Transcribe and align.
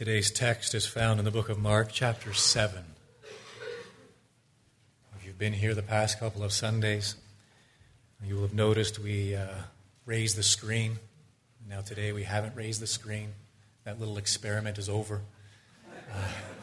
Today's 0.00 0.30
text 0.30 0.74
is 0.74 0.86
found 0.86 1.18
in 1.18 1.26
the 1.26 1.30
book 1.30 1.50
of 1.50 1.58
Mark, 1.58 1.90
chapter 1.92 2.32
7. 2.32 2.82
If 5.14 5.26
you've 5.26 5.38
been 5.38 5.52
here 5.52 5.74
the 5.74 5.82
past 5.82 6.18
couple 6.18 6.42
of 6.42 6.54
Sundays, 6.54 7.16
you 8.24 8.36
will 8.36 8.42
have 8.44 8.54
noticed 8.54 8.98
we 8.98 9.36
uh, 9.36 9.46
raised 10.06 10.36
the 10.36 10.42
screen. 10.42 11.00
Now, 11.68 11.82
today 11.82 12.12
we 12.12 12.22
haven't 12.22 12.56
raised 12.56 12.80
the 12.80 12.86
screen. 12.86 13.34
That 13.84 14.00
little 14.00 14.16
experiment 14.16 14.78
is 14.78 14.88
over. 14.88 15.20
Uh, 16.10 16.16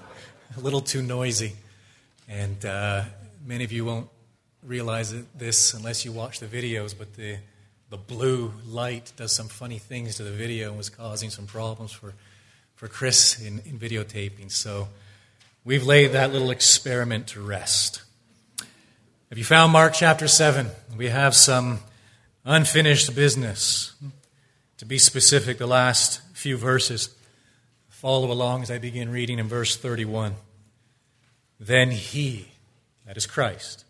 a 0.58 0.60
little 0.60 0.82
too 0.82 1.04
noisy. 1.04 1.54
And 2.28 2.66
uh, 2.66 3.04
many 3.46 3.64
of 3.64 3.72
you 3.72 3.86
won't 3.86 4.10
realize 4.64 5.14
this 5.36 5.76
unless 5.76 6.04
you 6.04 6.12
watch 6.12 6.40
the 6.40 6.48
videos, 6.48 6.98
but 6.98 7.14
the, 7.14 7.38
the 7.92 7.98
blue 7.98 8.52
light 8.66 9.14
does 9.16 9.32
some 9.32 9.48
funny 9.48 9.78
things 9.78 10.16
to 10.16 10.24
the 10.24 10.32
video 10.32 10.70
and 10.70 10.78
was 10.78 10.90
causing 10.90 11.30
some 11.30 11.46
problems 11.46 11.92
for 11.92 12.16
for 12.78 12.88
Chris 12.88 13.42
in, 13.42 13.60
in 13.66 13.80
videotaping. 13.80 14.52
So 14.52 14.88
we've 15.66 15.86
laid 15.86 16.12
that 16.14 16.32
little 16.32 16.52
experiment 16.52 17.28
to 17.30 17.42
rest. 17.42 18.04
Have 19.30 19.38
you 19.38 19.44
found 19.44 19.74
Mark 19.74 19.94
chapter 19.94 20.28
7? 20.28 20.68
We 20.96 21.10
have 21.10 21.36
some 21.36 21.80
unfinished 22.46 23.14
business. 23.16 23.96
To 24.78 24.86
be 24.86 25.00
specific, 25.00 25.58
the 25.58 25.68
last 25.68 26.22
few 26.34 26.56
verses. 26.56 27.10
Follow 27.90 28.32
along 28.32 28.62
as 28.62 28.70
I 28.70 28.78
begin 28.78 29.12
reading 29.12 29.40
in 29.40 29.48
verse 29.48 29.76
31. 29.76 30.36
Then 31.60 31.90
he, 31.90 32.50
that 33.08 33.18
is 33.18 33.26
Christ, 33.26 33.86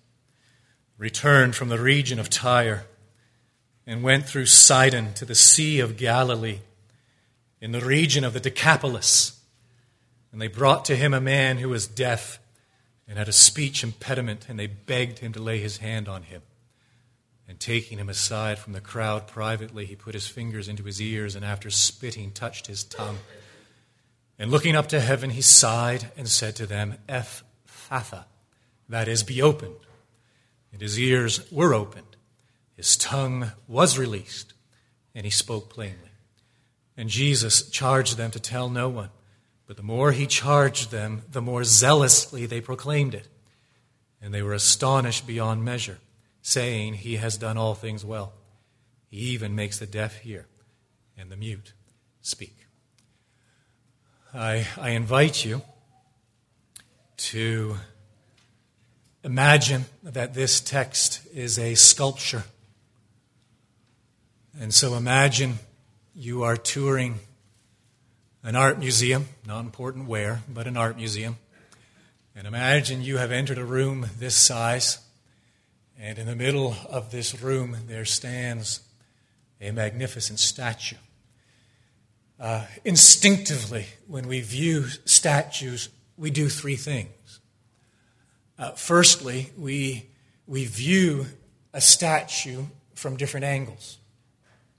returned 0.97 1.57
from 1.57 1.67
the 1.67 1.77
region 1.77 2.19
of 2.19 2.29
Tyre 2.29 2.85
and 3.85 4.01
went 4.01 4.25
through 4.25 4.45
Sidon 4.45 5.13
to 5.15 5.25
the 5.25 5.35
Sea 5.35 5.81
of 5.81 5.97
Galilee 5.97 6.59
in 7.61 7.71
the 7.71 7.81
region 7.81 8.23
of 8.23 8.33
the 8.33 8.39
Decapolis. 8.39 9.39
And 10.31 10.41
they 10.41 10.47
brought 10.47 10.85
to 10.85 10.95
him 10.95 11.13
a 11.13 11.21
man 11.21 11.57
who 11.57 11.69
was 11.69 11.87
deaf 11.87 12.39
and 13.07 13.17
had 13.17 13.29
a 13.29 13.33
speech 13.33 13.83
impediment, 13.83 14.47
and 14.49 14.59
they 14.59 14.67
begged 14.67 15.19
him 15.19 15.31
to 15.33 15.41
lay 15.41 15.59
his 15.59 15.77
hand 15.77 16.07
on 16.07 16.23
him. 16.23 16.41
And 17.47 17.59
taking 17.59 17.97
him 17.97 18.09
aside 18.09 18.59
from 18.59 18.73
the 18.73 18.81
crowd 18.81 19.27
privately, 19.27 19.85
he 19.85 19.95
put 19.95 20.13
his 20.13 20.27
fingers 20.27 20.67
into 20.67 20.83
his 20.83 21.01
ears, 21.01 21.33
and 21.33 21.45
after 21.45 21.69
spitting, 21.69 22.31
touched 22.31 22.67
his 22.67 22.83
tongue. 22.83 23.19
And 24.37 24.51
looking 24.51 24.75
up 24.75 24.87
to 24.89 24.99
heaven, 24.99 25.29
he 25.29 25.41
sighed 25.41 26.11
and 26.17 26.27
said 26.27 26.57
to 26.57 26.65
them, 26.65 26.95
Ephphatha, 27.07 28.25
that 28.89 29.07
is, 29.07 29.23
be 29.23 29.41
opened. 29.41 29.75
And 30.73 30.81
his 30.81 30.99
ears 30.99 31.49
were 31.51 31.73
opened, 31.73 32.17
his 32.75 32.97
tongue 32.97 33.51
was 33.67 33.97
released, 33.97 34.53
and 35.15 35.25
he 35.25 35.31
spoke 35.31 35.69
plainly. 35.69 36.06
And 36.97 37.09
Jesus 37.09 37.69
charged 37.69 38.17
them 38.17 38.31
to 38.31 38.39
tell 38.39 38.69
no 38.69 38.89
one. 38.89 39.11
But 39.67 39.77
the 39.77 39.83
more 39.83 40.11
he 40.11 40.25
charged 40.25 40.89
them, 40.91 41.21
the 41.31 41.41
more 41.41 41.63
zealously 41.63 42.45
they 42.45 42.59
proclaimed 42.59 43.13
it. 43.13 43.27
And 44.19 44.33
they 44.33 44.41
were 44.41 44.53
astonished 44.53 45.27
beyond 45.27 45.63
measure, 45.63 45.99
saying, 46.41 46.95
He 46.95 47.17
has 47.17 47.37
done 47.37 47.57
all 47.57 47.75
things 47.75 48.03
well. 48.03 48.33
He 49.09 49.17
even 49.17 49.55
makes 49.55 49.77
the 49.77 49.85
deaf 49.85 50.17
hear 50.21 50.47
and 51.15 51.31
the 51.31 51.37
mute 51.37 51.73
speak. 52.21 52.65
I, 54.33 54.67
I 54.77 54.89
invite 54.89 55.45
you 55.45 55.61
to 57.17 57.77
imagine 59.23 59.85
that 60.03 60.33
this 60.33 60.59
text 60.59 61.21
is 61.33 61.59
a 61.59 61.75
sculpture. 61.75 62.43
And 64.59 64.73
so 64.73 64.95
imagine 64.95 65.59
you 66.19 66.41
are 66.41 66.57
touring 66.57 67.19
an 68.41 68.55
art 68.55 68.79
museum, 68.79 69.27
not 69.45 69.59
important 69.59 70.07
where, 70.07 70.41
but 70.49 70.65
an 70.65 70.75
art 70.75 70.97
museum. 70.97 71.37
And 72.35 72.47
imagine 72.47 73.03
you 73.03 73.17
have 73.17 73.31
entered 73.31 73.59
a 73.59 73.63
room 73.63 74.07
this 74.17 74.35
size, 74.35 74.97
and 75.99 76.17
in 76.17 76.25
the 76.25 76.35
middle 76.35 76.75
of 76.89 77.11
this 77.11 77.39
room 77.39 77.77
there 77.85 78.03
stands 78.03 78.81
a 79.61 79.69
magnificent 79.69 80.39
statue. 80.39 80.95
Uh, 82.39 82.65
instinctively, 82.83 83.85
when 84.07 84.27
we 84.27 84.41
view 84.41 84.85
statues, 85.05 85.89
we 86.17 86.31
do 86.31 86.49
three 86.49 86.77
things. 86.77 87.39
Uh, 88.57 88.71
firstly, 88.71 89.51
we, 89.55 90.09
we 90.47 90.65
view 90.65 91.27
a 91.73 91.81
statue 91.81 92.63
from 92.95 93.17
different 93.17 93.43
angles. 93.43 93.99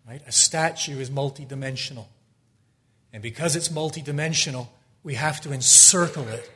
Right? 0.08 0.22
A 0.26 0.32
statue 0.32 0.98
is 1.00 1.10
multidimensional. 1.10 2.06
And 3.12 3.22
because 3.22 3.56
it's 3.56 3.68
multidimensional, 3.68 4.68
we 5.02 5.14
have 5.14 5.40
to 5.42 5.52
encircle 5.52 6.26
it 6.28 6.50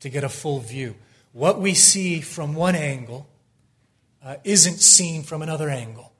to 0.00 0.08
get 0.08 0.24
a 0.24 0.28
full 0.28 0.58
view. 0.58 0.96
What 1.32 1.60
we 1.60 1.74
see 1.74 2.20
from 2.20 2.54
one 2.54 2.74
angle 2.74 3.28
uh, 4.24 4.36
isn't 4.42 4.78
seen 4.80 5.22
from 5.22 5.42
another 5.42 5.68
angle. 5.68 6.12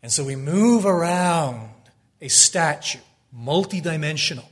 And 0.00 0.12
so 0.12 0.24
we 0.24 0.36
move 0.36 0.86
around 0.86 1.70
a 2.20 2.28
statue, 2.28 3.00
multidimensional, 3.36 4.46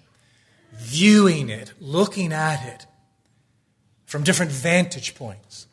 viewing 0.73 1.51
it, 1.51 1.73
looking 1.81 2.33
at 2.33 2.67
it 2.67 2.87
from 4.07 4.25
different 4.25 4.51
vantage 4.51 5.15
points 5.15 5.69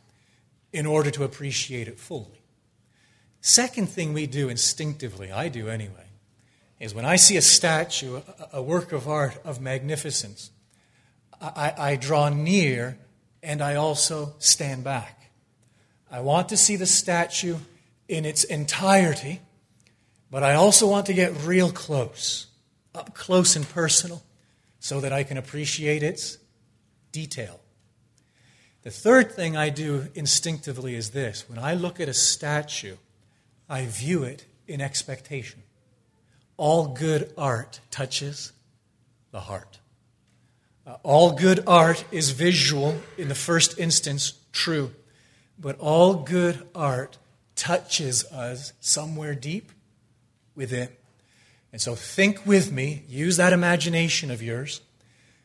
in 0.71 0.85
order 0.85 1.09
to 1.09 1.23
appreciate 1.23 1.87
it 1.87 1.99
fully. 1.99 2.36
Second 3.41 3.87
thing 3.87 4.13
we 4.13 4.27
do 4.27 4.49
instinctively, 4.49 5.31
I 5.31 5.49
do 5.49 5.69
anyway, 5.69 6.07
is 6.79 6.93
when 6.93 7.05
I 7.05 7.15
see 7.15 7.37
a 7.37 7.41
statue, 7.41 8.21
a, 8.51 8.61
work 8.61 8.91
of 8.91 9.07
art 9.07 9.39
of 9.43 9.61
magnificence, 9.61 10.51
I, 11.41 11.73
I 11.77 11.95
draw 11.95 12.29
near 12.29 12.97
and 13.41 13.61
I 13.61 13.75
also 13.75 14.35
stand 14.39 14.83
back. 14.83 15.31
I 16.11 16.21
want 16.21 16.49
to 16.49 16.57
see 16.57 16.75
the 16.75 16.85
statue 16.85 17.57
in 18.07 18.25
its 18.25 18.43
entirety, 18.43 19.41
but 20.31 20.43
I 20.43 20.55
also 20.55 20.87
want 20.87 21.05
to 21.07 21.13
get 21.13 21.33
real 21.43 21.71
close, 21.71 22.47
up 22.95 23.13
close 23.13 23.55
and 23.55 23.67
personal, 23.67 24.23
so 24.79 24.99
that 25.01 25.11
I 25.11 25.23
can 25.23 25.37
appreciate 25.37 26.03
its 26.03 26.37
detail. 27.11 27.59
The 28.83 28.91
third 28.91 29.31
thing 29.31 29.57
I 29.57 29.69
do 29.69 30.07
instinctively 30.15 30.95
is 30.95 31.09
this 31.09 31.49
when 31.49 31.59
I 31.59 31.73
look 31.73 31.99
at 31.99 32.07
a 32.07 32.13
statue, 32.13 32.95
I 33.69 33.85
view 33.85 34.23
it 34.23 34.45
in 34.67 34.81
expectation. 34.81 35.63
All 36.57 36.87
good 36.87 37.33
art 37.37 37.79
touches 37.91 38.51
the 39.31 39.41
heart. 39.41 39.79
Uh, 40.85 40.95
all 41.03 41.31
good 41.33 41.63
art 41.67 42.03
is 42.11 42.31
visual, 42.31 42.95
in 43.17 43.27
the 43.27 43.35
first 43.35 43.77
instance, 43.77 44.33
true. 44.53 44.91
But 45.59 45.77
all 45.79 46.13
good 46.15 46.67
art 46.73 47.17
touches 47.55 48.23
us 48.31 48.73
somewhere 48.79 49.35
deep 49.35 49.71
within. 50.55 50.89
And 51.71 51.81
so 51.81 51.95
think 51.95 52.45
with 52.45 52.71
me, 52.71 53.03
use 53.07 53.37
that 53.37 53.53
imagination 53.53 54.31
of 54.31 54.41
yours, 54.41 54.81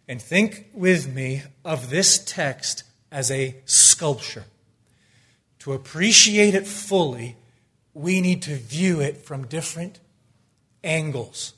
and 0.06 0.22
think 0.22 0.68
with 0.72 1.12
me 1.12 1.42
of 1.64 1.90
this 1.90 2.22
text 2.24 2.84
as 3.10 3.30
a 3.30 3.56
sculpture. 3.64 4.44
To 5.60 5.72
appreciate 5.72 6.54
it 6.54 6.66
fully, 6.66 7.36
we 7.94 8.20
need 8.20 8.42
to 8.42 8.56
view 8.56 9.00
it 9.00 9.18
from 9.18 9.46
different 9.46 10.00
angles. 10.82 11.54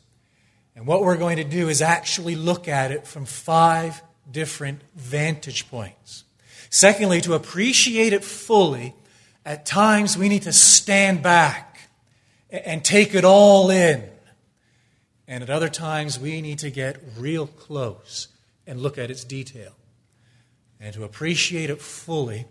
And 0.76 0.86
what 0.86 1.02
we're 1.02 1.16
going 1.16 1.36
to 1.36 1.44
do 1.44 1.68
is 1.68 1.80
actually 1.80 2.34
look 2.34 2.66
at 2.66 2.90
it 2.90 3.06
from 3.06 3.24
five 3.24 4.02
different 4.30 4.80
vantage 4.94 5.70
points. 5.70 6.24
Secondly, 6.70 7.20
to 7.20 7.34
appreciate 7.34 8.12
it 8.12 8.24
fully, 8.24 8.94
at 9.44 9.64
times 9.64 10.18
we 10.18 10.28
need 10.28 10.42
to 10.42 10.52
stand 10.52 11.22
back 11.22 11.88
and 12.50 12.84
take 12.84 13.14
it 13.14 13.24
all 13.24 13.70
in. 13.70 14.02
And 15.28 15.42
at 15.42 15.50
other 15.50 15.68
times 15.68 16.18
we 16.18 16.40
need 16.40 16.58
to 16.60 16.70
get 16.70 17.00
real 17.16 17.46
close 17.46 18.28
and 18.66 18.80
look 18.80 18.98
at 18.98 19.10
its 19.10 19.24
detail. 19.24 19.72
And 20.80 20.92
to 20.94 21.04
appreciate 21.04 21.70
it 21.70 21.80
fully, 21.80 22.46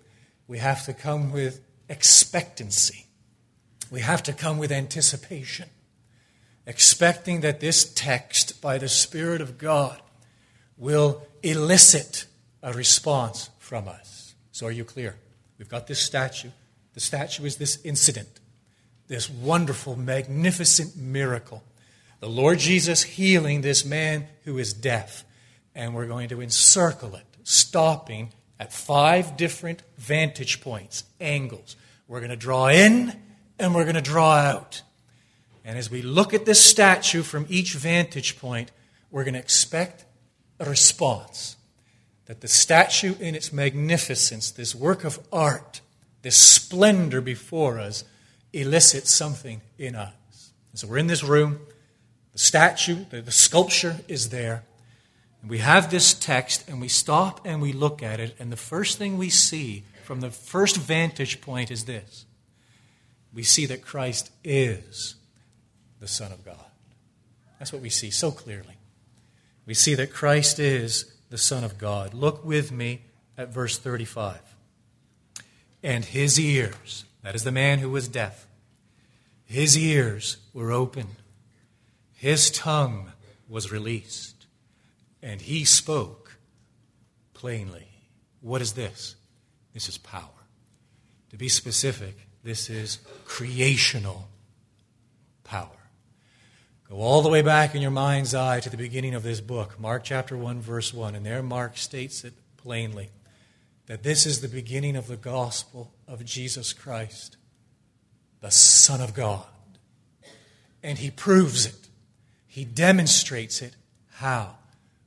we 0.47 0.59
have 0.59 0.85
to 0.85 0.93
come 0.93 1.31
with 1.31 1.59
expectancy 1.89 3.07
we 3.93 4.01
have 4.01 4.23
to 4.23 4.33
come 4.33 4.57
with 4.57 4.71
anticipation, 4.71 5.69
expecting 6.65 7.41
that 7.41 7.59
this 7.59 7.93
text, 7.93 8.59
by 8.59 8.79
the 8.79 8.89
Spirit 8.89 9.39
of 9.39 9.59
God, 9.59 10.01
will 10.79 11.21
elicit 11.43 12.25
a 12.63 12.73
response 12.73 13.51
from 13.59 13.87
us. 13.87 14.33
So, 14.51 14.65
are 14.65 14.71
you 14.71 14.83
clear? 14.83 15.17
We've 15.59 15.69
got 15.69 15.85
this 15.85 15.99
statue. 15.99 16.49
The 16.95 17.01
statue 17.01 17.45
is 17.45 17.57
this 17.57 17.85
incident, 17.85 18.39
this 19.09 19.29
wonderful, 19.29 19.95
magnificent 19.95 20.97
miracle. 20.97 21.63
The 22.19 22.29
Lord 22.29 22.57
Jesus 22.57 23.03
healing 23.03 23.61
this 23.61 23.85
man 23.85 24.25
who 24.43 24.57
is 24.57 24.73
deaf. 24.73 25.23
And 25.75 25.93
we're 25.93 26.07
going 26.07 26.29
to 26.29 26.41
encircle 26.41 27.13
it, 27.13 27.27
stopping 27.43 28.33
at 28.59 28.73
five 28.73 29.37
different 29.37 29.83
vantage 29.99 30.61
points, 30.61 31.03
angles. 31.21 31.75
We're 32.07 32.21
going 32.21 32.31
to 32.31 32.35
draw 32.35 32.69
in 32.69 33.21
and 33.63 33.73
we're 33.73 33.85
going 33.85 33.95
to 33.95 34.01
draw 34.01 34.35
out. 34.35 34.81
And 35.63 35.77
as 35.77 35.89
we 35.89 36.01
look 36.01 36.33
at 36.33 36.45
this 36.45 36.63
statue 36.63 37.23
from 37.23 37.45
each 37.47 37.73
vantage 37.73 38.37
point, 38.37 38.71
we're 39.09 39.23
going 39.23 39.35
to 39.35 39.39
expect 39.39 40.03
a 40.59 40.65
response. 40.65 41.55
That 42.25 42.41
the 42.41 42.49
statue, 42.49 43.15
in 43.21 43.35
its 43.35 43.53
magnificence, 43.53 44.51
this 44.51 44.75
work 44.75 45.05
of 45.05 45.17
art, 45.31 45.79
this 46.23 46.35
splendor 46.35 47.21
before 47.21 47.79
us, 47.79 48.03
elicits 48.51 49.11
something 49.11 49.61
in 49.77 49.95
us. 49.95 50.51
And 50.71 50.79
so 50.79 50.87
we're 50.87 50.97
in 50.97 51.07
this 51.07 51.23
room, 51.23 51.61
the 52.33 52.39
statue, 52.39 53.05
the, 53.09 53.21
the 53.21 53.31
sculpture 53.31 53.97
is 54.09 54.29
there. 54.29 54.63
And 55.41 55.49
we 55.49 55.59
have 55.59 55.89
this 55.89 56.13
text, 56.13 56.67
and 56.67 56.81
we 56.81 56.89
stop 56.89 57.39
and 57.45 57.61
we 57.61 57.71
look 57.71 58.03
at 58.03 58.19
it, 58.19 58.35
and 58.39 58.51
the 58.51 58.57
first 58.57 58.97
thing 58.97 59.17
we 59.17 59.29
see 59.29 59.83
from 60.03 60.19
the 60.19 60.31
first 60.31 60.75
vantage 60.75 61.39
point 61.39 61.71
is 61.71 61.85
this 61.85 62.25
we 63.33 63.43
see 63.43 63.65
that 63.65 63.81
Christ 63.83 64.31
is 64.43 65.15
the 65.99 66.07
Son 66.07 66.31
of 66.31 66.45
God. 66.45 66.65
That's 67.59 67.73
what 67.73 67.81
we 67.81 67.89
see 67.89 68.11
so 68.11 68.31
clearly. 68.31 68.77
We 69.65 69.73
see 69.73 69.95
that 69.95 70.13
Christ 70.13 70.59
is 70.59 71.13
the 71.29 71.37
Son 71.37 71.63
of 71.63 71.77
God. 71.77 72.13
Look 72.13 72.43
with 72.43 72.71
me 72.71 73.01
at 73.37 73.53
verse 73.53 73.77
35. 73.77 74.39
And 75.81 76.05
his 76.05 76.39
ears, 76.39 77.05
that 77.23 77.35
is 77.35 77.43
the 77.43 77.51
man 77.51 77.79
who 77.79 77.89
was 77.89 78.07
deaf, 78.07 78.47
his 79.45 79.77
ears 79.77 80.37
were 80.53 80.71
opened, 80.71 81.15
his 82.13 82.51
tongue 82.51 83.11
was 83.47 83.71
released, 83.71 84.45
and 85.21 85.41
he 85.41 85.65
spoke 85.65 86.37
plainly. 87.33 87.87
What 88.41 88.61
is 88.61 88.73
this? 88.73 89.15
This 89.73 89.89
is 89.89 89.97
power. 89.97 90.29
To 91.29 91.37
be 91.37 91.49
specific, 91.49 92.27
this 92.43 92.69
is 92.69 92.99
creational 93.25 94.27
power. 95.43 95.69
Go 96.89 96.97
all 96.97 97.21
the 97.21 97.29
way 97.29 97.41
back 97.41 97.73
in 97.73 97.81
your 97.81 97.91
mind's 97.91 98.35
eye 98.35 98.59
to 98.59 98.69
the 98.69 98.77
beginning 98.77 99.15
of 99.15 99.23
this 99.23 99.39
book, 99.39 99.79
Mark 99.79 100.03
chapter 100.03 100.37
1, 100.37 100.61
verse 100.61 100.93
1, 100.93 101.15
and 101.15 101.25
there 101.25 101.41
Mark 101.41 101.77
states 101.77 102.23
it 102.23 102.33
plainly 102.57 103.09
that 103.87 104.03
this 104.03 104.25
is 104.25 104.41
the 104.41 104.47
beginning 104.47 104.95
of 104.95 105.07
the 105.07 105.17
gospel 105.17 105.93
of 106.07 106.23
Jesus 106.23 106.73
Christ, 106.73 107.37
the 108.41 108.51
Son 108.51 109.01
of 109.01 109.13
God. 109.13 109.45
And 110.81 110.97
he 110.97 111.11
proves 111.11 111.65
it, 111.65 111.87
he 112.45 112.65
demonstrates 112.65 113.61
it. 113.61 113.75
How? 114.15 114.57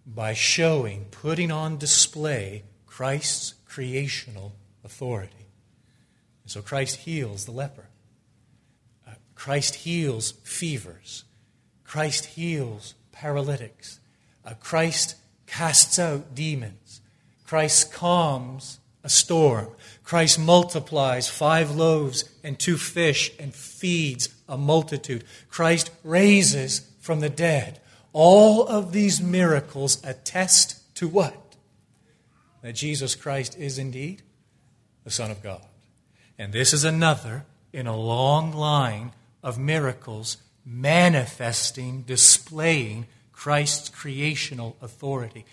By 0.06 0.35
showing, 0.35 1.06
putting 1.11 1.50
on 1.50 1.79
display 1.79 2.65
Christ's 2.87 3.55
creational 3.67 4.55
authority. 4.85 5.46
And 6.47 6.51
so 6.53 6.63
Christ 6.63 7.01
heals 7.01 7.45
the 7.45 7.51
leper. 7.51 7.89
Uh, 9.05 9.15
Christ 9.35 9.75
heals 9.75 10.33
fevers. 10.45 11.25
Christ 11.83 12.27
heals 12.27 12.95
paralytics. 13.11 13.99
Uh, 14.45 14.55
Christ 14.61 15.17
casts 15.49 15.99
out 15.99 16.37
demons. 16.37 17.01
Christ 17.45 17.93
calms 17.93 18.79
a 19.03 19.09
storm. 19.09 19.71
Christ 20.05 20.39
multiplies 20.39 21.29
five 21.29 21.75
loaves 21.75 22.31
and 22.45 22.57
two 22.57 22.77
fish 22.77 23.33
and 23.41 23.53
feeds 23.53 24.29
a 24.49 24.57
multitude. 24.57 25.25
Christ 25.49 25.91
raises 26.05 26.89
from 27.01 27.19
the 27.19 27.29
dead. 27.29 27.81
All 28.13 28.67
of 28.67 28.93
these 28.93 29.21
miracles 29.21 30.01
attest 30.05 30.95
to 30.95 31.09
what? 31.09 31.47
that 32.67 32.75
Jesus 32.75 33.15
Christ 33.15 33.57
is 33.57 33.79
indeed 33.79 34.23
the 35.05 35.11
Son 35.11 35.31
of 35.31 35.41
God. 35.41 35.63
And 36.38 36.53
this 36.53 36.73
is 36.73 36.85
another 36.85 37.44
in 37.73 37.87
a 37.87 37.97
long 37.97 38.53
line 38.53 39.12
of 39.43 39.59
miracles 39.59 40.38
manifesting, 40.65 42.03
displaying 42.03 43.06
Christ's 43.33 43.88
creational 43.88 44.77
authority. 44.83 45.44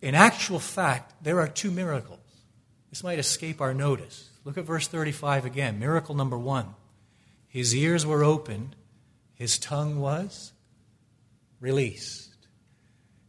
In 0.00 0.14
actual 0.14 0.58
fact, 0.58 1.12
there 1.22 1.40
are 1.40 1.48
two 1.48 1.70
miracles. 1.70 2.20
This 2.90 3.02
might 3.02 3.18
escape 3.18 3.60
our 3.60 3.74
notice. 3.74 4.30
Look 4.44 4.58
at 4.58 4.64
verse 4.64 4.86
35 4.86 5.44
again. 5.44 5.78
Miracle 5.78 6.14
number 6.14 6.38
one 6.38 6.74
His 7.48 7.74
ears 7.74 8.06
were 8.06 8.22
opened, 8.22 8.76
his 9.34 9.58
tongue 9.58 10.00
was 10.00 10.52
released. 11.60 12.30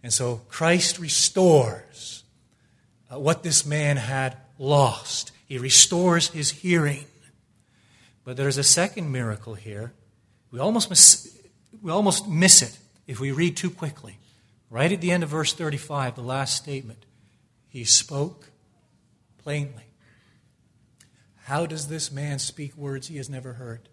And 0.04 0.14
so 0.14 0.42
Christ 0.50 1.00
restores 1.00 2.24
uh, 3.12 3.20
what 3.20 3.42
this 3.42 3.66
man 3.66 3.98
had 3.98 4.38
lost. 4.60 5.32
He 5.46 5.58
restores 5.58 6.30
his 6.30 6.52
hearing. 6.52 7.06
But 8.24 8.38
there's 8.38 8.58
a 8.58 8.64
second 8.64 9.12
miracle 9.12 9.54
here. 9.54 9.94
We 10.52 10.60
almost 10.60 10.90
miss, 10.90 11.38
we 11.82 11.92
almost 11.92 12.28
miss 12.28 12.62
it 12.62 12.78
if 13.08 13.20
we 13.20 13.32
read 13.32 13.56
too 13.56 13.70
quickly. 13.70 14.18
Right 14.70 14.92
at 14.92 15.02
the 15.02 15.12
end 15.12 15.24
of 15.24 15.30
verse 15.30 15.54
35, 15.54 16.16
the 16.16 16.22
last 16.22 16.58
statement, 16.58 17.06
he 17.68 17.84
spoke 17.84 18.50
plainly. 19.38 19.84
How 21.44 21.68
does 21.68 21.88
this 21.88 22.12
man 22.12 22.40
speak 22.40 22.76
words 22.76 23.08
he 23.08 23.18
has 23.18 23.30
never 23.30 23.54
heard? 23.54 23.88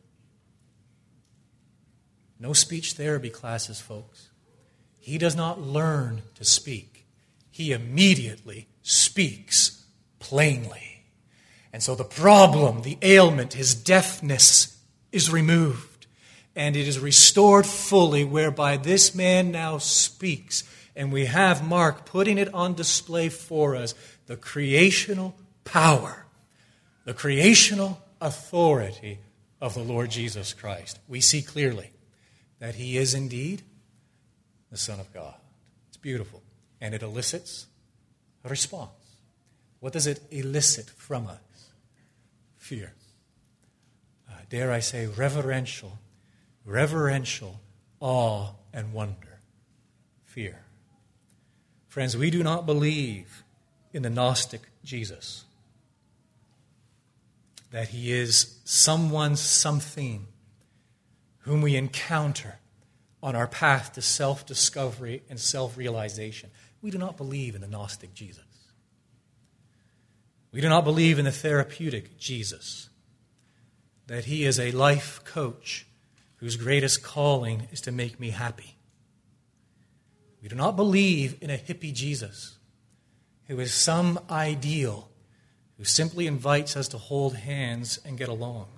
No 2.41 2.55
speech 2.55 2.95
therapy 2.95 3.29
classes, 3.29 3.79
folks. 3.79 4.31
He 4.99 5.19
does 5.19 5.37
not 5.37 5.61
learn 5.61 6.23
to 6.37 6.45
speak, 6.45 7.07
he 7.51 7.73
immediately 7.73 8.69
speaks 8.83 9.85
plainly. 10.19 10.92
And 11.73 11.83
so 11.83 11.95
the 11.95 12.05
problem, 12.05 12.83
the 12.83 12.99
ailment, 13.01 13.55
his 13.55 13.75
deafness 13.75 14.79
is 15.11 15.31
removed. 15.31 16.07
And 16.55 16.77
it 16.77 16.87
is 16.87 16.99
restored 16.99 17.65
fully, 17.65 18.25
whereby 18.25 18.77
this 18.77 19.15
man 19.15 19.51
now 19.51 19.79
speaks. 19.79 20.65
And 20.95 21.11
we 21.11 21.25
have 21.25 21.67
Mark 21.67 22.05
putting 22.05 22.37
it 22.37 22.53
on 22.53 22.75
display 22.75 23.31
for 23.31 23.75
us 23.75 23.95
the 24.27 24.37
creational 24.37 25.35
power, 25.65 26.27
the 27.05 27.15
creational 27.15 28.03
authority 28.21 29.19
of 29.61 29.75
the 29.75 29.83
Lord 29.83 30.11
Jesus 30.11 30.53
Christ. 30.53 30.99
We 31.09 31.21
see 31.21 31.41
clearly 31.41 31.91
that 32.59 32.75
he 32.75 32.99
is 32.99 33.15
indeed 33.15 33.63
the 34.71 34.77
Son 34.77 35.01
of 35.01 35.13
God. 35.15 35.35
It's 35.89 35.97
beautiful. 35.97 36.43
And 36.81 36.95
it 36.95 37.03
elicits 37.03 37.67
a 38.45 38.49
response. 38.51 38.91
What 39.81 39.93
does 39.93 40.07
it 40.07 40.21
elicit 40.31 40.91
from 40.91 41.27
us? 41.27 41.39
Fear. 42.63 42.93
Uh, 44.31 44.35
dare 44.49 44.71
I 44.71 44.79
say, 44.79 45.09
reverential, 45.09 45.99
reverential 46.65 47.61
awe 47.99 48.51
and 48.73 48.93
wonder. 48.93 49.41
Fear. 50.27 50.61
Friends, 51.89 52.17
we 52.17 52.31
do 52.31 52.45
not 52.45 52.65
believe 52.65 53.43
in 53.93 54.03
the 54.03 54.11
Gnostic 54.11 54.61
Jesus, 54.85 55.43
that 57.73 57.89
he 57.89 58.13
is 58.13 58.61
someone, 58.63 59.35
something 59.35 60.29
whom 61.41 61.63
we 61.63 61.75
encounter 61.75 62.61
on 63.25 63.35
our 63.35 63.49
path 63.49 63.95
to 63.95 64.03
self 64.03 64.47
discovery 64.47 65.25
and 65.29 65.41
self 65.41 65.77
realization. 65.77 66.49
We 66.81 66.93
do 66.93 66.99
not 66.99 67.17
believe 67.17 67.57
in 67.57 67.61
the 67.61 67.67
Gnostic 67.67 68.15
Jesus. 68.15 68.52
We 70.53 70.61
do 70.61 70.69
not 70.69 70.85
believe 70.85 71.19
in 71.19 71.25
the 71.25 71.33
therapeutic 71.33 72.19
Jesus, 72.19 72.89
that 74.07 74.27
he 74.27 74.45
is 74.45 74.61
a 74.61 74.71
life 74.73 75.25
coach 75.25 75.87
whose 76.37 76.57
greatest 76.57 77.03
calling 77.03 77.69
is 77.73 77.81
to 77.83 77.93
make 77.93 78.21
me 78.21 78.31
happy. 78.31 78.77
We 80.43 80.49
do 80.49 80.57
not 80.57 80.77
believe 80.77 81.37
in 81.41 81.51
a 81.51 81.57
hippie 81.57 81.93
Jesus 81.93 82.59
who 83.49 83.59
is 83.61 83.73
some 83.73 84.19
ideal 84.31 85.09
who 85.79 85.85
simply 85.85 86.27
invites 86.27 86.77
us 86.77 86.89
to 86.89 86.99
hold 86.99 87.35
hands 87.35 87.99
and 88.05 88.19
get 88.19 88.29
along. 88.29 88.69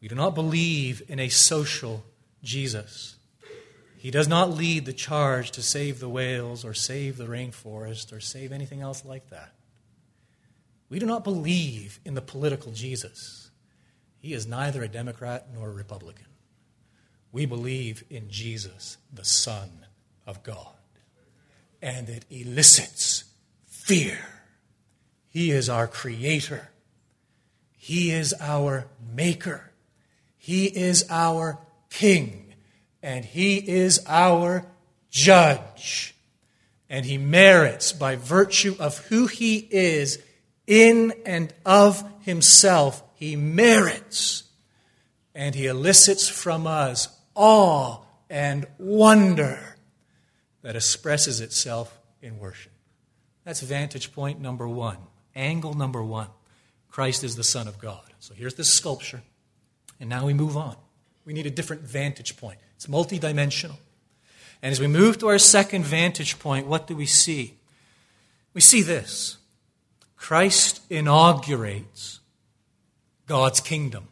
We 0.00 0.08
do 0.08 0.14
not 0.14 0.34
believe 0.34 1.02
in 1.08 1.18
a 1.18 1.28
social 1.28 2.04
Jesus 2.42 3.16
he 4.04 4.10
does 4.10 4.28
not 4.28 4.50
lead 4.50 4.84
the 4.84 4.92
charge 4.92 5.50
to 5.52 5.62
save 5.62 5.98
the 5.98 6.10
whales 6.10 6.62
or 6.62 6.74
save 6.74 7.16
the 7.16 7.24
rainforest 7.24 8.12
or 8.12 8.20
save 8.20 8.52
anything 8.52 8.82
else 8.82 9.02
like 9.02 9.30
that. 9.30 9.54
We 10.94 11.00
do 11.00 11.06
not 11.06 11.24
believe 11.24 11.98
in 12.04 12.14
the 12.14 12.20
political 12.20 12.70
Jesus. 12.70 13.50
He 14.20 14.32
is 14.32 14.46
neither 14.46 14.80
a 14.84 14.86
Democrat 14.86 15.48
nor 15.52 15.68
a 15.68 15.72
Republican. 15.72 16.28
We 17.32 17.46
believe 17.46 18.04
in 18.10 18.30
Jesus, 18.30 18.96
the 19.12 19.24
Son 19.24 19.86
of 20.24 20.44
God. 20.44 20.76
And 21.82 22.08
it 22.08 22.24
elicits 22.30 23.24
fear. 23.66 24.20
He 25.30 25.50
is 25.50 25.68
our 25.68 25.88
creator. 25.88 26.70
He 27.76 28.12
is 28.12 28.32
our 28.38 28.86
maker. 29.12 29.72
He 30.36 30.66
is 30.66 31.04
our 31.10 31.58
king 31.90 32.54
and 33.02 33.24
he 33.24 33.56
is 33.56 34.00
our 34.06 34.64
judge. 35.10 36.14
And 36.88 37.04
he 37.04 37.18
merits, 37.18 37.92
by 37.92 38.14
virtue 38.14 38.76
of 38.78 38.98
who 39.06 39.26
he 39.26 39.56
is 39.56 40.22
in 40.66 41.12
and 41.26 41.52
of 41.64 42.02
himself, 42.20 43.02
he 43.14 43.36
merits. 43.36 44.44
And 45.34 45.54
he 45.54 45.66
elicits 45.66 46.28
from 46.28 46.66
us 46.66 47.08
awe 47.34 47.98
and 48.30 48.66
wonder 48.78 49.76
that 50.62 50.76
expresses 50.76 51.40
itself 51.40 51.98
in 52.22 52.38
worship. 52.38 52.72
That's 53.44 53.60
vantage 53.60 54.12
point 54.12 54.40
number 54.40 54.68
one. 54.68 54.98
Angle 55.34 55.74
number 55.74 56.02
one 56.02 56.28
Christ 56.88 57.24
is 57.24 57.36
the 57.36 57.44
Son 57.44 57.66
of 57.66 57.78
God. 57.78 58.04
So 58.20 58.34
here's 58.34 58.54
this 58.54 58.72
sculpture. 58.72 59.22
And 60.00 60.08
now 60.08 60.26
we 60.26 60.34
move 60.34 60.56
on. 60.56 60.76
We 61.24 61.32
need 61.32 61.46
a 61.46 61.50
different 61.50 61.82
vantage 61.82 62.36
point, 62.36 62.58
it's 62.76 62.86
multidimensional. 62.86 63.76
And 64.62 64.72
as 64.72 64.80
we 64.80 64.86
move 64.86 65.18
to 65.18 65.28
our 65.28 65.38
second 65.38 65.84
vantage 65.84 66.38
point, 66.38 66.66
what 66.66 66.86
do 66.86 66.96
we 66.96 67.04
see? 67.04 67.58
We 68.54 68.62
see 68.62 68.80
this 68.80 69.36
Christ 70.24 70.80
inaugurates 70.88 72.20
God's 73.26 73.60
kingdom. 73.60 74.08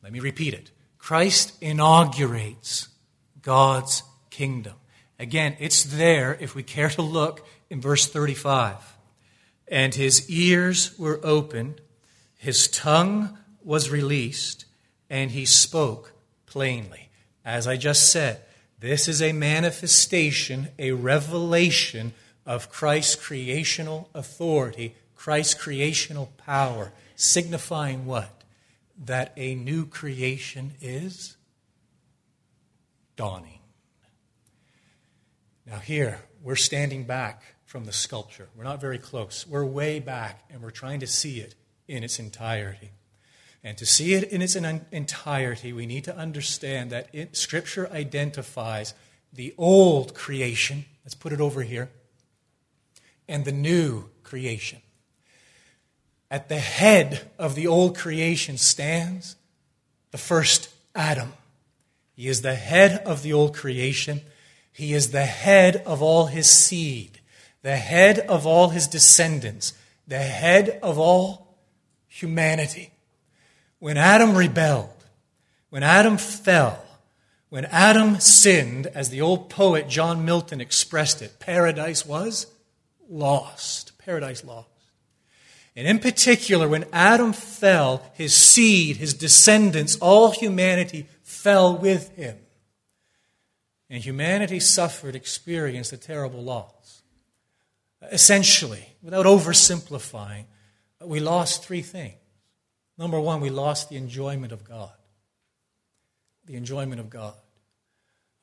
Let 0.00 0.12
me 0.12 0.20
repeat 0.20 0.54
it 0.54 0.70
Christ 0.96 1.54
inaugurates 1.60 2.86
God's 3.42 4.04
kingdom. 4.30 4.74
Again, 5.18 5.56
it's 5.58 5.82
there 5.82 6.38
if 6.38 6.54
we 6.54 6.62
care 6.62 6.88
to 6.90 7.02
look 7.02 7.44
in 7.68 7.80
verse 7.80 8.06
35. 8.06 8.76
And 9.66 9.92
his 9.92 10.30
ears 10.30 10.96
were 11.00 11.18
opened, 11.24 11.80
his 12.38 12.68
tongue 12.68 13.36
was 13.64 13.90
released, 13.90 14.66
and 15.10 15.32
he 15.32 15.46
spoke 15.46 16.12
plainly. 16.46 17.08
As 17.44 17.66
I 17.66 17.76
just 17.76 18.12
said, 18.12 18.40
this 18.78 19.08
is 19.08 19.20
a 19.20 19.32
manifestation, 19.32 20.68
a 20.78 20.92
revelation 20.92 22.14
of 22.46 22.70
Christ's 22.70 23.16
creational 23.16 24.08
authority, 24.14 24.94
Christ's 25.24 25.54
creational 25.54 26.30
power, 26.36 26.92
signifying 27.16 28.04
what? 28.04 28.44
That 29.06 29.32
a 29.38 29.54
new 29.54 29.86
creation 29.86 30.72
is 30.82 31.38
dawning. 33.16 33.60
Now, 35.66 35.78
here, 35.78 36.20
we're 36.42 36.56
standing 36.56 37.04
back 37.04 37.42
from 37.64 37.86
the 37.86 37.92
sculpture. 37.92 38.48
We're 38.54 38.64
not 38.64 38.82
very 38.82 38.98
close. 38.98 39.46
We're 39.46 39.64
way 39.64 39.98
back, 39.98 40.44
and 40.50 40.60
we're 40.60 40.70
trying 40.70 41.00
to 41.00 41.06
see 41.06 41.40
it 41.40 41.54
in 41.88 42.04
its 42.04 42.18
entirety. 42.18 42.90
And 43.62 43.78
to 43.78 43.86
see 43.86 44.12
it 44.12 44.24
in 44.24 44.42
its 44.42 44.56
entirety, 44.56 45.72
we 45.72 45.86
need 45.86 46.04
to 46.04 46.14
understand 46.14 46.90
that 46.90 47.08
it, 47.14 47.34
Scripture 47.34 47.90
identifies 47.90 48.92
the 49.32 49.54
old 49.56 50.14
creation, 50.14 50.84
let's 51.02 51.14
put 51.14 51.32
it 51.32 51.40
over 51.40 51.62
here, 51.62 51.88
and 53.26 53.46
the 53.46 53.52
new 53.52 54.10
creation. 54.22 54.82
At 56.34 56.48
the 56.48 56.58
head 56.58 57.30
of 57.38 57.54
the 57.54 57.68
old 57.68 57.96
creation 57.96 58.58
stands 58.58 59.36
the 60.10 60.18
first 60.18 60.68
Adam. 60.92 61.32
He 62.16 62.26
is 62.26 62.42
the 62.42 62.56
head 62.56 63.00
of 63.06 63.22
the 63.22 63.32
old 63.32 63.54
creation. 63.54 64.20
He 64.72 64.94
is 64.94 65.12
the 65.12 65.26
head 65.26 65.76
of 65.86 66.02
all 66.02 66.26
his 66.26 66.50
seed, 66.50 67.20
the 67.62 67.76
head 67.76 68.18
of 68.18 68.48
all 68.48 68.70
his 68.70 68.88
descendants, 68.88 69.74
the 70.08 70.18
head 70.18 70.80
of 70.82 70.98
all 70.98 71.56
humanity. 72.08 72.90
When 73.78 73.96
Adam 73.96 74.36
rebelled, 74.36 75.04
when 75.70 75.84
Adam 75.84 76.16
fell, 76.16 76.84
when 77.48 77.66
Adam 77.66 78.18
sinned, 78.18 78.88
as 78.88 79.10
the 79.10 79.20
old 79.20 79.50
poet 79.50 79.88
John 79.88 80.24
Milton 80.24 80.60
expressed 80.60 81.22
it, 81.22 81.38
paradise 81.38 82.04
was 82.04 82.48
lost. 83.08 83.96
Paradise 83.98 84.42
lost. 84.42 84.73
And 85.76 85.88
in 85.88 85.98
particular, 85.98 86.68
when 86.68 86.84
Adam 86.92 87.32
fell, 87.32 88.02
his 88.14 88.34
seed, 88.34 88.96
his 88.96 89.12
descendants, 89.12 89.96
all 89.96 90.30
humanity 90.30 91.06
fell 91.22 91.76
with 91.76 92.10
him. 92.16 92.38
And 93.90 94.02
humanity 94.02 94.60
suffered, 94.60 95.16
experienced 95.16 95.92
a 95.92 95.96
terrible 95.96 96.42
loss. 96.42 97.02
Essentially, 98.12 98.86
without 99.02 99.26
oversimplifying, 99.26 100.44
we 101.00 101.20
lost 101.20 101.64
three 101.64 101.82
things. 101.82 102.14
Number 102.96 103.20
one, 103.20 103.40
we 103.40 103.50
lost 103.50 103.88
the 103.88 103.96
enjoyment 103.96 104.52
of 104.52 104.64
God. 104.64 104.92
The 106.46 106.54
enjoyment 106.54 107.00
of 107.00 107.10
God. 107.10 107.34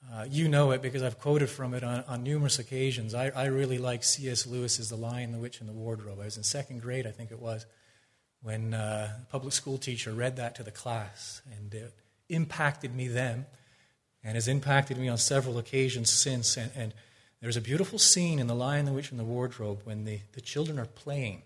Uh, 0.09 0.25
you 0.29 0.47
know 0.47 0.71
it 0.71 0.81
because 0.81 1.03
I've 1.03 1.19
quoted 1.19 1.49
from 1.49 1.73
it 1.73 1.83
on, 1.83 2.03
on 2.07 2.23
numerous 2.23 2.59
occasions. 2.59 3.13
I, 3.13 3.29
I 3.29 3.45
really 3.45 3.77
like 3.77 4.03
C.S. 4.03 4.47
Lewis's 4.47 4.89
The 4.89 4.95
Lion, 4.95 5.31
the 5.31 5.37
Witch, 5.37 5.59
and 5.59 5.69
the 5.69 5.73
Wardrobe. 5.73 6.19
I 6.21 6.25
was 6.25 6.37
in 6.37 6.43
second 6.43 6.81
grade, 6.81 7.05
I 7.05 7.11
think 7.11 7.31
it 7.31 7.39
was, 7.39 7.65
when 8.41 8.73
uh, 8.73 9.13
a 9.21 9.25
public 9.31 9.53
school 9.53 9.77
teacher 9.77 10.11
read 10.11 10.37
that 10.37 10.55
to 10.55 10.63
the 10.63 10.71
class, 10.71 11.41
and 11.55 11.73
it 11.73 11.93
impacted 12.29 12.95
me 12.95 13.07
then, 13.07 13.45
and 14.23 14.35
has 14.35 14.47
impacted 14.47 14.97
me 14.97 15.07
on 15.07 15.17
several 15.17 15.57
occasions 15.57 16.09
since. 16.09 16.57
And, 16.57 16.71
and 16.75 16.93
there's 17.41 17.57
a 17.57 17.61
beautiful 17.61 17.99
scene 17.99 18.39
in 18.39 18.47
The 18.47 18.55
Lion, 18.55 18.85
the 18.85 18.93
Witch, 18.93 19.11
and 19.11 19.19
the 19.19 19.23
Wardrobe 19.23 19.81
when 19.83 20.05
the, 20.05 20.19
the 20.33 20.41
children 20.41 20.79
are 20.79 20.85
playing 20.85 21.43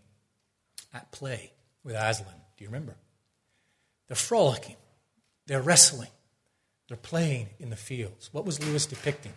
at 0.93 1.11
play 1.11 1.51
with 1.83 1.95
Aslan. 1.95 2.33
Do 2.57 2.63
you 2.63 2.69
remember? 2.69 2.95
They're 4.07 4.15
frolicking, 4.15 4.77
they're 5.45 5.61
wrestling, 5.61 6.09
they're 6.87 6.97
playing 6.97 7.49
in 7.59 7.69
the 7.69 7.75
fields. 7.75 8.29
What 8.31 8.45
was 8.45 8.63
Lewis 8.63 8.85
depicting? 8.85 9.33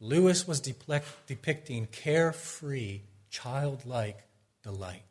Lewis 0.00 0.46
was 0.46 0.60
depicting 0.60 1.86
carefree, 1.86 3.00
childlike 3.30 4.22
delight. 4.62 5.02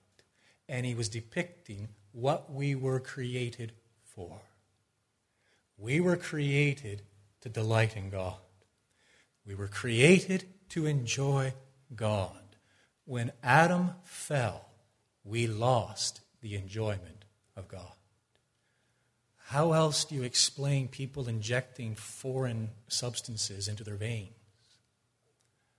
And 0.67 0.85
he 0.85 0.95
was 0.95 1.09
depicting 1.09 1.89
what 2.11 2.51
we 2.51 2.75
were 2.75 2.99
created 2.99 3.73
for. 4.03 4.41
We 5.77 5.99
were 5.99 6.15
created 6.15 7.01
to 7.41 7.49
delight 7.49 7.95
in 7.97 8.09
God. 8.09 8.37
We 9.45 9.53
were 9.53 9.67
created 9.67 10.45
to 10.69 10.85
enjoy 10.85 11.53
God. 11.95 12.57
When 13.05 13.31
Adam 13.43 13.91
fell, 14.03 14.69
we 15.23 15.45
lost 15.45 16.21
the 16.41 16.55
enjoyment 16.55 17.25
of 17.55 17.67
God. 17.67 17.91
How 19.47 19.73
else 19.73 20.05
do 20.05 20.15
you 20.15 20.23
explain 20.23 20.87
people 20.87 21.27
injecting 21.27 21.93
foreign 21.93 22.71
substances 22.87 23.67
into 23.67 23.83
their 23.83 23.95
veins? 23.95 24.33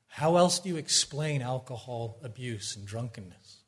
How 0.07 0.37
else 0.37 0.61
do 0.61 0.69
you 0.69 0.77
explain 0.77 1.43
alcohol 1.43 2.19
abuse 2.23 2.77
and 2.77 2.87
drunkenness? 2.87 3.59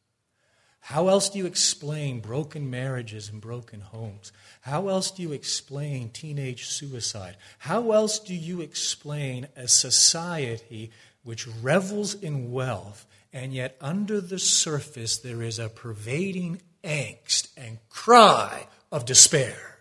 How 0.79 1.09
else 1.09 1.29
do 1.29 1.39
you 1.39 1.47
explain 1.47 2.21
broken 2.21 2.71
marriages 2.71 3.29
and 3.29 3.41
broken 3.41 3.81
homes? 3.81 4.31
How 4.61 4.87
else 4.87 5.11
do 5.11 5.21
you 5.21 5.33
explain 5.33 6.11
teenage 6.11 6.69
suicide? 6.69 7.37
How 7.59 7.91
else 7.91 8.21
do 8.21 8.37
you 8.37 8.61
explain 8.61 9.49
a 9.57 9.67
society 9.67 10.93
which 11.25 11.49
revels 11.61 12.15
in 12.15 12.53
wealth 12.53 13.05
and 13.33 13.53
yet 13.53 13.77
under 13.81 14.21
the 14.21 14.39
surface 14.39 15.19
there 15.19 15.43
is 15.43 15.59
a 15.59 15.69
pervading 15.69 16.63
angst 16.85 17.49
and 17.57 17.79
cry 17.91 18.69
of 18.93 19.05
despair 19.05 19.78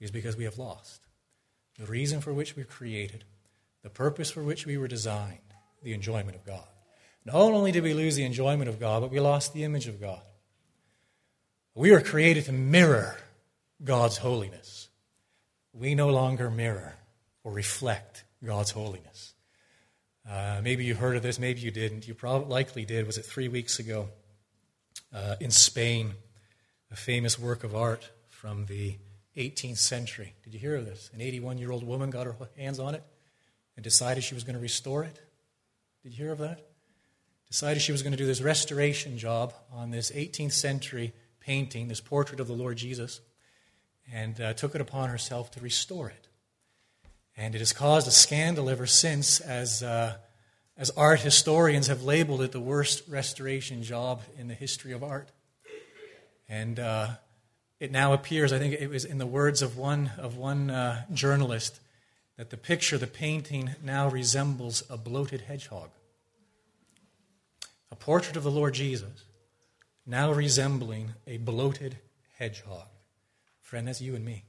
is 0.00 0.10
because 0.10 0.36
we 0.36 0.44
have 0.44 0.58
lost 0.58 1.02
the 1.78 1.86
reason 1.86 2.20
for 2.20 2.32
which 2.32 2.56
we 2.56 2.62
were 2.62 2.68
created, 2.68 3.24
the 3.82 3.90
purpose 3.90 4.30
for 4.30 4.42
which 4.42 4.64
we 4.64 4.78
were 4.78 4.88
designed, 4.88 5.38
the 5.82 5.92
enjoyment 5.92 6.34
of 6.34 6.44
God. 6.44 6.66
Not 7.24 7.34
only 7.34 7.72
did 7.72 7.82
we 7.82 7.92
lose 7.92 8.16
the 8.16 8.24
enjoyment 8.24 8.68
of 8.68 8.80
God, 8.80 9.02
but 9.02 9.10
we 9.10 9.20
lost 9.20 9.52
the 9.52 9.64
image 9.64 9.86
of 9.86 10.00
God. 10.00 10.22
We 11.74 11.90
were 11.90 12.00
created 12.00 12.46
to 12.46 12.52
mirror 12.52 13.18
God's 13.84 14.16
holiness. 14.16 14.88
We 15.74 15.94
no 15.94 16.08
longer 16.08 16.50
mirror 16.50 16.94
or 17.44 17.52
reflect 17.52 18.24
God's 18.42 18.70
holiness. 18.70 19.34
Uh, 20.28 20.60
maybe 20.62 20.84
you 20.84 20.94
heard 20.94 21.16
of 21.16 21.22
this, 21.22 21.38
maybe 21.38 21.60
you 21.60 21.70
didn't. 21.70 22.08
You 22.08 22.14
probably 22.14 22.48
likely 22.48 22.84
did. 22.86 23.06
Was 23.06 23.18
it 23.18 23.26
three 23.26 23.48
weeks 23.48 23.78
ago? 23.78 24.08
uh, 25.14 25.36
in 25.40 25.50
Spain, 25.50 26.12
a 26.90 26.96
famous 26.96 27.38
work 27.38 27.64
of 27.64 27.74
art 27.74 28.10
from 28.28 28.66
the 28.66 28.96
18th 29.36 29.78
century. 29.78 30.34
Did 30.42 30.54
you 30.54 30.60
hear 30.60 30.76
of 30.76 30.86
this? 30.86 31.10
An 31.12 31.20
81 31.20 31.58
year 31.58 31.70
old 31.70 31.84
woman 31.84 32.10
got 32.10 32.26
her 32.26 32.36
hands 32.56 32.78
on 32.78 32.94
it 32.94 33.02
and 33.76 33.84
decided 33.84 34.24
she 34.24 34.34
was 34.34 34.44
going 34.44 34.56
to 34.56 34.62
restore 34.62 35.04
it. 35.04 35.20
Did 36.02 36.12
you 36.12 36.24
hear 36.24 36.32
of 36.32 36.38
that? 36.38 36.66
Decided 37.48 37.82
she 37.82 37.92
was 37.92 38.02
going 38.02 38.12
to 38.12 38.16
do 38.16 38.26
this 38.26 38.40
restoration 38.40 39.18
job 39.18 39.54
on 39.72 39.90
this 39.90 40.10
18th 40.10 40.52
century 40.52 41.12
painting, 41.40 41.88
this 41.88 42.00
portrait 42.00 42.40
of 42.40 42.48
the 42.48 42.52
Lord 42.52 42.76
Jesus, 42.76 43.20
and 44.12 44.40
uh, 44.40 44.52
took 44.54 44.74
it 44.74 44.80
upon 44.80 45.10
herself 45.10 45.50
to 45.52 45.60
restore 45.60 46.08
it. 46.08 46.28
And 47.36 47.54
it 47.54 47.58
has 47.58 47.72
caused 47.72 48.08
a 48.08 48.12
scandal 48.12 48.70
ever 48.70 48.86
since 48.86 49.40
as 49.40 49.82
uh, 49.82 50.16
as 50.78 50.90
art 50.90 51.20
historians 51.20 51.86
have 51.86 52.02
labeled 52.02 52.42
it 52.42 52.52
the 52.52 52.60
worst 52.60 53.02
restoration 53.08 53.82
job 53.82 54.22
in 54.38 54.48
the 54.48 54.54
history 54.54 54.92
of 54.92 55.02
art. 55.02 55.30
And 56.48 56.78
uh, 56.78 57.08
it 57.78 57.90
now 57.90 58.12
appears, 58.12 58.52
I 58.52 58.58
think 58.58 58.74
it 58.74 58.88
was 58.88 59.04
in 59.04 59.18
the 59.18 59.26
words 59.26 59.62
of 59.62 59.76
one, 59.76 60.12
of 60.18 60.36
one 60.36 60.70
uh, 60.70 61.04
journalist, 61.12 61.80
that 62.36 62.50
the 62.50 62.56
picture, 62.56 62.98
the 62.98 63.06
painting, 63.06 63.74
now 63.82 64.08
resembles 64.08 64.82
a 64.90 64.96
bloated 64.96 65.42
hedgehog. 65.42 65.90
A 67.90 67.96
portrait 67.96 68.36
of 68.36 68.42
the 68.42 68.50
Lord 68.50 68.74
Jesus, 68.74 69.24
now 70.06 70.32
resembling 70.32 71.14
a 71.26 71.36
bloated 71.38 71.98
hedgehog. 72.38 72.86
Friend, 73.60 73.88
that's 73.88 74.00
you 74.00 74.14
and 74.14 74.24
me. 74.24 74.44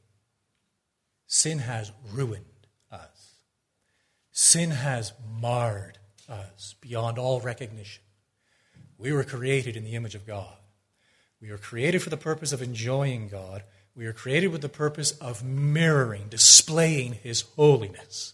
Sin 1.26 1.60
has 1.60 1.92
ruined 2.14 2.46
us. 2.92 3.34
Sin 4.32 4.72
has 4.72 5.14
marred 5.40 5.98
us 6.30 6.76
beyond 6.80 7.18
all 7.18 7.40
recognition. 7.42 8.04
We 8.98 9.12
were 9.12 9.24
created 9.24 9.76
in 9.76 9.84
the 9.84 9.96
image 9.96 10.16
of 10.16 10.26
God. 10.26 10.56
We 11.42 11.50
are 11.50 11.58
created 11.58 12.02
for 12.02 12.10
the 12.10 12.18
purpose 12.18 12.52
of 12.52 12.62
enjoying 12.62 13.30
God. 13.30 13.64
We 13.96 14.06
are 14.06 14.14
created 14.14 14.48
with 14.48 14.62
the 14.62 14.70
purpose 14.70 15.12
of 15.12 15.44
mirroring, 15.44 16.28
displaying 16.30 17.14
His 17.14 17.42
holiness. 17.56 18.34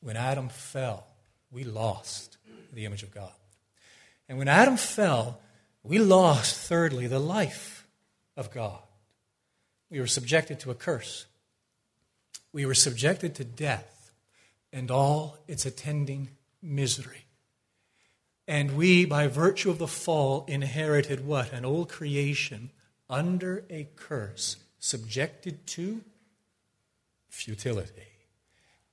When 0.00 0.16
Adam 0.16 0.48
fell, 0.48 1.06
we 1.50 1.64
lost 1.64 2.36
the 2.72 2.84
image 2.84 3.02
of 3.02 3.14
God. 3.14 3.32
And 4.28 4.38
when 4.38 4.48
Adam 4.48 4.76
fell, 4.76 5.40
we 5.82 5.98
lost, 5.98 6.56
thirdly, 6.56 7.06
the 7.06 7.18
life 7.18 7.86
of 8.36 8.50
God. 8.52 8.80
We 9.90 10.00
were 10.00 10.06
subjected 10.06 10.60
to 10.60 10.70
a 10.70 10.74
curse. 10.74 11.26
We 12.52 12.66
were 12.66 12.74
subjected 12.74 13.34
to 13.36 13.44
death 13.44 14.12
and 14.72 14.90
all 14.90 15.38
its 15.46 15.66
attending 15.66 16.30
misery. 16.62 17.23
And 18.46 18.76
we, 18.76 19.04
by 19.04 19.26
virtue 19.26 19.70
of 19.70 19.78
the 19.78 19.86
fall, 19.86 20.44
inherited 20.46 21.26
what? 21.26 21.52
An 21.52 21.64
old 21.64 21.88
creation 21.88 22.70
under 23.08 23.64
a 23.70 23.88
curse, 23.96 24.56
subjected 24.78 25.66
to 25.68 26.02
futility. 27.28 28.02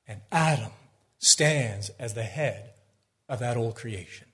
And 0.07 0.21
Adam 0.31 0.71
stands 1.19 1.89
as 1.99 2.13
the 2.13 2.23
head 2.23 2.71
of 3.29 3.39
that 3.39 3.57
old 3.57 3.75
creation. 3.75 4.27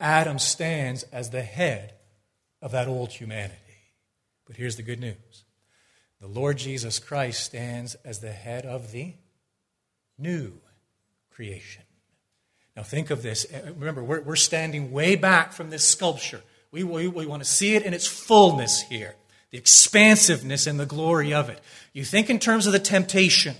Adam 0.00 0.38
stands 0.38 1.02
as 1.04 1.30
the 1.30 1.42
head 1.42 1.94
of 2.60 2.72
that 2.72 2.88
old 2.88 3.12
humanity. 3.12 3.54
But 4.46 4.56
here's 4.56 4.76
the 4.76 4.82
good 4.82 5.00
news 5.00 5.44
the 6.20 6.26
Lord 6.26 6.58
Jesus 6.58 6.98
Christ 6.98 7.44
stands 7.44 7.96
as 7.96 8.20
the 8.20 8.32
head 8.32 8.64
of 8.64 8.92
the 8.92 9.14
new 10.18 10.54
creation. 11.30 11.82
Now, 12.76 12.82
think 12.82 13.10
of 13.10 13.22
this. 13.22 13.46
Uh, 13.52 13.72
remember, 13.76 14.02
we're, 14.02 14.20
we're 14.20 14.36
standing 14.36 14.90
way 14.90 15.16
back 15.16 15.52
from 15.52 15.70
this 15.70 15.84
sculpture. 15.84 16.42
We, 16.70 16.82
we, 16.82 17.06
we 17.06 17.26
want 17.26 17.42
to 17.42 17.48
see 17.48 17.76
it 17.76 17.84
in 17.84 17.94
its 17.94 18.06
fullness 18.06 18.82
here, 18.82 19.14
the 19.50 19.58
expansiveness 19.58 20.66
and 20.66 20.80
the 20.80 20.86
glory 20.86 21.32
of 21.32 21.48
it. 21.48 21.60
You 21.92 22.04
think 22.04 22.30
in 22.30 22.40
terms 22.40 22.66
of 22.66 22.72
the 22.72 22.80
temptation, 22.80 23.54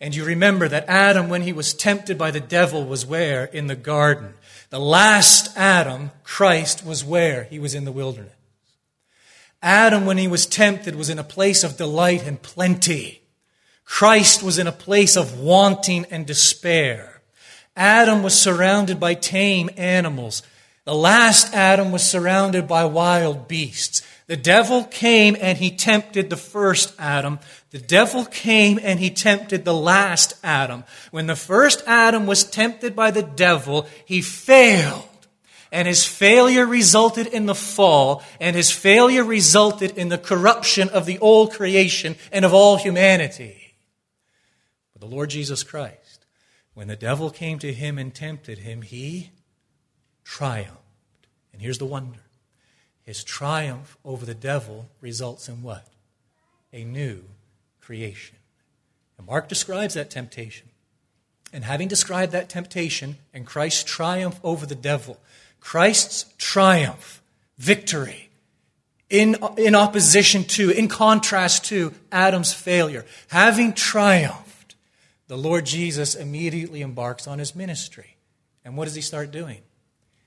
and 0.00 0.14
you 0.14 0.24
remember 0.24 0.68
that 0.68 0.88
Adam, 0.88 1.28
when 1.28 1.42
he 1.42 1.52
was 1.52 1.74
tempted 1.74 2.16
by 2.16 2.30
the 2.30 2.40
devil, 2.40 2.84
was 2.84 3.04
where? 3.04 3.46
In 3.46 3.66
the 3.66 3.74
garden. 3.74 4.34
The 4.70 4.78
last 4.78 5.56
Adam, 5.56 6.10
Christ, 6.22 6.84
was 6.84 7.04
where? 7.04 7.44
He 7.44 7.58
was 7.58 7.74
in 7.74 7.84
the 7.84 7.92
wilderness. 7.92 8.32
Adam, 9.62 10.06
when 10.06 10.18
he 10.18 10.28
was 10.28 10.46
tempted, 10.46 10.94
was 10.94 11.08
in 11.08 11.18
a 11.18 11.24
place 11.24 11.64
of 11.64 11.76
delight 11.76 12.24
and 12.24 12.40
plenty. 12.40 13.22
Christ 13.84 14.42
was 14.42 14.58
in 14.58 14.66
a 14.66 14.72
place 14.72 15.16
of 15.16 15.40
wanting 15.40 16.04
and 16.10 16.26
despair. 16.26 17.15
Adam 17.76 18.22
was 18.22 18.40
surrounded 18.40 18.98
by 18.98 19.14
tame 19.14 19.68
animals. 19.76 20.42
The 20.84 20.94
last 20.94 21.52
Adam 21.52 21.92
was 21.92 22.08
surrounded 22.08 22.66
by 22.66 22.84
wild 22.84 23.48
beasts. 23.48 24.02
The 24.28 24.36
devil 24.36 24.84
came 24.84 25.36
and 25.40 25.58
he 25.58 25.70
tempted 25.70 26.30
the 26.30 26.36
first 26.36 26.94
Adam. 26.98 27.38
The 27.70 27.78
devil 27.78 28.24
came 28.24 28.80
and 28.82 28.98
he 28.98 29.10
tempted 29.10 29.64
the 29.64 29.74
last 29.74 30.34
Adam. 30.42 30.84
When 31.10 31.26
the 31.26 31.36
first 31.36 31.82
Adam 31.86 32.26
was 32.26 32.44
tempted 32.44 32.96
by 32.96 33.10
the 33.10 33.22
devil, 33.22 33.86
he 34.04 34.22
failed. 34.22 35.08
And 35.72 35.86
his 35.86 36.04
failure 36.04 36.64
resulted 36.64 37.26
in 37.26 37.46
the 37.46 37.54
fall, 37.54 38.22
and 38.40 38.54
his 38.54 38.70
failure 38.70 39.24
resulted 39.24 39.98
in 39.98 40.08
the 40.08 40.16
corruption 40.16 40.88
of 40.88 41.06
the 41.06 41.18
old 41.18 41.52
creation 41.52 42.14
and 42.30 42.44
of 42.44 42.54
all 42.54 42.76
humanity. 42.76 43.74
But 44.92 45.00
the 45.00 45.14
Lord 45.14 45.28
Jesus 45.28 45.64
Christ, 45.64 45.98
when 46.76 46.88
the 46.88 46.94
devil 46.94 47.30
came 47.30 47.58
to 47.60 47.72
him 47.72 47.96
and 47.96 48.14
tempted 48.14 48.58
him, 48.58 48.82
he 48.82 49.30
triumphed. 50.24 50.76
And 51.50 51.62
here's 51.62 51.78
the 51.78 51.86
wonder 51.86 52.18
his 53.02 53.24
triumph 53.24 53.96
over 54.04 54.26
the 54.26 54.34
devil 54.34 54.90
results 55.00 55.48
in 55.48 55.62
what? 55.62 55.88
A 56.74 56.84
new 56.84 57.22
creation. 57.80 58.36
And 59.16 59.26
Mark 59.26 59.48
describes 59.48 59.94
that 59.94 60.10
temptation. 60.10 60.68
And 61.50 61.64
having 61.64 61.88
described 61.88 62.32
that 62.32 62.50
temptation 62.50 63.16
and 63.32 63.46
Christ's 63.46 63.82
triumph 63.82 64.38
over 64.44 64.66
the 64.66 64.74
devil, 64.74 65.18
Christ's 65.60 66.26
triumph, 66.36 67.22
victory, 67.56 68.28
in, 69.08 69.36
in 69.56 69.74
opposition 69.74 70.44
to, 70.44 70.68
in 70.68 70.88
contrast 70.88 71.64
to 71.66 71.94
Adam's 72.12 72.52
failure, 72.52 73.06
having 73.28 73.72
triumphed, 73.72 74.45
the 75.28 75.36
Lord 75.36 75.66
Jesus 75.66 76.14
immediately 76.14 76.82
embarks 76.82 77.26
on 77.26 77.38
his 77.38 77.54
ministry. 77.54 78.16
And 78.64 78.76
what 78.76 78.84
does 78.84 78.94
he 78.94 79.00
start 79.00 79.30
doing? 79.30 79.62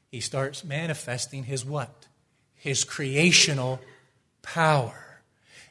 He 0.10 0.20
starts 0.20 0.64
manifesting 0.64 1.46
his 1.46 1.64
what? 1.64 2.08
His 2.56 2.84
creational 2.84 3.80
power. 4.42 5.22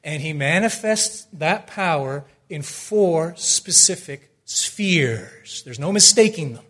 And 0.02 0.22
he 0.22 0.32
manifests 0.32 1.26
that 1.32 1.66
power 1.66 2.24
in 2.48 2.62
four 2.62 3.34
specific 3.36 4.30
spheres. 4.44 5.62
There's 5.64 5.78
no 5.78 5.92
mistaking 5.92 6.54
them. 6.54 6.64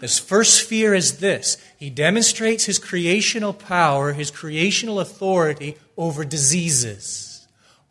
This 0.00 0.18
first 0.18 0.54
sphere 0.64 0.94
is 0.94 1.18
this 1.18 1.58
He 1.78 1.88
demonstrates 1.88 2.64
his 2.64 2.80
creational 2.80 3.52
power, 3.52 4.12
his 4.12 4.32
creational 4.32 4.98
authority 4.98 5.76
over 5.96 6.24
diseases 6.24 7.31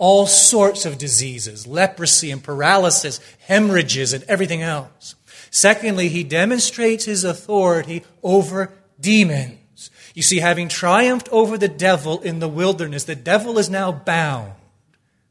all 0.01 0.25
sorts 0.25 0.83
of 0.83 0.97
diseases, 0.97 1.67
leprosy 1.67 2.31
and 2.31 2.43
paralysis, 2.43 3.19
hemorrhages, 3.45 4.13
and 4.13 4.23
everything 4.23 4.63
else. 4.63 5.13
Secondly, 5.51 6.09
he 6.09 6.23
demonstrates 6.23 7.05
his 7.05 7.23
authority 7.23 8.03
over 8.23 8.73
demons. 8.99 9.91
You 10.15 10.23
see, 10.23 10.39
having 10.39 10.69
triumphed 10.69 11.29
over 11.29 11.55
the 11.55 11.67
devil 11.67 12.19
in 12.21 12.39
the 12.39 12.47
wilderness, 12.47 13.03
the 13.03 13.15
devil 13.15 13.59
is 13.59 13.69
now 13.69 13.91
bound, 13.91 14.53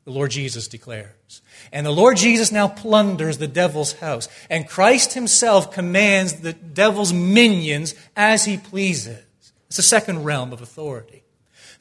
the 0.04 0.12
Lord 0.12 0.30
Jesus 0.30 0.68
declares. 0.68 1.42
And 1.72 1.85
the 1.85 1.90
Lord 1.90 2.16
Jesus 2.16 2.52
now 2.52 2.68
plunders 2.68 3.38
the 3.38 3.48
devil's 3.48 3.94
house. 3.94 4.28
And 4.48 4.68
Christ 4.68 5.14
himself 5.14 5.72
commands 5.72 6.35
the 6.35 6.52
devil's 6.52 7.12
minions 7.12 7.96
as 8.14 8.44
he 8.44 8.56
pleases. 8.56 9.18
It's 9.66 9.78
the 9.78 9.83
second 9.83 10.22
realm 10.22 10.52
of 10.52 10.62
authority. 10.62 11.24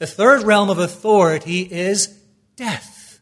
The 0.00 0.08
third 0.08 0.42
realm 0.42 0.70
of 0.70 0.80
authority 0.80 1.60
is 1.60 2.16
death. 2.60 3.20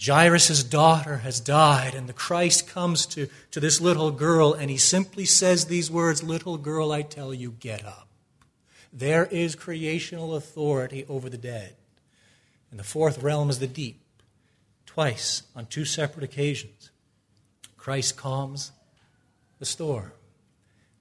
Jairus' 0.00 0.62
daughter 0.62 1.18
has 1.18 1.40
died, 1.40 1.94
and 1.94 2.08
the 2.08 2.12
Christ 2.12 2.68
comes 2.68 3.04
to, 3.06 3.28
to 3.50 3.58
this 3.58 3.80
little 3.80 4.12
girl, 4.12 4.52
and 4.52 4.70
he 4.70 4.76
simply 4.76 5.24
says 5.24 5.64
these 5.64 5.90
words 5.90 6.22
Little 6.22 6.56
girl, 6.56 6.92
I 6.92 7.02
tell 7.02 7.34
you, 7.34 7.50
get 7.50 7.84
up. 7.84 8.08
There 8.92 9.26
is 9.26 9.56
creational 9.56 10.36
authority 10.36 11.04
over 11.08 11.28
the 11.28 11.36
dead. 11.36 11.74
And 12.70 12.78
the 12.78 12.84
fourth 12.84 13.22
realm 13.22 13.50
is 13.50 13.58
the 13.58 13.66
deep. 13.66 14.00
Twice, 14.86 15.42
on 15.56 15.66
two 15.66 15.84
separate 15.84 16.24
occasions, 16.24 16.90
Christ 17.76 18.16
calms 18.16 18.70
the 19.58 19.66
storm. 19.66 20.12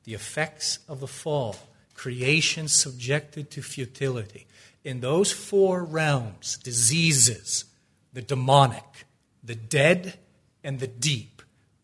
The 0.05 0.15
effects 0.15 0.79
of 0.87 0.99
the 0.99 1.07
fall, 1.07 1.55
creation 1.93 2.67
subjected 2.67 3.51
to 3.51 3.61
futility 3.61 4.47
in 4.83 5.01
those 5.01 5.31
four 5.31 5.83
realms 5.83 6.57
diseases, 6.57 7.65
the 8.13 8.21
demonic, 8.21 9.05
the 9.43 9.55
dead, 9.55 10.17
and 10.63 10.79
the 10.79 10.87
deep 10.87 11.41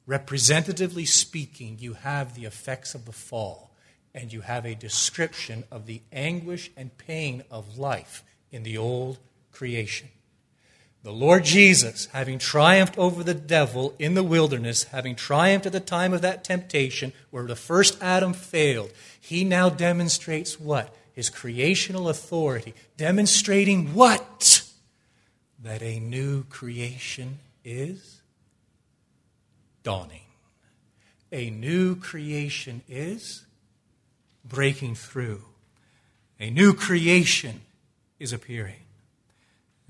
representatively 0.08 1.06
speaking, 1.06 1.78
you 1.80 1.94
have 1.94 2.34
the 2.34 2.46
effects 2.46 2.96
of 2.96 3.06
the 3.06 3.12
fall, 3.12 3.72
and 4.16 4.34
you 4.34 4.42
have 4.42 4.66
a 4.66 4.74
description 4.74 5.66
of 5.70 5.86
the 5.86 6.02
anguish 6.12 6.72
and 6.76 6.98
pain 6.98 7.44
of 7.52 7.78
life 7.78 8.24
in 8.50 8.64
the 8.64 8.78
old 8.78 9.20
creation. 9.52 10.08
The 11.04 11.12
Lord 11.12 11.44
Jesus, 11.44 12.08
having 12.08 12.40
triumphed 12.40 12.98
over 12.98 13.24
the 13.24 13.34
devil 13.34 13.94
in 14.00 14.14
the 14.14 14.24
wilderness, 14.24 14.86
having 14.86 15.16
triumphed 15.16 15.66
at 15.66 15.72
the 15.72 15.80
time 15.80 16.14
of 16.14 16.22
that 16.22 16.44
temptation 16.44 17.14
where 17.30 17.46
the 17.46 17.56
first 17.56 18.02
Adam 18.02 18.34
failed, 18.34 18.92
he 19.20 19.44
now 19.44 19.70
demonstrates 19.70 20.60
what? 20.60 20.96
His 21.17 21.32
creational 21.32 22.10
authority, 22.10 22.75
demonstrating 22.95 23.95
what? 23.95 24.63
That 25.63 25.82
a 25.82 25.99
new 25.99 26.43
creation 26.43 27.39
is 27.65 28.21
dawning. 29.82 30.21
A 31.32 31.49
new 31.49 31.95
creation 31.95 32.84
is 32.88 33.47
breaking 34.45 34.93
through. 34.93 35.41
A 36.39 36.51
new 36.51 36.75
creation 36.75 37.62
is 38.19 38.32
appearing. 38.32 38.84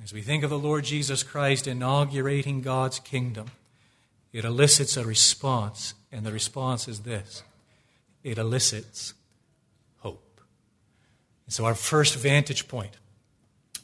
As 0.02 0.14
we 0.14 0.22
think 0.22 0.46
of 0.46 0.50
the 0.50 0.58
Lord 0.58 0.86
Jesus 0.86 1.24
Christ 1.24 1.68
inaugurating 1.68 2.62
God's 2.62 3.00
kingdom, 3.00 3.48
it 4.32 4.46
elicits 4.46 4.96
a 4.96 5.06
response, 5.06 5.94
and 6.10 6.26
the 6.26 6.32
response 6.32 6.88
is 6.88 7.02
this 7.02 7.44
it 8.24 8.38
elicits 8.38 9.14
and 11.48 11.54
so, 11.54 11.66
our 11.66 11.76
first 11.76 12.16
vantage 12.16 12.68
point 12.68 12.98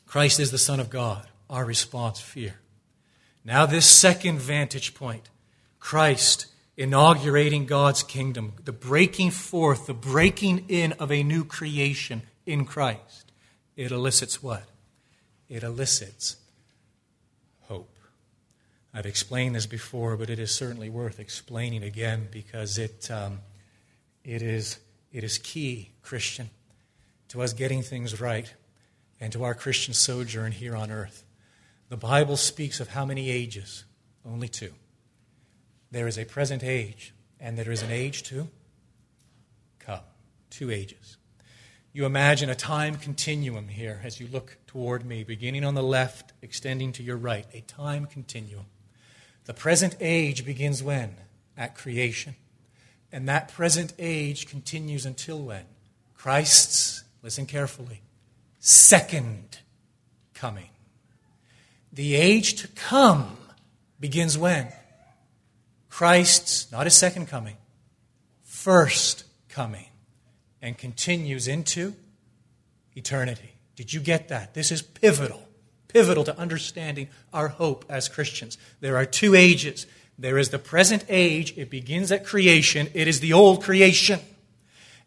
Christ 0.05 0.39
is 0.39 0.51
the 0.51 0.59
Son 0.59 0.79
of 0.79 0.91
God. 0.91 1.25
Our 1.49 1.65
response, 1.65 2.19
fear. 2.19 2.59
Now, 3.43 3.65
this 3.65 3.85
second 3.85 4.39
vantage 4.39 4.93
point 4.93 5.29
Christ 5.79 6.47
inaugurating 6.75 7.65
God's 7.65 8.03
kingdom, 8.03 8.53
the 8.63 8.73
breaking 8.73 9.31
forth, 9.31 9.87
the 9.87 9.93
breaking 9.93 10.65
in 10.67 10.91
of 10.93 11.11
a 11.11 11.23
new 11.23 11.45
creation 11.45 12.23
in 12.45 12.65
Christ, 12.65 13.31
it 13.75 13.91
elicits 13.91 14.43
what? 14.43 14.63
It 15.47 15.63
elicits 15.63 16.35
hope. 17.61 17.95
I've 18.93 19.05
explained 19.05 19.55
this 19.55 19.65
before, 19.65 20.17
but 20.17 20.29
it 20.29 20.39
is 20.39 20.53
certainly 20.53 20.89
worth 20.89 21.19
explaining 21.19 21.83
again 21.83 22.27
because 22.29 22.77
it, 22.77 23.09
um, 23.09 23.39
it, 24.23 24.41
is, 24.41 24.79
it 25.11 25.23
is 25.23 25.37
key, 25.37 25.91
Christian, 26.01 26.49
to 27.33 27.41
us 27.41 27.51
getting 27.51 27.81
things 27.81 28.21
right 28.21 28.53
and 29.19 29.33
to 29.33 29.43
our 29.43 29.55
Christian 29.55 29.91
sojourn 29.91 30.51
here 30.51 30.75
on 30.75 30.91
earth. 30.91 31.23
The 31.89 31.97
Bible 31.97 32.37
speaks 32.37 32.79
of 32.79 32.89
how 32.89 33.05
many 33.05 33.31
ages? 33.31 33.85
Only 34.23 34.47
two. 34.47 34.71
There 35.89 36.05
is 36.05 36.19
a 36.19 36.25
present 36.25 36.63
age, 36.63 37.11
and 37.39 37.57
there 37.57 37.71
is 37.71 37.81
an 37.81 37.89
age 37.89 38.21
to 38.23 38.49
come. 39.79 40.01
Two 40.51 40.69
ages. 40.69 41.17
You 41.91 42.05
imagine 42.05 42.51
a 42.51 42.55
time 42.55 42.97
continuum 42.97 43.67
here 43.67 43.99
as 44.03 44.19
you 44.19 44.27
look 44.27 44.59
toward 44.67 45.03
me, 45.03 45.23
beginning 45.23 45.65
on 45.65 45.73
the 45.73 45.81
left, 45.81 46.33
extending 46.43 46.91
to 46.91 47.01
your 47.01 47.17
right, 47.17 47.47
a 47.51 47.61
time 47.61 48.05
continuum. 48.05 48.67
The 49.45 49.55
present 49.55 49.95
age 49.99 50.45
begins 50.45 50.83
when? 50.83 51.15
At 51.57 51.73
creation. 51.73 52.35
And 53.11 53.27
that 53.27 53.51
present 53.51 53.93
age 53.97 54.45
continues 54.45 55.07
until 55.07 55.41
when? 55.41 55.65
Christ's, 56.13 57.03
listen 57.23 57.45
carefully, 57.45 58.01
second 58.59 59.59
coming. 60.33 60.69
The 61.93 62.15
age 62.15 62.55
to 62.61 62.67
come 62.67 63.37
begins 63.99 64.37
when? 64.37 64.67
Christ's, 65.89 66.71
not 66.71 66.85
his 66.85 66.95
second 66.95 67.27
coming, 67.27 67.55
first 68.43 69.23
coming, 69.47 69.87
and 70.61 70.77
continues 70.77 71.47
into 71.47 71.95
eternity. 72.95 73.53
Did 73.75 73.93
you 73.93 74.01
get 74.01 74.27
that? 74.27 74.53
This 74.53 74.71
is 74.71 74.81
pivotal, 74.81 75.47
pivotal 75.87 76.23
to 76.25 76.37
understanding 76.37 77.07
our 77.31 77.47
hope 77.47 77.85
as 77.89 78.09
Christians. 78.09 78.57
There 78.81 78.97
are 78.97 79.05
two 79.05 79.33
ages. 79.35 79.85
There 80.17 80.37
is 80.37 80.49
the 80.49 80.59
present 80.59 81.05
age, 81.09 81.57
it 81.57 81.69
begins 81.69 82.11
at 82.11 82.25
creation, 82.25 82.87
it 82.93 83.07
is 83.07 83.19
the 83.19 83.33
old 83.33 83.63
creation, 83.63 84.19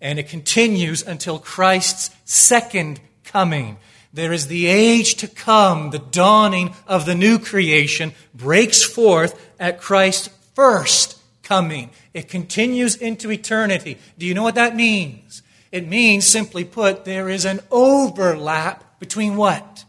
and 0.00 0.18
it 0.18 0.28
continues 0.28 1.02
until 1.02 1.38
Christ's 1.38 2.10
second 2.24 3.00
coming. 3.24 3.78
There 4.12 4.32
is 4.32 4.46
the 4.46 4.66
age 4.66 5.16
to 5.16 5.28
come, 5.28 5.90
the 5.90 5.98
dawning 5.98 6.74
of 6.86 7.06
the 7.06 7.14
new 7.14 7.38
creation 7.38 8.12
breaks 8.34 8.82
forth 8.82 9.38
at 9.60 9.80
Christ's 9.80 10.30
first 10.54 11.20
coming. 11.42 11.90
It 12.14 12.28
continues 12.28 12.96
into 12.96 13.30
eternity. 13.30 13.98
Do 14.18 14.26
you 14.26 14.34
know 14.34 14.42
what 14.42 14.54
that 14.54 14.74
means? 14.74 15.42
It 15.70 15.86
means, 15.86 16.24
simply 16.26 16.64
put, 16.64 17.04
there 17.04 17.28
is 17.28 17.44
an 17.44 17.60
overlap 17.70 18.98
between 18.98 19.36
what? 19.36 19.84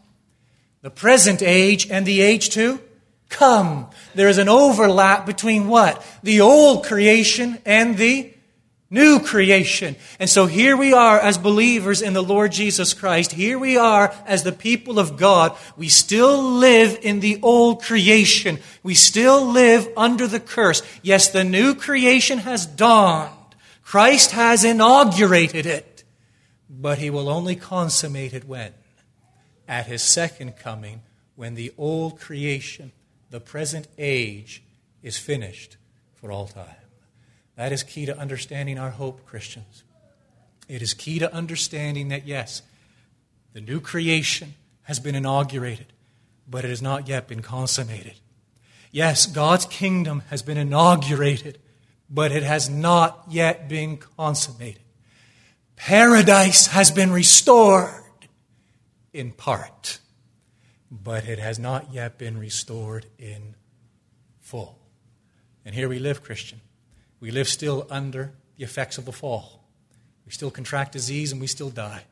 The 0.82 0.90
present 0.90 1.42
age 1.42 1.90
and 1.90 2.04
the 2.04 2.20
age 2.20 2.50
to 2.50 2.80
come. 3.28 3.88
There 4.14 4.28
is 4.28 4.38
an 4.38 4.48
overlap 4.48 5.26
between 5.26 5.68
what? 5.68 6.04
The 6.22 6.40
old 6.40 6.84
creation 6.84 7.58
and 7.64 7.96
the 7.96 8.32
New 8.90 9.20
creation. 9.20 9.96
And 10.18 10.30
so 10.30 10.46
here 10.46 10.74
we 10.74 10.94
are 10.94 11.18
as 11.18 11.36
believers 11.36 12.00
in 12.00 12.14
the 12.14 12.22
Lord 12.22 12.52
Jesus 12.52 12.94
Christ. 12.94 13.32
Here 13.32 13.58
we 13.58 13.76
are 13.76 14.14
as 14.24 14.44
the 14.44 14.52
people 14.52 14.98
of 14.98 15.18
God. 15.18 15.54
We 15.76 15.88
still 15.88 16.42
live 16.42 16.98
in 17.02 17.20
the 17.20 17.38
old 17.42 17.82
creation. 17.82 18.58
We 18.82 18.94
still 18.94 19.44
live 19.44 19.86
under 19.94 20.26
the 20.26 20.40
curse. 20.40 20.82
Yes, 21.02 21.28
the 21.28 21.44
new 21.44 21.74
creation 21.74 22.38
has 22.38 22.64
dawned. 22.64 23.34
Christ 23.82 24.30
has 24.30 24.64
inaugurated 24.64 25.66
it. 25.66 26.04
But 26.70 26.98
he 26.98 27.10
will 27.10 27.28
only 27.28 27.56
consummate 27.56 28.32
it 28.32 28.46
when? 28.46 28.72
At 29.66 29.86
his 29.86 30.02
second 30.02 30.56
coming, 30.56 31.02
when 31.36 31.56
the 31.56 31.72
old 31.76 32.18
creation, 32.18 32.92
the 33.28 33.40
present 33.40 33.86
age, 33.98 34.62
is 35.02 35.18
finished 35.18 35.76
for 36.14 36.32
all 36.32 36.46
time. 36.46 36.87
That 37.58 37.72
is 37.72 37.82
key 37.82 38.06
to 38.06 38.16
understanding 38.16 38.78
our 38.78 38.90
hope, 38.90 39.26
Christians. 39.26 39.82
It 40.68 40.80
is 40.80 40.94
key 40.94 41.18
to 41.18 41.34
understanding 41.34 42.06
that, 42.08 42.24
yes, 42.24 42.62
the 43.52 43.60
new 43.60 43.80
creation 43.80 44.54
has 44.82 45.00
been 45.00 45.16
inaugurated, 45.16 45.92
but 46.48 46.64
it 46.64 46.68
has 46.68 46.80
not 46.80 47.08
yet 47.08 47.26
been 47.26 47.42
consummated. 47.42 48.14
Yes, 48.92 49.26
God's 49.26 49.66
kingdom 49.66 50.22
has 50.30 50.40
been 50.40 50.56
inaugurated, 50.56 51.58
but 52.08 52.30
it 52.30 52.44
has 52.44 52.70
not 52.70 53.24
yet 53.28 53.68
been 53.68 53.96
consummated. 53.96 54.82
Paradise 55.74 56.68
has 56.68 56.92
been 56.92 57.10
restored 57.10 58.04
in 59.12 59.32
part, 59.32 59.98
but 60.92 61.26
it 61.26 61.40
has 61.40 61.58
not 61.58 61.92
yet 61.92 62.18
been 62.18 62.38
restored 62.38 63.06
in 63.18 63.56
full. 64.38 64.78
And 65.64 65.74
here 65.74 65.88
we 65.88 65.98
live, 65.98 66.22
Christian. 66.22 66.60
We 67.20 67.30
live 67.30 67.48
still 67.48 67.86
under 67.90 68.34
the 68.56 68.64
effects 68.64 68.98
of 68.98 69.04
the 69.04 69.12
fall. 69.12 69.64
We 70.26 70.32
still 70.32 70.50
contract 70.50 70.92
disease 70.92 71.32
and 71.32 71.40
we 71.40 71.46
still 71.46 71.70
die. 71.70 72.04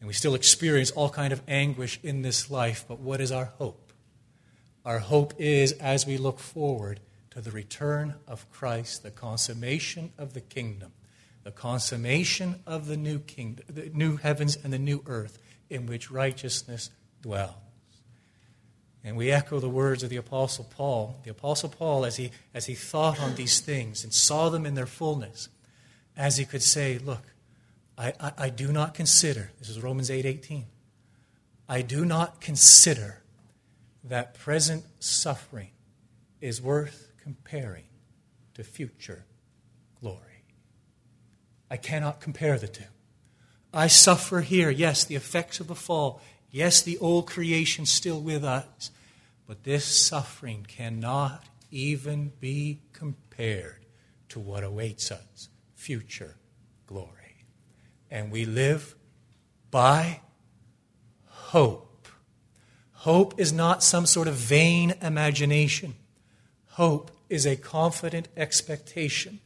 And 0.00 0.06
we 0.06 0.14
still 0.14 0.34
experience 0.34 0.90
all 0.90 1.10
kind 1.10 1.32
of 1.32 1.42
anguish 1.46 2.00
in 2.02 2.22
this 2.22 2.50
life. 2.50 2.84
But 2.88 3.00
what 3.00 3.20
is 3.20 3.30
our 3.30 3.46
hope? 3.58 3.92
Our 4.84 4.98
hope 4.98 5.34
is 5.38 5.72
as 5.72 6.06
we 6.06 6.16
look 6.16 6.38
forward 6.38 7.00
to 7.30 7.40
the 7.40 7.50
return 7.50 8.14
of 8.26 8.50
Christ, 8.50 9.02
the 9.02 9.10
consummation 9.10 10.12
of 10.18 10.32
the 10.32 10.40
kingdom, 10.40 10.92
the 11.44 11.50
consummation 11.50 12.60
of 12.66 12.86
the 12.86 12.96
new 12.96 13.18
kingdom, 13.18 13.66
the 13.68 13.90
new 13.90 14.16
heavens 14.16 14.56
and 14.62 14.72
the 14.72 14.78
new 14.78 15.02
earth 15.06 15.38
in 15.68 15.86
which 15.86 16.10
righteousness 16.10 16.90
dwells. 17.22 17.54
And 19.02 19.16
we 19.16 19.30
echo 19.30 19.60
the 19.60 19.68
words 19.68 20.02
of 20.02 20.10
the 20.10 20.16
Apostle 20.16 20.68
Paul. 20.76 21.20
The 21.24 21.30
Apostle 21.30 21.70
Paul, 21.70 22.04
as 22.04 22.16
he, 22.16 22.32
as 22.52 22.66
he 22.66 22.74
thought 22.74 23.20
on 23.20 23.34
these 23.34 23.60
things 23.60 24.04
and 24.04 24.12
saw 24.12 24.50
them 24.50 24.66
in 24.66 24.74
their 24.74 24.86
fullness, 24.86 25.48
as 26.16 26.36
he 26.36 26.44
could 26.44 26.62
say, 26.62 26.98
Look, 26.98 27.22
I, 27.96 28.12
I, 28.20 28.32
I 28.36 28.48
do 28.50 28.72
not 28.72 28.94
consider, 28.94 29.52
this 29.58 29.68
is 29.68 29.80
Romans 29.80 30.10
8 30.10 30.26
18, 30.26 30.66
I 31.68 31.82
do 31.82 32.04
not 32.04 32.40
consider 32.40 33.22
that 34.04 34.34
present 34.34 34.84
suffering 34.98 35.70
is 36.40 36.60
worth 36.60 37.12
comparing 37.22 37.84
to 38.54 38.64
future 38.64 39.24
glory. 40.00 40.44
I 41.70 41.76
cannot 41.76 42.20
compare 42.20 42.58
the 42.58 42.68
two. 42.68 42.84
I 43.72 43.86
suffer 43.86 44.40
here, 44.40 44.70
yes, 44.70 45.04
the 45.04 45.14
effects 45.14 45.60
of 45.60 45.68
the 45.68 45.74
fall. 45.74 46.20
Yes, 46.50 46.82
the 46.82 46.98
old 46.98 47.26
creation 47.26 47.86
still 47.86 48.20
with 48.20 48.44
us, 48.44 48.90
but 49.46 49.64
this 49.64 49.84
suffering 49.84 50.66
cannot 50.68 51.44
even 51.70 52.32
be 52.40 52.80
compared 52.92 53.86
to 54.28 54.40
what 54.40 54.64
awaits 54.64 55.12
us 55.12 55.48
future 55.74 56.36
glory. 56.86 57.44
And 58.10 58.30
we 58.30 58.44
live 58.44 58.96
by 59.70 60.20
hope. 61.26 62.08
Hope 62.92 63.38
is 63.38 63.52
not 63.52 63.82
some 63.82 64.04
sort 64.04 64.28
of 64.28 64.34
vain 64.34 64.94
imagination. 65.00 65.94
Hope 66.70 67.10
is 67.28 67.46
a 67.46 67.56
confident 67.56 68.28
expectation. 68.36 69.40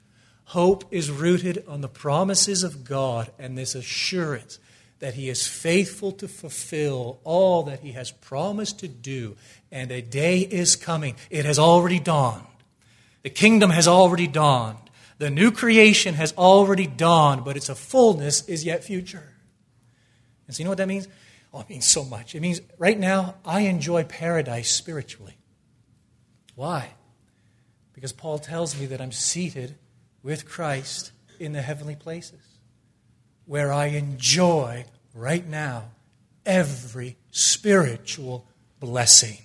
Hope 0.47 0.85
is 0.91 1.11
rooted 1.11 1.65
on 1.69 1.81
the 1.81 1.89
promises 1.89 2.63
of 2.63 2.85
God 2.85 3.31
and 3.39 3.57
this 3.57 3.75
assurance 3.75 4.59
that 5.05 5.13
he 5.13 5.29
is 5.29 5.47
faithful 5.47 6.13
to 6.13 6.27
fulfill 6.27 7.21
all 7.25 7.65
that 7.65 7.81
he 7.81 7.93
has 7.93 8.11
promised 8.11 8.79
to 8.79 8.89
do, 8.89 9.37
and 9.71 9.93
a 9.93 10.01
day 10.01 10.39
is 10.41 10.77
coming. 10.77 11.15
It 11.29 11.45
has 11.45 11.59
already 11.59 12.01
dawned. 12.01 12.47
The 13.23 13.29
kingdom 13.29 13.69
has 13.69 13.87
already 13.87 14.27
dawned. 14.27 14.79
The 15.19 15.29
new 15.29 15.51
creation 15.51 16.15
has 16.15 16.33
already 16.39 16.87
dawned, 16.87 17.45
but 17.45 17.55
its 17.55 17.69
a 17.69 17.75
fullness 17.75 18.49
is 18.49 18.65
yet 18.65 18.83
future. 18.83 19.29
And 20.47 20.57
so, 20.57 20.61
you 20.61 20.65
know 20.65 20.71
what 20.71 20.79
that 20.79 20.89
means? 20.89 21.07
Oh, 21.53 21.61
it 21.61 21.69
means 21.69 21.85
so 21.85 22.03
much. 22.03 22.35
It 22.35 22.41
means 22.41 22.63
right 22.79 22.99
now, 22.99 23.35
I 23.45 23.61
enjoy 23.61 24.05
paradise 24.05 24.71
spiritually. 24.71 25.37
Why? 26.55 26.95
Because 27.93 28.15
Paul 28.15 28.39
tells 28.39 28.81
me 28.81 28.87
that 28.87 29.03
I'm 29.03 29.13
seated 29.13 29.75
with 30.23 30.49
Christ 30.49 31.13
in 31.39 31.53
the 31.53 31.61
heavenly 31.61 31.95
places 31.95 32.41
where 33.45 33.71
I 33.71 33.89
enjoy 33.89 34.87
right 35.15 35.47
now 35.47 35.85
every 36.45 37.17
spiritual 37.31 38.47
blessing. 38.81 39.39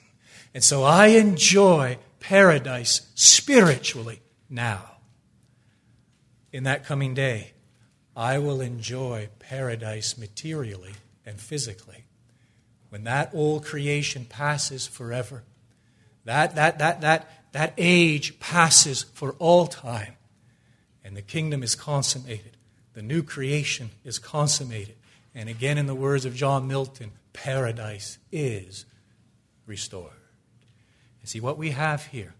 And 0.53 0.63
so 0.63 0.84
I 0.84 1.08
enjoy 1.08 1.97
paradise 2.19 3.10
spiritually 3.15 4.21
now. 4.49 4.84
In 6.51 6.63
that 6.63 6.86
coming 6.86 7.13
day, 7.13 7.53
I 8.15 8.39
will 8.39 8.60
enjoy 8.60 9.29
paradise 9.39 10.17
materially 10.17 10.93
and 11.25 11.39
physically. 11.39 12.05
When 12.89 13.03
that 13.03 13.29
old 13.34 13.63
creation 13.63 14.25
passes 14.25 14.88
forever, 14.88 15.43
that, 16.25 16.55
that, 16.55 16.79
that, 16.79 17.01
that, 17.01 17.32
that 17.53 17.73
age 17.77 18.39
passes 18.39 19.03
for 19.03 19.34
all 19.39 19.67
time, 19.67 20.15
and 21.03 21.15
the 21.15 21.21
kingdom 21.21 21.63
is 21.63 21.75
consummated. 21.75 22.58
The 22.93 23.01
new 23.01 23.23
creation 23.23 23.91
is 24.03 24.19
consummated. 24.19 24.95
And 25.35 25.49
again, 25.49 25.77
in 25.77 25.85
the 25.85 25.95
words 25.95 26.25
of 26.25 26.35
John 26.35 26.67
Milton, 26.67 27.11
paradise 27.33 28.17
is 28.31 28.85
restored. 29.65 30.11
And 31.21 31.29
see, 31.29 31.39
what 31.39 31.57
we 31.57 31.71
have 31.71 32.07
here 32.07 32.33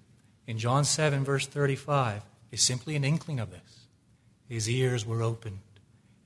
in 0.47 0.58
John 0.58 0.84
7, 0.84 1.23
verse 1.23 1.45
35, 1.45 2.23
is 2.52 2.62
simply 2.62 2.95
an 2.95 3.04
inkling 3.04 3.39
of 3.39 3.52
this. 3.52 3.88
His 4.47 4.67
ears 4.67 5.06
were 5.06 5.21
opened, 5.21 5.60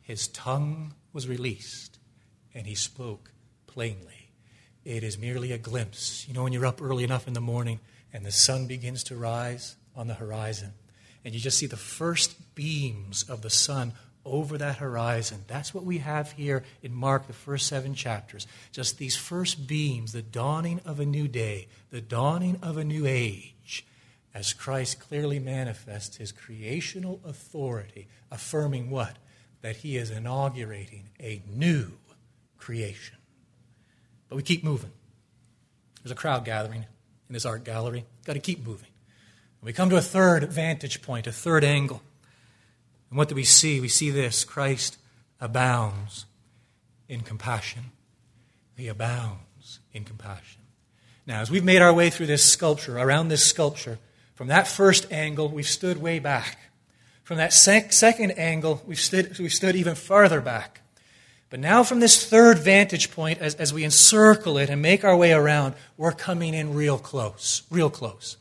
his 0.02 0.28
tongue 0.30 0.93
was 1.12 1.28
released, 1.28 1.99
and 2.54 2.65
he 2.65 2.76
spoke 2.76 3.32
plainly. 3.67 4.30
It 4.86 5.04
is 5.04 5.17
merely 5.17 5.52
a 5.52 5.58
glimpse. 5.58 6.26
You 6.28 6.34
know, 6.34 6.43
when 6.43 6.54
you're 6.54 6.65
up 6.65 6.82
early 6.82 7.04
enough 7.04 7.28
in 7.28 7.34
the 7.34 7.41
morning 7.41 7.80
and 8.12 8.26
the 8.26 8.32
sun 8.32 8.67
begins 8.67 9.04
to 9.06 9.15
rise 9.15 9.76
on 9.95 10.08
the 10.08 10.13
horizon, 10.13 10.73
and 11.26 11.34
you 11.34 11.39
just 11.39 11.58
see 11.58 11.67
the 11.67 11.78
first 11.78 12.56
beams 12.56 13.23
of 13.23 13.41
the 13.41 13.49
sun 13.49 13.93
over 14.26 14.58
that 14.58 14.78
horizon. 14.78 15.44
That's 15.48 15.74
what 15.74 15.84
we 15.84 16.00
have 16.00 16.32
here 16.34 16.64
in 16.82 16.94
Mark, 16.94 17.28
the 17.28 17.34
first 17.34 17.68
seven 17.68 17.94
chapters. 17.94 18.48
Just 18.72 18.98
these 18.98 19.16
first 19.16 19.68
beams, 19.68 20.14
the 20.14 20.22
dawning 20.22 20.82
of 20.86 21.00
a 21.00 21.06
new 21.06 21.28
day, 21.28 21.68
the 21.90 22.02
dawning 22.02 22.60
of 22.62 22.78
a 22.78 22.84
new 22.84 23.06
age, 23.06 23.86
as 24.34 24.54
Christ 24.54 25.00
clearly 25.00 25.40
manifests 25.40 26.18
his 26.18 26.32
creational 26.32 27.20
authority, 27.26 28.08
affirming 28.32 28.90
what? 28.90 29.18
That 29.62 29.78
he 29.78 29.98
is 29.98 30.10
inaugurating 30.10 31.10
a 31.20 31.42
new 31.50 31.92
creation. 32.58 33.18
But 34.30 34.38
we 34.38 34.44
keep 34.44 34.64
moving. 34.64 34.92
There's 36.02 36.12
a 36.12 36.16
crowd 36.16 36.44
gathering 36.44 36.86
in 37.30 37.34
this 37.34 37.46
art 37.46 37.64
gallery. 37.64 38.06
Got 38.26 38.34
to 38.34 38.40
keep 38.40 38.66
moving. 38.66 38.90
We 39.62 39.72
come 39.72 39.90
to 39.92 39.96
a 39.96 40.02
third 40.02 40.52
vantage 40.52 41.02
point, 41.02 41.26
a 41.26 41.32
third 41.32 41.64
angle. 41.64 42.02
And 43.13 43.17
what 43.19 43.30
do 43.30 43.36
we 43.36 43.43
see? 43.43 43.80
We 43.80 43.89
see 43.89 44.10
this 44.10 44.43
Christ 44.43 44.97
abounds 45.39 46.26
in 47.08 47.19
compassion. 47.21 47.91
He 48.76 48.88
abounds 48.88 49.82
in 49.93 50.04
compassion. 50.04 50.63
Now, 51.28 51.41
as 51.41 51.52
we've 51.52 51.63
made 51.63 51.84
our 51.84 51.93
way 51.93 52.10
through 52.10 52.26
this 52.26 52.43
sculpture, 52.43 52.97
around 52.97 53.28
this 53.28 53.45
sculpture, 53.45 53.99
from 54.34 54.47
that 54.47 54.67
first 54.67 55.12
angle, 55.12 55.47
we've 55.47 55.67
stood 55.67 56.02
way 56.02 56.17
back. 56.17 56.58
From 57.21 57.38
that 57.38 57.54
sec- 57.54 57.93
second 57.93 58.32
angle, 58.32 58.82
we've 58.88 58.99
stood, 58.99 59.38
we've 59.38 59.54
stood 59.54 59.76
even 59.76 59.93
farther 59.93 60.41
back. 60.41 60.82
But 61.52 61.60
now, 61.60 61.84
from 61.84 61.99
this 61.99 62.26
third 62.26 62.58
vantage 62.58 63.12
point, 63.12 63.38
as, 63.38 63.54
as 63.54 63.71
we 63.71 63.84
encircle 63.84 64.58
it 64.58 64.71
and 64.71 64.82
make 64.82 65.04
our 65.04 65.15
way 65.15 65.34
around, 65.34 65.76
we're 65.97 66.13
coming 66.13 66.56
in 66.56 66.73
real 66.73 66.97
close, 66.97 67.62
real 67.69 67.91
close. 67.91 68.38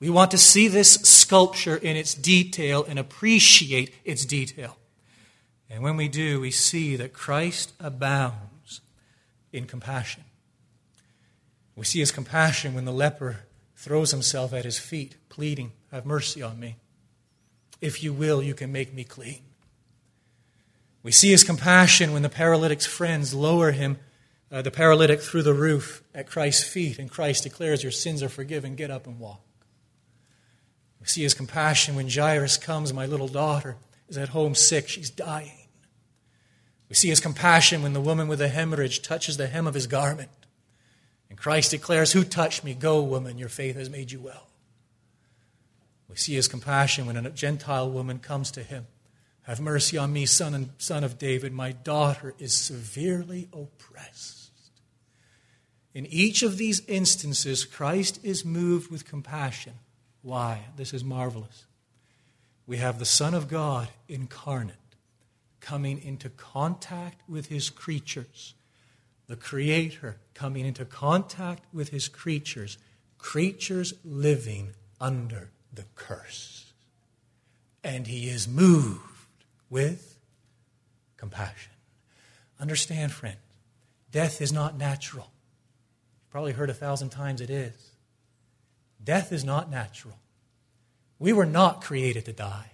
We 0.00 0.10
want 0.10 0.30
to 0.32 0.38
see 0.38 0.68
this 0.68 0.94
sculpture 0.94 1.76
in 1.76 1.96
its 1.96 2.14
detail 2.14 2.84
and 2.88 2.98
appreciate 2.98 3.94
its 4.04 4.24
detail. 4.24 4.76
And 5.70 5.82
when 5.82 5.96
we 5.96 6.08
do, 6.08 6.40
we 6.40 6.50
see 6.50 6.96
that 6.96 7.12
Christ 7.12 7.72
abounds 7.80 8.80
in 9.52 9.66
compassion. 9.66 10.24
We 11.76 11.84
see 11.84 12.00
his 12.00 12.12
compassion 12.12 12.74
when 12.74 12.84
the 12.84 12.92
leper 12.92 13.40
throws 13.76 14.10
himself 14.10 14.52
at 14.52 14.64
his 14.64 14.78
feet, 14.78 15.16
pleading, 15.28 15.72
Have 15.90 16.06
mercy 16.06 16.42
on 16.42 16.60
me. 16.60 16.76
If 17.80 18.02
you 18.02 18.12
will, 18.12 18.42
you 18.42 18.54
can 18.54 18.72
make 18.72 18.94
me 18.94 19.04
clean. 19.04 19.42
We 21.02 21.12
see 21.12 21.30
his 21.30 21.44
compassion 21.44 22.12
when 22.12 22.22
the 22.22 22.28
paralytic's 22.28 22.86
friends 22.86 23.34
lower 23.34 23.72
him, 23.72 23.98
uh, 24.50 24.62
the 24.62 24.70
paralytic, 24.70 25.20
through 25.20 25.42
the 25.42 25.52
roof 25.52 26.02
at 26.14 26.26
Christ's 26.26 26.64
feet, 26.64 26.98
and 26.98 27.10
Christ 27.10 27.42
declares, 27.42 27.82
Your 27.82 27.92
sins 27.92 28.22
are 28.22 28.28
forgiven, 28.28 28.74
get 28.74 28.90
up 28.90 29.06
and 29.06 29.18
walk. 29.18 29.40
We 31.04 31.08
see 31.08 31.22
his 31.22 31.34
compassion 31.34 31.96
when 31.96 32.08
Jairus 32.08 32.56
comes, 32.56 32.94
my 32.94 33.04
little 33.04 33.28
daughter 33.28 33.76
is 34.08 34.16
at 34.16 34.30
home 34.30 34.54
sick, 34.54 34.88
she's 34.88 35.10
dying. 35.10 35.68
We 36.88 36.94
see 36.94 37.10
his 37.10 37.20
compassion 37.20 37.82
when 37.82 37.92
the 37.92 38.00
woman 38.00 38.26
with 38.26 38.38
the 38.38 38.48
hemorrhage 38.48 39.02
touches 39.02 39.36
the 39.36 39.46
hem 39.46 39.66
of 39.66 39.74
his 39.74 39.86
garment. 39.86 40.30
And 41.28 41.38
Christ 41.38 41.72
declares, 41.72 42.12
Who 42.12 42.24
touched 42.24 42.64
me? 42.64 42.72
Go, 42.72 43.02
woman, 43.02 43.36
your 43.36 43.50
faith 43.50 43.76
has 43.76 43.90
made 43.90 44.12
you 44.12 44.18
well. 44.18 44.48
We 46.08 46.16
see 46.16 46.36
his 46.36 46.48
compassion 46.48 47.04
when 47.04 47.18
a 47.18 47.28
Gentile 47.28 47.90
woman 47.90 48.18
comes 48.18 48.50
to 48.52 48.62
him. 48.62 48.86
Have 49.42 49.60
mercy 49.60 49.98
on 49.98 50.10
me, 50.10 50.24
son, 50.24 50.54
and, 50.54 50.70
son 50.78 51.04
of 51.04 51.18
David. 51.18 51.52
My 51.52 51.72
daughter 51.72 52.34
is 52.38 52.54
severely 52.54 53.50
oppressed. 53.52 54.52
In 55.92 56.06
each 56.06 56.42
of 56.42 56.56
these 56.56 56.80
instances, 56.88 57.66
Christ 57.66 58.20
is 58.22 58.42
moved 58.42 58.90
with 58.90 59.04
compassion 59.04 59.74
why? 60.24 60.64
This 60.76 60.94
is 60.94 61.04
marvelous. 61.04 61.66
We 62.66 62.78
have 62.78 62.98
the 62.98 63.04
Son 63.04 63.34
of 63.34 63.46
God 63.46 63.88
incarnate 64.08 64.76
coming 65.60 66.02
into 66.02 66.30
contact 66.30 67.20
with 67.28 67.48
his 67.48 67.68
creatures, 67.68 68.54
the 69.26 69.36
Creator 69.36 70.16
coming 70.32 70.64
into 70.64 70.86
contact 70.86 71.64
with 71.74 71.90
his 71.90 72.08
creatures, 72.08 72.78
creatures 73.18 73.92
living 74.02 74.70
under 74.98 75.50
the 75.74 75.84
curse. 75.94 76.72
And 77.82 78.06
he 78.06 78.30
is 78.30 78.48
moved 78.48 79.00
with 79.68 80.18
compassion. 81.18 81.72
Understand, 82.58 83.12
friend, 83.12 83.36
death 84.10 84.40
is 84.40 84.54
not 84.54 84.78
natural. 84.78 85.30
You've 86.22 86.30
probably 86.30 86.52
heard 86.52 86.70
a 86.70 86.74
thousand 86.74 87.10
times 87.10 87.42
it 87.42 87.50
is. 87.50 87.93
Death 89.04 89.32
is 89.32 89.44
not 89.44 89.70
natural. 89.70 90.18
We 91.18 91.32
were 91.32 91.46
not 91.46 91.82
created 91.82 92.24
to 92.24 92.32
die. 92.32 92.70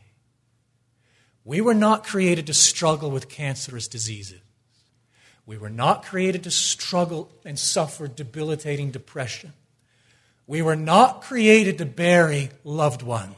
We 1.44 1.60
were 1.60 1.74
not 1.74 2.04
created 2.04 2.46
to 2.46 2.54
struggle 2.54 3.10
with 3.10 3.28
cancerous 3.28 3.88
diseases. 3.88 4.40
We 5.46 5.58
were 5.58 5.70
not 5.70 6.04
created 6.04 6.44
to 6.44 6.50
struggle 6.50 7.30
and 7.44 7.58
suffer 7.58 8.06
debilitating 8.06 8.92
depression. 8.92 9.52
We 10.46 10.62
were 10.62 10.76
not 10.76 11.22
created 11.22 11.78
to 11.78 11.86
bury 11.86 12.50
loved 12.62 13.02
ones. 13.02 13.34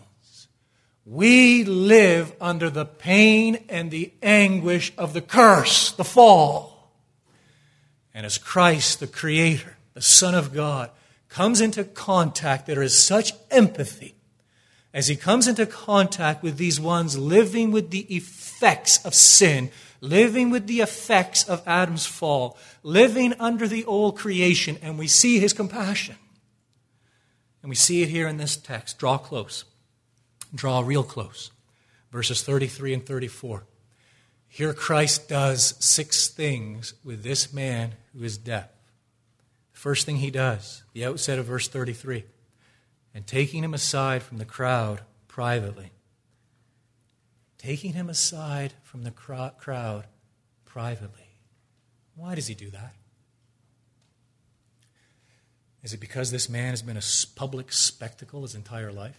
We 1.04 1.64
live 1.64 2.34
under 2.40 2.70
the 2.70 2.84
pain 2.84 3.64
and 3.68 3.90
the 3.90 4.12
anguish 4.22 4.92
of 4.98 5.14
the 5.14 5.22
curse, 5.22 5.92
the 5.92 6.04
fall. 6.04 6.92
And 8.14 8.26
as 8.26 8.38
Christ, 8.38 9.00
the 9.00 9.06
Creator, 9.06 9.76
the 9.94 10.02
Son 10.02 10.34
of 10.34 10.52
God, 10.52 10.90
comes 11.32 11.62
into 11.62 11.82
contact, 11.82 12.66
there 12.66 12.82
is 12.82 12.98
such 12.98 13.32
empathy 13.50 14.14
as 14.92 15.08
he 15.08 15.16
comes 15.16 15.48
into 15.48 15.64
contact 15.64 16.42
with 16.42 16.58
these 16.58 16.78
ones 16.78 17.16
living 17.16 17.70
with 17.70 17.90
the 17.90 18.14
effects 18.14 19.02
of 19.06 19.14
sin, 19.14 19.70
living 20.02 20.50
with 20.50 20.66
the 20.66 20.82
effects 20.82 21.48
of 21.48 21.66
Adam's 21.66 22.04
fall, 22.04 22.58
living 22.82 23.32
under 23.40 23.66
the 23.66 23.84
old 23.86 24.18
creation, 24.18 24.76
and 24.82 24.98
we 24.98 25.06
see 25.06 25.38
his 25.38 25.54
compassion. 25.54 26.16
And 27.62 27.70
we 27.70 27.76
see 27.76 28.02
it 28.02 28.10
here 28.10 28.28
in 28.28 28.36
this 28.36 28.56
text. 28.56 28.98
Draw 28.98 29.18
close. 29.18 29.64
Draw 30.54 30.80
real 30.80 31.04
close. 31.04 31.50
Verses 32.10 32.42
33 32.42 32.92
and 32.92 33.06
34. 33.06 33.64
Here 34.48 34.74
Christ 34.74 35.30
does 35.30 35.76
six 35.82 36.28
things 36.28 36.92
with 37.02 37.22
this 37.22 37.54
man 37.54 37.94
who 38.12 38.22
is 38.22 38.36
deaf. 38.36 38.68
First 39.82 40.06
thing 40.06 40.18
he 40.18 40.30
does, 40.30 40.84
the 40.92 41.04
outset 41.04 41.40
of 41.40 41.46
verse 41.46 41.66
33, 41.66 42.22
and 43.12 43.26
taking 43.26 43.64
him 43.64 43.74
aside 43.74 44.22
from 44.22 44.38
the 44.38 44.44
crowd 44.44 45.00
privately. 45.26 45.90
Taking 47.58 47.92
him 47.92 48.08
aside 48.08 48.74
from 48.84 49.02
the 49.02 49.10
crowd 49.10 50.06
privately. 50.64 51.30
Why 52.14 52.36
does 52.36 52.46
he 52.46 52.54
do 52.54 52.70
that? 52.70 52.94
Is 55.82 55.92
it 55.92 55.98
because 55.98 56.30
this 56.30 56.48
man 56.48 56.70
has 56.70 56.82
been 56.82 56.96
a 56.96 57.02
public 57.34 57.72
spectacle 57.72 58.42
his 58.42 58.54
entire 58.54 58.92
life? 58.92 59.18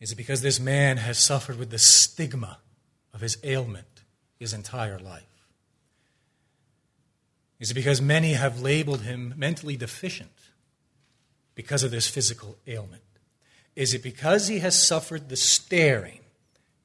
Is 0.00 0.10
it 0.10 0.16
because 0.16 0.42
this 0.42 0.58
man 0.58 0.96
has 0.96 1.20
suffered 1.20 1.56
with 1.56 1.70
the 1.70 1.78
stigma 1.78 2.58
of 3.14 3.20
his 3.20 3.38
ailment 3.44 4.02
his 4.40 4.52
entire 4.52 4.98
life? 4.98 5.37
Is 7.60 7.70
it 7.70 7.74
because 7.74 8.00
many 8.00 8.34
have 8.34 8.60
labeled 8.60 9.02
him 9.02 9.34
mentally 9.36 9.76
deficient 9.76 10.30
because 11.54 11.82
of 11.82 11.90
this 11.90 12.08
physical 12.08 12.56
ailment? 12.66 13.02
Is 13.74 13.94
it 13.94 14.02
because 14.02 14.48
he 14.48 14.60
has 14.60 14.80
suffered 14.80 15.28
the 15.28 15.36
staring 15.36 16.20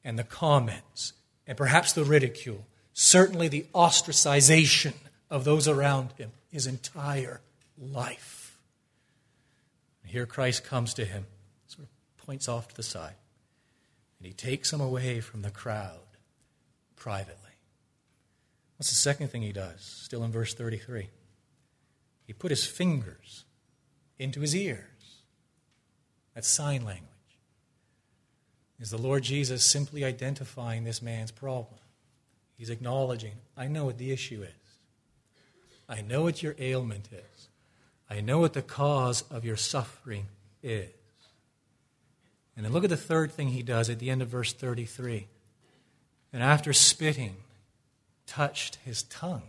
and 0.04 0.18
the 0.18 0.24
comments 0.24 1.14
and 1.46 1.58
perhaps 1.58 1.94
the 1.94 2.04
ridicule, 2.04 2.66
certainly 2.94 3.48
the 3.48 3.66
ostracization 3.74 4.94
of 5.30 5.44
those 5.44 5.68
around 5.68 6.14
him 6.18 6.32
his 6.52 6.68
entire 6.68 7.42
life? 7.78 8.44
Here 10.06 10.28
Christ 10.28 10.64
comes 10.64 10.94
to 10.94 11.06
him, 11.06 11.26
sort 11.66 11.88
of 11.88 12.26
points 12.26 12.48
off 12.48 12.68
to 12.68 12.76
the 12.76 12.84
side, 12.84 13.16
and 14.20 14.28
he 14.28 14.32
takes 14.34 14.72
him 14.72 14.80
away 14.80 15.22
from 15.22 15.42
the 15.42 15.50
crowd 15.50 15.98
privately. 16.96 17.43
What's 18.84 18.90
the 18.90 18.96
second 18.96 19.30
thing 19.30 19.44
he 19.44 19.54
does? 19.54 19.80
Still 19.80 20.26
in 20.26 20.32
verse 20.34 20.54
33. 20.54 21.08
He 22.28 22.34
put 22.34 22.52
his 22.52 22.66
fingers 22.66 23.46
into 24.20 24.42
his 24.42 24.54
ears. 24.54 25.22
That's 26.36 26.50
sign 26.50 26.84
language. 26.84 27.08
Is 28.82 28.90
the 28.90 28.98
Lord 28.98 29.24
Jesus 29.24 29.64
simply 29.64 30.04
identifying 30.04 30.84
this 30.84 31.02
man's 31.02 31.32
problem? 31.32 31.80
He's 32.58 32.70
acknowledging, 32.70 33.36
I 33.56 33.68
know 33.68 33.86
what 33.86 34.00
the 34.00 34.12
issue 34.12 34.44
is. 34.44 34.78
I 35.88 36.02
know 36.02 36.24
what 36.24 36.44
your 36.44 36.56
ailment 36.60 37.08
is. 37.14 37.48
I 38.10 38.20
know 38.20 38.40
what 38.40 38.52
the 38.52 38.62
cause 38.62 39.24
of 39.32 39.46
your 39.46 39.56
suffering 39.56 40.26
is. 40.62 40.90
And 42.58 42.66
then 42.66 42.74
look 42.74 42.84
at 42.84 42.90
the 42.90 42.98
third 42.98 43.32
thing 43.32 43.48
he 43.48 43.64
does 43.64 43.90
at 43.90 44.00
the 44.00 44.10
end 44.10 44.22
of 44.22 44.28
verse 44.28 44.52
33. 44.52 45.28
And 46.34 46.44
after 46.44 46.74
spitting, 46.74 47.38
touched 48.26 48.78
his 48.84 49.04
tongue. 49.04 49.44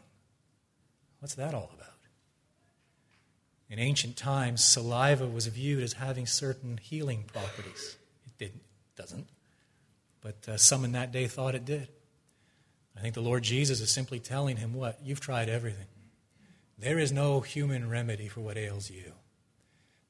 What's 1.20 1.34
that 1.34 1.54
all 1.54 1.70
about? 1.74 1.88
In 3.70 3.78
ancient 3.78 4.16
times, 4.16 4.62
saliva 4.62 5.26
was 5.26 5.46
viewed 5.46 5.82
as 5.82 5.94
having 5.94 6.26
certain 6.26 6.78
healing 6.78 7.24
properties. 7.32 7.96
It 8.26 8.38
didn't, 8.38 8.62
doesn't. 8.96 9.26
But 10.20 10.48
uh, 10.48 10.56
some 10.56 10.84
in 10.84 10.92
that 10.92 11.12
day 11.12 11.26
thought 11.26 11.54
it 11.54 11.64
did. 11.64 11.88
I 12.96 13.00
think 13.00 13.14
the 13.14 13.20
Lord 13.20 13.42
Jesus 13.42 13.80
is 13.80 13.90
simply 13.90 14.20
telling 14.20 14.58
him 14.58 14.74
what? 14.74 15.00
You've 15.02 15.20
tried 15.20 15.48
everything. 15.48 15.86
There 16.78 16.98
is 16.98 17.12
no 17.12 17.40
human 17.40 17.88
remedy 17.88 18.28
for 18.28 18.40
what 18.40 18.56
ails 18.56 18.90
you. 18.90 19.12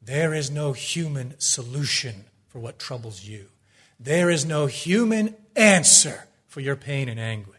There 0.02 0.34
is 0.34 0.50
no 0.50 0.72
human 0.72 1.34
solution 1.38 2.24
for 2.48 2.58
what 2.58 2.78
troubles 2.78 3.24
you. 3.24 3.46
There 3.98 4.28
is 4.28 4.44
no 4.44 4.66
human 4.66 5.34
answer 5.56 6.26
for 6.46 6.60
your 6.60 6.76
pain 6.76 7.08
and 7.08 7.18
anguish. 7.18 7.56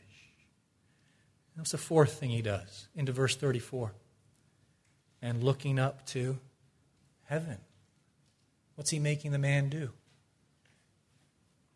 That's 1.56 1.72
the 1.72 1.78
fourth 1.78 2.20
thing 2.20 2.30
he 2.30 2.42
does 2.42 2.88
into 2.96 3.12
verse 3.12 3.36
34. 3.36 3.94
And 5.22 5.44
looking 5.44 5.80
up 5.80 6.06
to 6.08 6.38
heaven. 7.24 7.58
What's 8.76 8.90
he 8.90 9.00
making 9.00 9.32
the 9.32 9.40
man 9.40 9.70
do? 9.70 9.92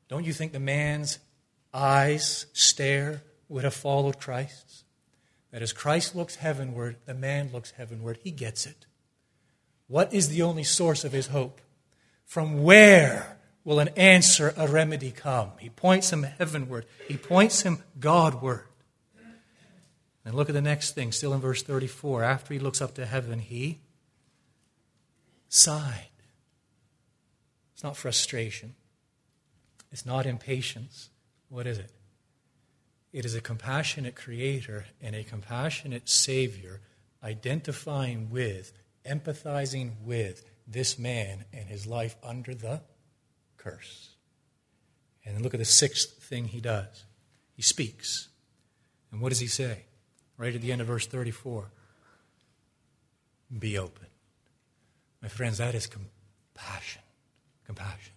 Don't 0.10 0.26
you 0.26 0.34
think 0.34 0.52
the 0.52 0.60
man's 0.60 1.20
eyes 1.74 2.48
stare 2.54 3.24
would 3.48 3.63
have 3.63 3.74
followed 3.74 4.20
Christ's? 4.20 4.84
That 5.52 5.62
as 5.62 5.74
Christ 5.74 6.15
looks 6.15 6.36
heavenward, 6.36 6.98
the 7.06 7.13
man 7.13 7.52
looks 7.52 7.72
heavenward. 7.72 8.20
He 8.22 8.32
gets 8.32 8.65
it. 8.65 8.86
What 9.88 10.13
is 10.13 10.30
the 10.30 10.44
only 10.44 10.63
source 10.63 11.04
of 11.04 11.12
his 11.12 11.28
hope? 11.28 11.62
From 12.26 12.62
where 12.62 13.38
will 13.63 13.80
an 13.80 13.89
answer, 13.89 14.54
a 14.56 14.68
remedy 14.68 15.12
come? 15.12 15.52
He 15.60 15.70
points 15.70 16.13
him 16.13 16.24
heavenward, 16.24 16.86
he 17.08 17.18
points 17.18 17.62
him 17.62 17.84
Godward. 18.00 18.65
And 20.30 20.38
look 20.38 20.48
at 20.48 20.54
the 20.54 20.62
next 20.62 20.92
thing, 20.92 21.12
still 21.12 21.34
in 21.34 21.39
verse 21.39 21.63
34. 21.63 22.24
After 22.24 22.54
he 22.54 22.60
looks 22.60 22.84
up 22.84 22.94
to 22.94 23.08
heaven, 23.08 23.39
he 23.39 23.80
sighed. 25.48 26.12
It's 27.74 27.84
not 27.84 27.98
frustration, 27.98 28.76
it's 29.92 30.06
not 30.06 30.28
impatience. 30.28 31.10
What 31.48 31.65
is 31.65 31.80
it? 31.80 31.89
It 33.12 33.26
is 33.26 33.34
a 33.34 33.42
compassionate 33.42 34.15
creator 34.15 34.86
and 35.02 35.15
a 35.15 35.24
compassionate 35.24 36.08
savior 36.08 36.82
identifying 37.24 38.30
with, 38.30 38.72
empathizing 39.10 39.94
with 40.04 40.46
this 40.68 41.00
man 41.00 41.46
and 41.52 41.70
his 41.70 41.88
life 41.88 42.15
under 42.22 42.54
the 42.54 42.82
curse. 43.58 44.12
And 45.26 45.42
look 45.42 45.56
at 45.56 45.60
the 45.60 45.65
sixth 45.65 46.22
thing 46.22 46.46
he 46.46 46.62
does. 46.62 47.06
He 47.56 47.63
speaks. 47.63 48.30
And 49.12 49.22
what 49.22 49.30
does 49.30 49.39
he 49.39 49.48
say? 49.48 49.86
Right 50.39 50.56
at 50.56 50.62
the 50.62 50.71
end 50.71 50.82
of 50.82 50.88
verse 50.88 51.06
34 51.06 51.65
Be 53.60 53.78
open. 53.78 54.08
My 55.21 55.28
friends, 55.28 55.60
that 55.60 55.75
is 55.75 55.86
compassion. 55.86 57.02
Compassion. 57.65 58.13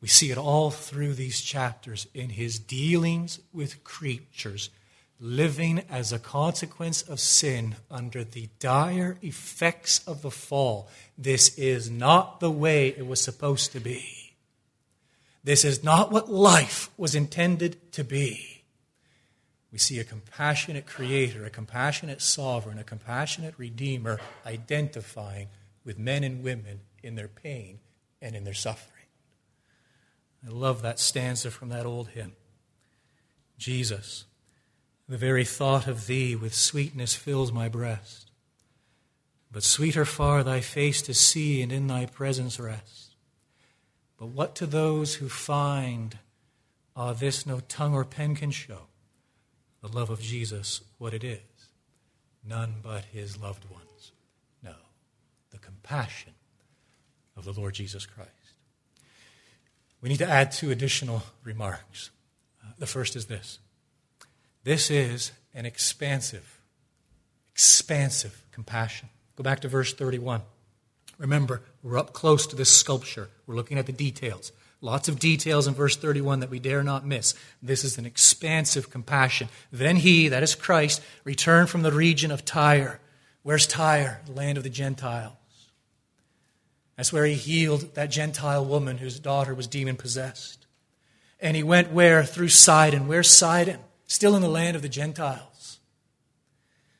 We 0.00 0.08
see 0.08 0.30
it 0.30 0.38
all 0.38 0.70
through 0.70 1.14
these 1.14 1.40
chapters 1.40 2.06
in 2.14 2.30
his 2.30 2.58
dealings 2.58 3.40
with 3.52 3.84
creatures 3.84 4.70
living 5.18 5.82
as 5.90 6.12
a 6.12 6.18
consequence 6.18 7.02
of 7.02 7.18
sin 7.18 7.76
under 7.90 8.22
the 8.22 8.48
dire 8.58 9.16
effects 9.22 10.06
of 10.06 10.22
the 10.22 10.30
fall. 10.30 10.88
This 11.18 11.56
is 11.58 11.90
not 11.90 12.40
the 12.40 12.50
way 12.50 12.88
it 12.88 13.06
was 13.06 13.20
supposed 13.20 13.72
to 13.72 13.80
be. 13.80 14.34
This 15.42 15.64
is 15.64 15.82
not 15.82 16.12
what 16.12 16.30
life 16.30 16.90
was 16.96 17.14
intended 17.14 17.92
to 17.92 18.04
be. 18.04 18.53
We 19.74 19.78
see 19.80 19.98
a 19.98 20.04
compassionate 20.04 20.86
creator, 20.86 21.44
a 21.44 21.50
compassionate 21.50 22.22
sovereign, 22.22 22.78
a 22.78 22.84
compassionate 22.84 23.54
redeemer 23.58 24.20
identifying 24.46 25.48
with 25.84 25.98
men 25.98 26.22
and 26.22 26.44
women 26.44 26.82
in 27.02 27.16
their 27.16 27.26
pain 27.26 27.80
and 28.22 28.36
in 28.36 28.44
their 28.44 28.54
suffering. 28.54 29.08
I 30.46 30.50
love 30.50 30.80
that 30.82 31.00
stanza 31.00 31.50
from 31.50 31.70
that 31.70 31.86
old 31.86 32.10
hymn. 32.10 32.34
Jesus, 33.58 34.26
the 35.08 35.18
very 35.18 35.44
thought 35.44 35.88
of 35.88 36.06
thee 36.06 36.36
with 36.36 36.54
sweetness 36.54 37.16
fills 37.16 37.50
my 37.50 37.68
breast. 37.68 38.30
But 39.50 39.64
sweeter 39.64 40.04
far 40.04 40.44
thy 40.44 40.60
face 40.60 41.02
to 41.02 41.14
see 41.14 41.62
and 41.62 41.72
in 41.72 41.88
thy 41.88 42.06
presence 42.06 42.60
rest. 42.60 43.16
But 44.18 44.26
what 44.26 44.54
to 44.54 44.66
those 44.66 45.16
who 45.16 45.28
find, 45.28 46.16
ah, 46.94 47.12
this 47.12 47.44
no 47.44 47.58
tongue 47.58 47.94
or 47.94 48.04
pen 48.04 48.36
can 48.36 48.52
show, 48.52 48.86
the 49.84 49.98
love 49.98 50.08
of 50.08 50.18
Jesus, 50.18 50.80
what 50.96 51.12
it 51.12 51.22
is? 51.22 51.40
None 52.42 52.76
but 52.82 53.04
his 53.12 53.38
loved 53.38 53.70
ones 53.70 54.12
know 54.62 54.76
the 55.50 55.58
compassion 55.58 56.32
of 57.36 57.44
the 57.44 57.52
Lord 57.52 57.74
Jesus 57.74 58.06
Christ. 58.06 58.30
We 60.00 60.08
need 60.08 60.18
to 60.18 60.28
add 60.28 60.52
two 60.52 60.70
additional 60.70 61.22
remarks. 61.42 62.10
Uh, 62.62 62.70
the 62.78 62.86
first 62.86 63.14
is 63.14 63.26
this 63.26 63.58
this 64.64 64.90
is 64.90 65.32
an 65.52 65.66
expansive, 65.66 66.60
expansive 67.52 68.42
compassion. 68.52 69.10
Go 69.36 69.42
back 69.42 69.60
to 69.60 69.68
verse 69.68 69.92
31. 69.92 70.40
Remember, 71.18 71.60
we're 71.82 71.98
up 71.98 72.14
close 72.14 72.46
to 72.46 72.56
this 72.56 72.70
sculpture. 72.70 73.28
We're 73.46 73.54
looking 73.54 73.78
at 73.78 73.84
the 73.84 73.92
details. 73.92 74.50
Lots 74.84 75.08
of 75.08 75.18
details 75.18 75.66
in 75.66 75.72
verse 75.72 75.96
31 75.96 76.40
that 76.40 76.50
we 76.50 76.58
dare 76.58 76.82
not 76.82 77.06
miss. 77.06 77.32
This 77.62 77.84
is 77.84 77.96
an 77.96 78.04
expansive 78.04 78.90
compassion. 78.90 79.48
Then 79.72 79.96
he, 79.96 80.28
that 80.28 80.42
is 80.42 80.54
Christ, 80.54 81.00
returned 81.24 81.70
from 81.70 81.80
the 81.80 81.90
region 81.90 82.30
of 82.30 82.44
Tyre. 82.44 83.00
Where's 83.42 83.66
Tyre? 83.66 84.20
The 84.26 84.32
land 84.32 84.58
of 84.58 84.62
the 84.62 84.68
Gentiles. 84.68 85.32
That's 86.98 87.14
where 87.14 87.24
he 87.24 87.32
healed 87.32 87.94
that 87.94 88.10
Gentile 88.10 88.62
woman 88.62 88.98
whose 88.98 89.18
daughter 89.18 89.54
was 89.54 89.66
demon 89.66 89.96
possessed. 89.96 90.66
And 91.40 91.56
he 91.56 91.62
went 91.62 91.90
where? 91.90 92.22
Through 92.22 92.48
Sidon. 92.48 93.08
Where's 93.08 93.30
Sidon? 93.30 93.80
Still 94.06 94.36
in 94.36 94.42
the 94.42 94.48
land 94.48 94.76
of 94.76 94.82
the 94.82 94.90
Gentiles. 94.90 95.78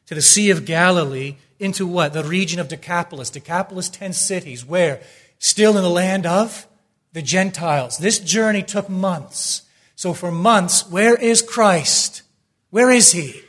To 0.06 0.14
the 0.14 0.22
Sea 0.22 0.48
of 0.48 0.64
Galilee, 0.64 1.36
into 1.58 1.86
what? 1.86 2.14
The 2.14 2.24
region 2.24 2.60
of 2.60 2.68
Decapolis. 2.68 3.28
Decapolis, 3.28 3.90
10 3.90 4.14
cities. 4.14 4.64
Where? 4.64 5.02
Still 5.38 5.76
in 5.76 5.82
the 5.82 5.90
land 5.90 6.24
of 6.24 6.66
the 7.14 7.22
Gentiles. 7.22 7.96
This 7.96 8.18
journey 8.18 8.62
took 8.62 8.90
months. 8.90 9.62
So 9.96 10.12
for 10.12 10.31
months, 10.31 10.90
where 10.90 11.14
is 11.14 11.40
Christ? 11.40 12.22
Where 12.70 12.90
is 12.90 13.12
he? 13.12 13.40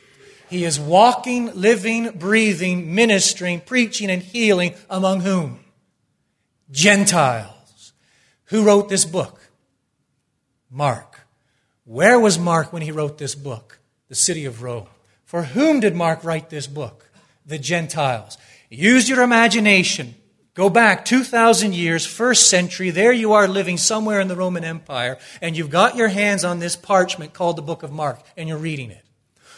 He 0.50 0.64
is 0.64 0.80
walking, 0.80 1.52
living, 1.60 2.12
breathing, 2.12 2.94
ministering, 2.94 3.60
preaching, 3.60 4.12
and 4.12 4.22
healing 4.22 4.76
among 4.90 5.22
whom? 5.22 5.60
Gentiles. 6.72 7.94
Who 8.46 8.64
wrote 8.64 8.88
this 8.88 9.04
book? 9.04 9.42
Mark. 10.70 11.22
Where 11.86 12.20
was 12.20 12.38
Mark 12.38 12.72
when 12.72 12.84
he 12.84 12.92
wrote 12.92 13.18
this 13.18 13.34
book? 13.34 13.80
The 14.10 14.16
city 14.16 14.46
of 14.46 14.62
Rome. 14.62 14.88
For 15.26 15.42
whom 15.42 15.80
did 15.80 15.96
Mark 15.96 16.24
write 16.24 16.52
this 16.52 16.68
book? 16.68 17.10
The 17.48 17.58
Gentiles. 17.58 18.38
Use 18.70 19.10
your 19.10 19.24
imagination. 19.24 20.14
Go 20.56 20.70
back 20.70 21.04
2,000 21.04 21.76
years, 21.76 22.06
first 22.06 22.50
century. 22.50 22.90
There 22.90 23.12
you 23.12 23.34
are 23.34 23.46
living 23.46 23.78
somewhere 23.78 24.22
in 24.22 24.30
the 24.30 24.38
Roman 24.38 24.64
Empire, 24.64 25.18
and 25.42 25.56
you've 25.56 25.70
got 25.70 25.98
your 25.98 26.08
hands 26.08 26.46
on 26.46 26.60
this 26.60 26.78
parchment 26.78 27.34
called 27.34 27.58
the 27.58 27.62
Book 27.62 27.84
of 27.84 27.92
Mark, 27.92 28.22
and 28.38 28.48
you're 28.48 28.58
reading 28.58 28.90
it. 28.90 29.05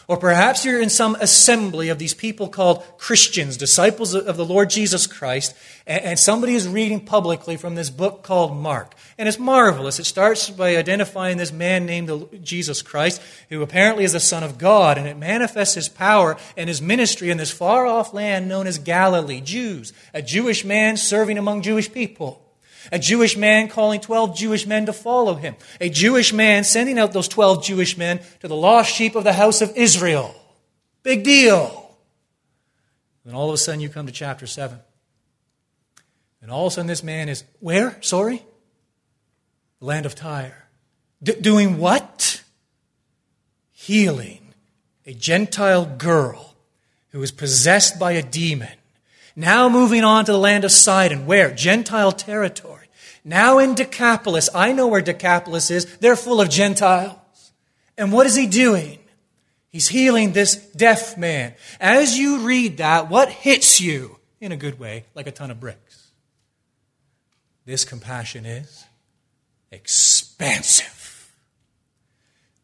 Or 0.10 0.16
perhaps 0.16 0.64
you're 0.64 0.82
in 0.82 0.90
some 0.90 1.18
assembly 1.20 1.90
of 1.90 2.00
these 2.00 2.14
people 2.14 2.48
called 2.48 2.82
Christians, 2.98 3.58
disciples 3.58 4.16
of 4.16 4.38
the 4.38 4.46
Lord 4.46 4.70
Jesus 4.70 5.06
Christ, 5.06 5.54
and 5.86 6.18
somebody 6.18 6.56
is 6.56 6.66
reading 6.66 7.02
publicly 7.02 7.58
from 7.58 7.76
this 7.76 7.90
book 7.90 8.24
called 8.24 8.56
Mark. 8.56 8.96
And 9.18 9.28
it's 9.28 9.38
marvelous. 9.38 10.00
It 10.00 10.06
starts 10.06 10.50
by 10.50 10.78
identifying 10.78 11.36
this 11.36 11.52
man 11.52 11.86
named 11.86 12.30
Jesus 12.42 12.82
Christ, 12.82 13.22
who 13.50 13.62
apparently 13.62 14.06
is 14.06 14.14
the 14.14 14.22
Son 14.22 14.44
of 14.44 14.58
God, 14.58 14.98
and 14.98 15.08
it 15.08 15.18
manifests 15.18 15.76
his 15.76 15.90
power 15.90 16.38
and 16.56 16.70
his 16.70 16.82
ministry 16.82 17.30
in 17.30 17.38
this 17.38 17.52
far 17.52 17.86
off 17.86 18.14
land 18.14 18.48
known 18.48 18.66
as 18.66 18.80
Galilee, 18.80 19.42
Jews, 19.42 19.92
a 20.14 20.22
Jewish 20.22 20.64
man 20.64 20.96
serving 20.96 21.38
among 21.38 21.64
Jewish 21.64 21.92
people. 21.92 22.47
A 22.92 23.00
Jewish 23.00 23.38
man 23.38 23.68
calling 23.68 24.00
12 24.00 24.36
Jewish 24.36 24.66
men 24.66 24.86
to 24.86 24.94
follow 24.94 25.36
him. 25.36 25.56
A 25.82 25.90
Jewish 25.90 26.34
man 26.34 26.64
sending 26.64 26.98
out 27.00 27.14
those 27.14 27.28
12 27.28 27.64
Jewish 27.64 27.98
men 27.98 28.20
to 28.42 28.48
the 28.48 28.56
lost 28.56 28.94
sheep 28.94 29.16
of 29.16 29.24
the 29.24 29.34
house 29.34 29.62
of 29.62 29.76
Israel. 29.76 30.36
Big 31.04 31.24
deal. 31.24 31.96
Then 33.26 33.36
all 33.36 33.50
of 33.50 33.54
a 33.54 33.58
sudden 33.58 33.82
you 33.82 33.90
come 33.90 34.06
to 34.06 34.12
chapter 34.12 34.48
7. 34.48 34.80
And 36.42 36.52
all 36.52 36.68
of 36.68 36.74
a 36.74 36.76
sudden, 36.76 36.88
this 36.88 37.04
man 37.04 37.30
is 37.30 37.44
where? 37.60 37.98
Sorry? 38.02 38.42
The 39.80 39.86
land 39.86 40.06
of 40.06 40.16
Tyre. 40.16 40.68
D- 41.22 41.34
doing 41.42 41.78
what? 41.78 42.42
Healing 43.72 44.48
a 45.08 45.14
Gentile 45.14 45.86
girl 45.86 46.54
who 47.12 47.20
was 47.20 47.32
possessed 47.32 47.98
by 47.98 48.12
a 48.12 48.22
demon. 48.22 48.74
Now 49.36 49.70
moving 49.70 50.04
on 50.04 50.26
to 50.26 50.34
the 50.34 50.38
land 50.38 50.66
of 50.66 50.72
Sidon. 50.72 51.26
Where? 51.26 51.50
Gentile 51.50 52.12
territory. 52.12 52.67
Now 53.28 53.60
in 53.60 53.76
Decapolis. 53.76 54.48
I 54.56 54.72
know 54.72 54.88
where 54.88 55.02
Decapolis 55.02 55.70
is. 55.70 55.98
They're 55.98 56.16
full 56.16 56.40
of 56.40 56.50
Gentiles. 56.50 57.52
And 57.98 58.14
what 58.14 58.26
is 58.26 58.36
he 58.36 58.48
doing? 58.48 59.00
He's 59.68 59.90
healing 59.90 60.32
this 60.32 60.56
deaf 60.56 61.18
man. 61.18 61.54
As 61.82 62.18
you 62.18 62.48
read 62.48 62.78
that, 62.78 63.10
what 63.10 63.28
hits 63.28 63.82
you? 63.82 64.18
In 64.40 64.54
a 64.54 64.56
good 64.56 64.80
way, 64.80 65.04
like 65.14 65.28
a 65.28 65.32
ton 65.32 65.52
of 65.52 65.60
bricks. 65.60 66.08
This 67.66 67.84
compassion 67.84 68.46
is 68.46 68.86
expansive. 69.74 71.34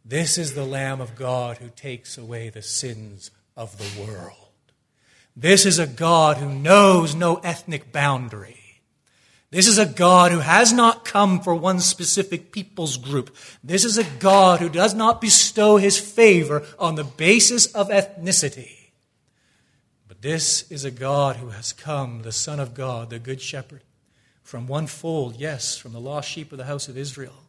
This 0.06 0.38
is 0.38 0.54
the 0.54 0.66
Lamb 0.66 1.02
of 1.02 1.18
God 1.18 1.58
who 1.58 1.68
takes 1.76 2.18
away 2.18 2.48
the 2.48 2.62
sins 2.62 3.32
of 3.58 3.78
the 3.78 4.02
world. 4.02 4.38
This 5.36 5.66
is 5.66 5.78
a 5.78 5.88
God 5.88 6.38
who 6.38 6.54
knows 6.54 7.16
no 7.16 7.36
ethnic 7.44 7.92
boundary. 7.92 8.63
This 9.54 9.68
is 9.68 9.78
a 9.78 9.86
God 9.86 10.32
who 10.32 10.40
has 10.40 10.74
not 10.74 11.06
come 11.06 11.40
for 11.40 11.54
one 11.54 11.80
specific 11.80 12.52
people's 12.52 12.98
group. 12.98 13.36
This 13.64 13.86
is 13.86 14.00
a 14.00 14.04
God 14.04 14.60
who 14.60 14.68
does 14.68 14.96
not 14.96 15.22
bestow 15.22 15.78
his 15.78 16.00
favor 16.00 16.64
on 16.80 16.96
the 16.96 17.04
basis 17.04 17.68
of 17.68 17.90
ethnicity. 17.90 18.90
But 20.08 20.24
this 20.24 20.72
is 20.72 20.86
a 20.86 20.90
God 20.90 21.36
who 21.36 21.50
has 21.50 21.72
come, 21.72 22.24
the 22.24 22.32
Son 22.32 22.60
of 22.60 22.74
God, 22.74 23.12
the 23.12 23.20
Good 23.20 23.40
Shepherd, 23.40 23.84
from 24.42 24.66
one 24.66 24.88
fold, 24.88 25.36
yes, 25.36 25.78
from 25.78 25.94
the 25.94 26.00
lost 26.00 26.32
sheep 26.32 26.52
of 26.52 26.58
the 26.58 26.66
house 26.66 26.88
of 26.88 26.98
Israel, 26.98 27.44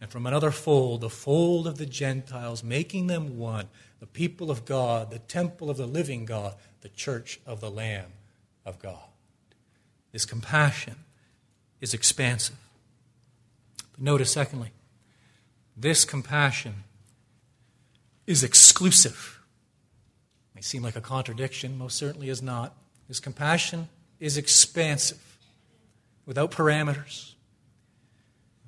and 0.00 0.10
from 0.10 0.26
another 0.26 0.50
fold, 0.50 1.02
the 1.02 1.08
fold 1.08 1.68
of 1.68 1.78
the 1.78 1.86
Gentiles, 1.86 2.64
making 2.64 3.06
them 3.06 3.38
one, 3.38 3.68
the 4.00 4.08
people 4.08 4.50
of 4.50 4.64
God, 4.64 5.12
the 5.12 5.20
temple 5.20 5.70
of 5.70 5.76
the 5.76 5.86
living 5.86 6.24
God, 6.24 6.56
the 6.80 6.88
church 6.88 7.38
of 7.46 7.60
the 7.60 7.70
Lamb 7.70 8.10
of 8.66 8.80
God. 8.80 9.04
This 10.10 10.24
compassion 10.24 10.96
is 11.82 11.92
expansive. 11.92 12.56
But 13.92 14.00
notice, 14.00 14.30
secondly, 14.30 14.70
this 15.76 16.06
compassion 16.06 16.84
is 18.26 18.42
exclusive. 18.42 19.40
It 20.52 20.54
may 20.54 20.62
seem 20.62 20.82
like 20.82 20.96
a 20.96 21.02
contradiction, 21.02 21.76
most 21.76 21.98
certainly 21.98 22.30
is 22.30 22.40
not. 22.40 22.74
This 23.08 23.20
compassion 23.20 23.88
is 24.20 24.38
expansive, 24.38 25.36
without 26.24 26.52
parameters. 26.52 27.34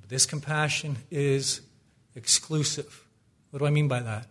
But 0.01 0.11
this 0.11 0.27
compassion 0.27 0.97
is 1.11 1.61
exclusive. 2.17 3.07
What 3.51 3.61
do 3.61 3.67
I 3.67 3.71
mean 3.71 3.89
by 3.89 4.01
that? 4.01 4.27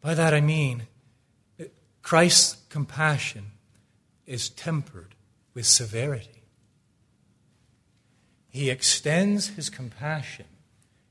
By 0.00 0.14
that 0.14 0.32
I 0.32 0.40
mean 0.40 0.84
Christ's 2.02 2.62
compassion 2.70 3.52
is 4.26 4.48
tempered 4.48 5.14
with 5.52 5.66
severity. 5.66 6.33
He 8.54 8.70
extends 8.70 9.48
his 9.48 9.68
compassion. 9.68 10.44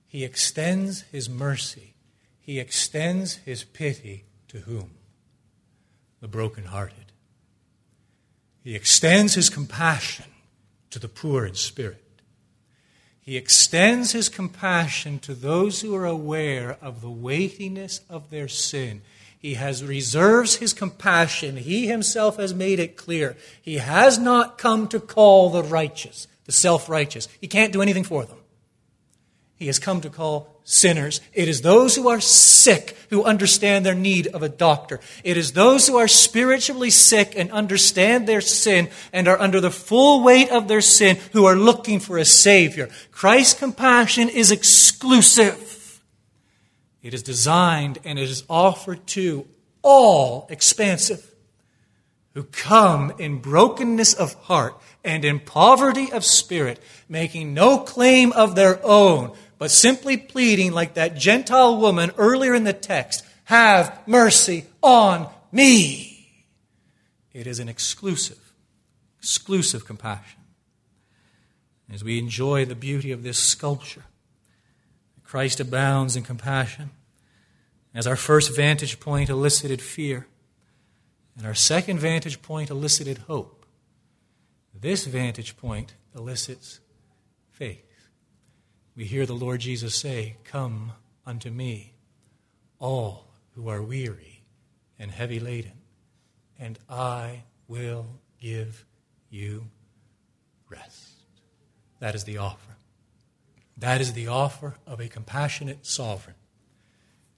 He 0.07 0.23
extends 0.23 1.01
his 1.11 1.29
mercy. 1.29 1.93
He 2.39 2.57
extends 2.57 3.35
his 3.35 3.65
pity 3.65 4.23
to 4.47 4.59
whom? 4.59 4.91
The 6.21 6.29
brokenhearted. 6.29 7.11
He 8.63 8.77
extends 8.77 9.33
his 9.33 9.49
compassion 9.49 10.27
to 10.89 10.99
the 10.99 11.09
poor 11.09 11.45
in 11.45 11.55
spirit. 11.55 12.21
He 13.19 13.35
extends 13.35 14.13
his 14.13 14.29
compassion 14.29 15.19
to 15.19 15.33
those 15.33 15.81
who 15.81 15.93
are 15.95 16.05
aware 16.05 16.77
of 16.81 17.01
the 17.01 17.11
weightiness 17.11 17.99
of 18.09 18.29
their 18.29 18.47
sin. 18.47 19.01
He 19.37 19.55
has 19.55 19.83
reserves 19.83 20.55
his 20.55 20.71
compassion. 20.71 21.57
He 21.57 21.87
himself 21.87 22.37
has 22.37 22.53
made 22.53 22.79
it 22.79 22.95
clear. 22.95 23.35
He 23.61 23.79
has 23.79 24.17
not 24.17 24.57
come 24.57 24.87
to 24.87 25.01
call 25.01 25.49
the 25.49 25.63
righteous, 25.63 26.27
the 26.45 26.51
self 26.51 26.89
righteous. 26.89 27.27
He 27.41 27.47
can't 27.47 27.73
do 27.73 27.81
anything 27.81 28.03
for 28.03 28.25
them. 28.25 28.37
He 29.55 29.67
has 29.67 29.79
come 29.79 30.01
to 30.01 30.09
call 30.09 30.53
sinners. 30.63 31.21
It 31.33 31.47
is 31.47 31.61
those 31.61 31.95
who 31.95 32.09
are 32.09 32.19
sick 32.19 32.97
who 33.09 33.23
understand 33.23 33.85
their 33.85 33.95
need 33.95 34.27
of 34.27 34.43
a 34.43 34.49
doctor. 34.49 34.99
It 35.23 35.37
is 35.37 35.53
those 35.53 35.87
who 35.87 35.97
are 35.97 36.07
spiritually 36.07 36.89
sick 36.89 37.33
and 37.37 37.51
understand 37.51 38.27
their 38.27 38.41
sin 38.41 38.89
and 39.11 39.27
are 39.27 39.39
under 39.39 39.61
the 39.61 39.71
full 39.71 40.23
weight 40.23 40.49
of 40.49 40.67
their 40.67 40.81
sin 40.81 41.17
who 41.31 41.45
are 41.45 41.55
looking 41.55 41.99
for 41.99 42.17
a 42.17 42.25
Savior. 42.25 42.89
Christ's 43.11 43.59
compassion 43.59 44.29
is 44.29 44.51
exclusive. 44.51 46.01
It 47.01 47.13
is 47.13 47.23
designed 47.23 47.99
and 48.03 48.17
it 48.17 48.29
is 48.29 48.43
offered 48.49 49.05
to 49.07 49.47
all 49.81 50.47
expansive 50.49 51.29
who 52.33 52.43
come 52.43 53.13
in 53.19 53.39
brokenness 53.39 54.13
of 54.13 54.33
heart 54.33 54.75
and 55.03 55.25
in 55.25 55.39
poverty 55.39 56.11
of 56.11 56.23
spirit, 56.23 56.81
making 57.09 57.53
no 57.53 57.79
claim 57.79 58.31
of 58.31 58.55
their 58.55 58.79
own, 58.85 59.35
but 59.57 59.71
simply 59.71 60.17
pleading, 60.17 60.71
like 60.71 60.95
that 60.95 61.17
Gentile 61.17 61.77
woman 61.77 62.11
earlier 62.17 62.53
in 62.53 62.63
the 62.63 62.73
text, 62.73 63.25
have 63.45 63.99
mercy 64.07 64.65
on 64.81 65.29
me. 65.51 66.29
It 67.33 67.47
is 67.47 67.59
an 67.59 67.67
exclusive, 67.67 68.53
exclusive 69.19 69.85
compassion. 69.85 70.39
As 71.91 72.03
we 72.03 72.17
enjoy 72.17 72.65
the 72.65 72.75
beauty 72.75 73.11
of 73.11 73.23
this 73.23 73.37
sculpture, 73.37 74.03
Christ 75.23 75.59
abounds 75.59 76.15
in 76.15 76.23
compassion. 76.23 76.91
As 77.93 78.07
our 78.07 78.15
first 78.15 78.55
vantage 78.55 78.99
point 78.99 79.29
elicited 79.29 79.81
fear, 79.81 80.27
and 81.37 81.45
our 81.45 81.53
second 81.53 81.99
vantage 81.99 82.41
point 82.41 82.69
elicited 82.69 83.19
hope. 83.19 83.62
This 84.83 85.05
vantage 85.05 85.55
point 85.55 85.93
elicits 86.13 86.81
faith. 87.51 88.09
We 88.97 89.05
hear 89.05 89.25
the 89.25 89.31
Lord 89.31 89.61
Jesus 89.61 89.95
say, 89.95 90.35
Come 90.43 90.91
unto 91.25 91.49
me, 91.49 91.93
all 92.79 93.29
who 93.55 93.69
are 93.69 93.81
weary 93.81 94.43
and 94.99 95.09
heavy 95.09 95.39
laden, 95.39 95.79
and 96.59 96.77
I 96.89 97.43
will 97.69 98.07
give 98.41 98.83
you 99.29 99.67
rest. 100.69 101.13
That 101.99 102.13
is 102.13 102.25
the 102.25 102.39
offer. 102.39 102.75
That 103.77 104.01
is 104.01 104.11
the 104.11 104.27
offer 104.27 104.75
of 104.85 104.99
a 104.99 105.07
compassionate 105.07 105.85
sovereign. 105.85 106.35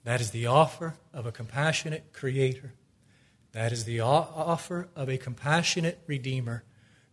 That 0.04 0.20
is 0.20 0.32
the 0.32 0.48
offer 0.48 0.96
of 1.14 1.28
a 1.28 1.32
compassionate 1.32 2.12
creator 2.12 2.74
that 3.56 3.72
is 3.72 3.86
the 3.86 4.02
offer 4.02 4.90
of 4.98 5.08
a 5.08 5.18
compassionate 5.18 6.02
Redeemer 6.08 6.66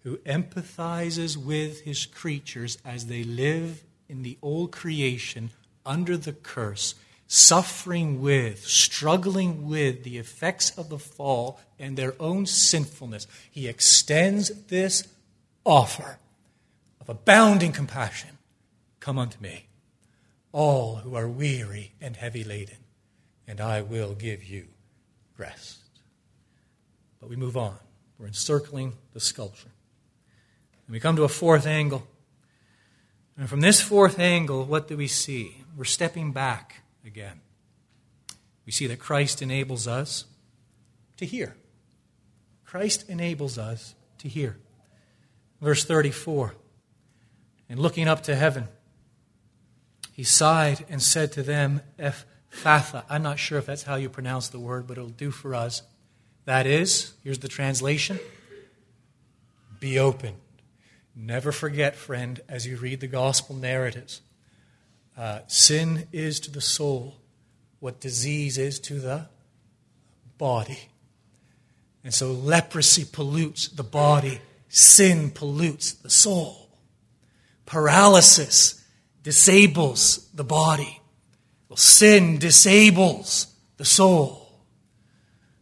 who 0.03 0.17
empathizes 0.19 1.37
with 1.37 1.83
his 1.83 2.07
creatures 2.07 2.79
as 2.85 3.07
they 3.07 3.25
live 3.25 3.85
in 4.09 4.23
the 4.23 4.39
old 4.43 4.73
creation 4.73 5.51
under 5.87 6.17
the 6.17 6.33
curse, 6.33 6.95
suffering 7.27 8.21
with, 8.21 8.65
struggling 8.67 9.69
with 9.69 10.05
the 10.05 10.19
effects 10.19 10.77
of 10.77 10.89
the 10.89 10.99
fall 10.99 11.61
and 11.79 11.97
their 11.97 12.15
own 12.21 12.47
sinfulness. 12.47 13.27
He 13.51 13.69
extends 13.69 14.51
this 14.67 15.07
offer 15.65 16.19
of 17.01 17.09
abounding 17.09 17.73
compassion 17.73 18.31
Come 19.01 19.19
unto 19.19 19.41
me, 19.41 19.67
all 20.53 20.97
who 20.97 21.17
are 21.17 21.29
weary 21.29 21.91
and 22.01 22.15
heavy 22.15 22.45
laden, 22.45 22.77
and 23.49 23.61
I 23.61 23.83
will 23.83 24.15
give 24.15 24.45
you 24.45 24.69
rest. 25.37 25.81
But 27.21 27.29
we 27.29 27.35
move 27.35 27.57
on. 27.57 27.79
We're 28.17 28.29
encircling 28.29 28.93
the 29.13 29.19
sculpture. 29.19 29.73
And 30.93 30.97
we 30.97 31.01
come 31.01 31.17
to 31.17 31.25
a 31.25 31.29
fourth 31.29 31.67
angle. 31.67 32.07
And 33.39 33.49
from 33.49 33.63
this 33.63 33.81
fourth 33.81 34.19
angle, 34.19 34.67
what 34.67 34.89
do 34.89 34.99
we 34.99 35.07
see? 35.07 35.57
We're 35.75 35.85
stepping 35.85 36.33
back 36.33 36.83
again. 37.03 37.41
We 38.67 38.73
see 38.73 38.87
that 38.89 38.99
Christ 38.99 39.41
enables 39.41 39.89
us 39.89 40.27
to 41.17 41.25
hear. 41.25 41.57
Christ 42.67 43.09
enables 43.09 43.57
us 43.57 43.95
to 44.19 44.29
hear. 44.29 44.59
Verse 45.63 45.83
34 45.83 46.55
And 47.71 47.79
looking 47.81 48.07
up 48.07 48.23
to 48.25 48.35
heaven, 48.35 48.69
he 50.13 50.25
sighed 50.25 50.85
and 50.91 51.01
said 51.01 51.33
to 51.33 51.43
them, 51.43 51.81
Ephphatha. 51.99 53.05
I'm 53.09 53.23
not 53.23 53.39
sure 53.39 53.57
if 53.57 53.65
that's 53.65 53.85
how 53.85 53.95
you 53.95 54.11
pronounce 54.11 54.49
the 54.49 54.61
word, 54.61 54.87
but 54.87 54.99
it'll 54.99 55.09
do 55.09 55.31
for 55.31 55.55
us. 55.55 55.81
That 56.45 56.67
is, 56.67 57.15
here's 57.25 57.39
the 57.39 57.49
translation 57.49 58.21
be 59.81 59.99
open. 59.99 60.35
Never 61.15 61.53
forget, 61.53 61.95
friend, 61.95 62.41
as 62.49 62.67
you 62.67 62.77
read 62.77 63.01
the 63.01 63.07
gospel 63.07 63.55
narratives, 63.55 64.23
uh, 65.17 65.41
sin 65.47 66.09
is 66.13 66.41
to 66.41 66.51
the 66.51 66.61
soul 66.61 67.17
what 67.81 68.01
disease 68.01 68.59
is 68.59 68.79
to 68.81 68.99
the 68.99 69.27
body. 70.39 70.89
And 72.05 72.15
so 72.15 72.33
leprosy 72.33 73.05
pollutes 73.05 73.69
the 73.69 73.85
body, 73.85 74.41
sin 74.69 75.31
pollutes 75.31 75.93
the 75.93 76.11
soul. 76.11 76.71
Paralysis 77.67 78.83
disables 79.23 80.29
the 80.35 80.45
body. 80.45 81.01
Well, 81.69 81.77
sin 81.77 82.39
disables 82.39 83.47
the 83.77 83.85
soul. 83.85 84.42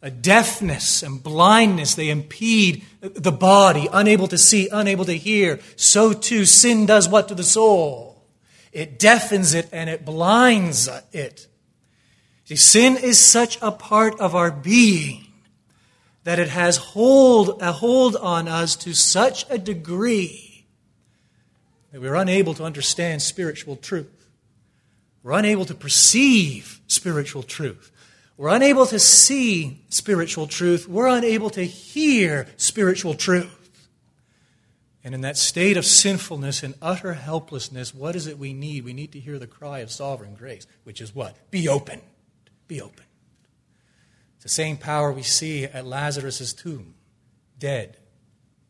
A 0.03 0.11
deafness 0.11 1.03
and 1.03 1.23
blindness, 1.23 1.95
they 1.95 2.09
impede 2.09 2.85
the 3.01 3.33
body, 3.33 3.87
unable 3.93 4.29
to 4.29 4.39
see, 4.39 4.69
unable 4.71 5.05
to 5.05 5.13
hear. 5.13 5.61
So 5.77 6.13
too, 6.15 6.47
sin 6.47 6.87
does 6.87 7.09
what 7.09 7.29
to 7.29 7.35
the 7.35 7.45
soul? 7.45 8.25
It 8.73 8.99
deafens 8.99 9.53
it 9.53 9.69
and 9.73 9.91
it 9.91 10.05
blinds 10.05 10.89
it. 11.13 11.49
See, 12.45 12.57
sin 12.57 12.97
is 12.97 13.23
such 13.23 13.59
a 13.61 13.71
part 13.71 14.19
of 14.21 14.35
our 14.35 14.51
being 14.51 15.27
that 16.25 16.39
it 16.39 16.49
has 16.49 16.77
hold, 16.77 17.61
a 17.61 17.73
hold 17.73 18.17
on 18.17 18.49
us 18.49 18.77
to 18.77 18.95
such 18.95 19.47
a 19.51 19.59
degree 19.59 20.67
that 21.93 22.01
we're 22.01 22.15
unable 22.15 22.55
to 22.55 22.65
understand 22.65 23.23
spiritual 23.23 23.77
truth. 23.77 24.29
We're 25.23 25.33
unable 25.33 25.65
to 25.67 25.75
perceive 25.75 26.81
spiritual 26.87 27.43
truth. 27.43 27.91
We're 28.41 28.57
unable 28.57 28.87
to 28.87 28.99
see 28.99 29.85
spiritual 29.91 30.47
truth. 30.47 30.89
We're 30.89 31.09
unable 31.09 31.51
to 31.51 31.63
hear 31.63 32.47
spiritual 32.57 33.13
truth. 33.13 33.87
And 35.05 35.15
in 35.15 35.21
that 35.21 35.37
state 35.37 35.77
of 35.77 35.85
sinfulness 35.85 36.63
and 36.63 36.75
utter 36.81 37.13
helplessness, 37.13 37.95
what 37.95 38.17
is 38.17 38.27
it 38.27 38.39
we 38.39 38.55
need? 38.55 38.87
We 38.87 38.95
need 38.95 39.13
to 39.13 39.21
hear 39.21 39.39
the 39.39 39.47
cry 39.47 39.81
of 39.81 39.91
sovereign 39.91 40.33
grace, 40.33 40.67
which 40.85 41.03
is 41.03 41.15
what? 41.15 41.51
Be 41.51 41.69
open. 41.69 42.01
Be 42.67 42.81
open. 42.81 43.05
It's 44.37 44.45
the 44.45 44.49
same 44.49 44.79
power 44.79 45.13
we 45.13 45.23
see 45.23 45.65
at 45.65 45.85
Lazarus' 45.85 46.55
tomb, 46.55 46.95
dead, 47.59 47.99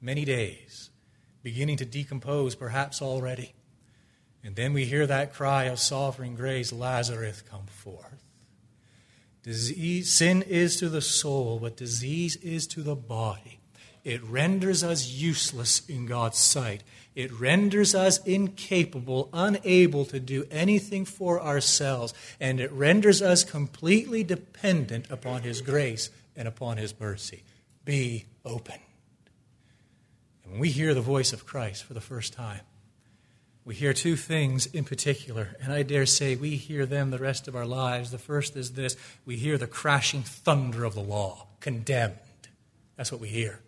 many 0.01 0.25
days, 0.25 0.91
beginning 1.45 1.77
to 1.77 1.85
decompose, 1.85 2.57
perhaps 2.57 3.01
already. 3.01 3.55
And 4.43 4.57
then 4.57 4.73
we 4.73 4.85
hear 4.85 5.07
that 5.07 5.33
cry 5.33 5.67
of 5.67 5.79
sovereign 5.79 6.35
grace 6.35 6.73
Lazarus, 6.73 7.45
come 7.49 7.67
forth. 7.67 8.10
Disease, 9.51 10.13
sin 10.13 10.43
is 10.43 10.77
to 10.77 10.89
the 10.89 11.01
soul 11.01 11.59
what 11.59 11.77
disease 11.77 12.37
is 12.37 12.69
to 12.69 12.83
the 12.83 12.95
body. 12.95 13.59
It 14.05 14.23
renders 14.23 14.85
us 14.85 15.09
useless 15.09 15.85
in 15.89 16.07
God's 16.07 16.39
sight. 16.39 16.85
It 17.17 17.33
renders 17.33 17.93
us 17.93 18.25
incapable, 18.25 19.29
unable 19.33 20.05
to 20.05 20.21
do 20.21 20.47
anything 20.53 21.05
for 21.05 21.43
ourselves, 21.43 22.15
and 22.39 22.61
it 22.61 22.71
renders 22.71 23.23
us 23.23 23.43
completely 23.43 24.23
dependent 24.23 25.11
upon 25.11 25.43
His 25.43 25.63
grace 25.63 26.11
and 26.37 26.47
upon 26.47 26.77
His 26.77 26.95
mercy. 27.01 27.43
Be 27.85 28.27
open. 28.45 28.79
And 30.45 30.53
when 30.53 30.61
we 30.61 30.69
hear 30.69 30.95
the 30.95 31.01
voice 31.01 31.33
of 31.33 31.45
Christ 31.45 31.83
for 31.83 31.95
the 31.95 32.01
first 32.01 32.35
time, 32.35 32.61
we 33.65 33.75
hear 33.75 33.93
two 33.93 34.17
things 34.17 34.67
in 34.67 34.85
particular, 34.85 35.57
and 35.63 35.73
I 35.73 35.83
dare 35.83 36.07
say 36.07 36.35
we 36.35 36.57
hear 36.57 36.87
them 36.87 37.11
the 37.11 37.19
rest 37.19 37.47
of 37.47 37.55
our 37.55 37.67
lives. 37.67 38.11
The 38.11 38.19
first 38.19 38.57
is 38.57 38.73
this 38.73 38.97
we 39.25 39.37
hear 39.37 39.59
the 39.59 39.67
crashing 39.67 40.23
thunder 40.23 40.85
of 40.85 40.95
the 40.95 41.03
law, 41.03 41.47
condemned. 41.61 42.17
That's 42.97 43.13
what 43.13 43.21
we 43.21 43.29
hear. 43.29 43.61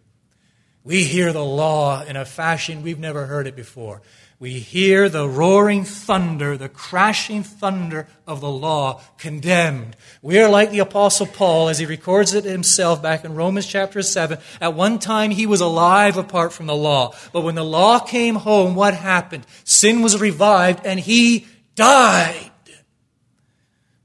We 0.85 1.05
hear 1.05 1.33
the 1.33 1.45
law 1.45 2.03
in 2.03 2.17
a 2.17 2.25
fashion 2.25 2.83
we've 2.83 2.99
never 2.99 3.27
heard 3.27 3.47
it 3.47 3.55
before. 3.55 4.03
We 4.43 4.59
hear 4.59 5.09
the 5.09 5.29
roaring 5.29 5.85
thunder, 5.85 6.57
the 6.57 6.69
crashing 6.69 7.45
thunder 7.45 8.09
of 8.27 8.41
the 8.41 8.51
law 8.51 9.01
condemned. 9.17 9.95
We 10.21 10.41
are 10.41 10.51
like 10.51 10.73
the 10.73 10.81
Apostle 10.81 11.27
Paul 11.27 11.69
as 11.69 11.79
he 11.79 11.87
records 11.87 12.35
it 12.35 12.43
himself 12.43 13.01
back 13.01 13.25
in 13.25 13.37
Romans 13.37 13.69
chapter 13.69 14.03
7. 14.03 14.39
At 14.61 14.75
one 14.75 14.99
time 14.99 15.31
he 15.31 15.47
was 15.47 15.61
alive 15.61 16.17
apart 16.17 16.53
from 16.53 16.67
the 16.67 16.75
law. 16.75 17.15
But 17.33 17.43
when 17.43 17.55
the 17.55 17.65
law 17.65 18.01
came 18.01 18.35
home, 18.35 18.75
what 18.75 18.95
happened? 18.95 19.47
Sin 19.63 20.03
was 20.03 20.21
revived 20.21 20.85
and 20.85 20.99
he 20.99 21.47
died. 21.77 22.52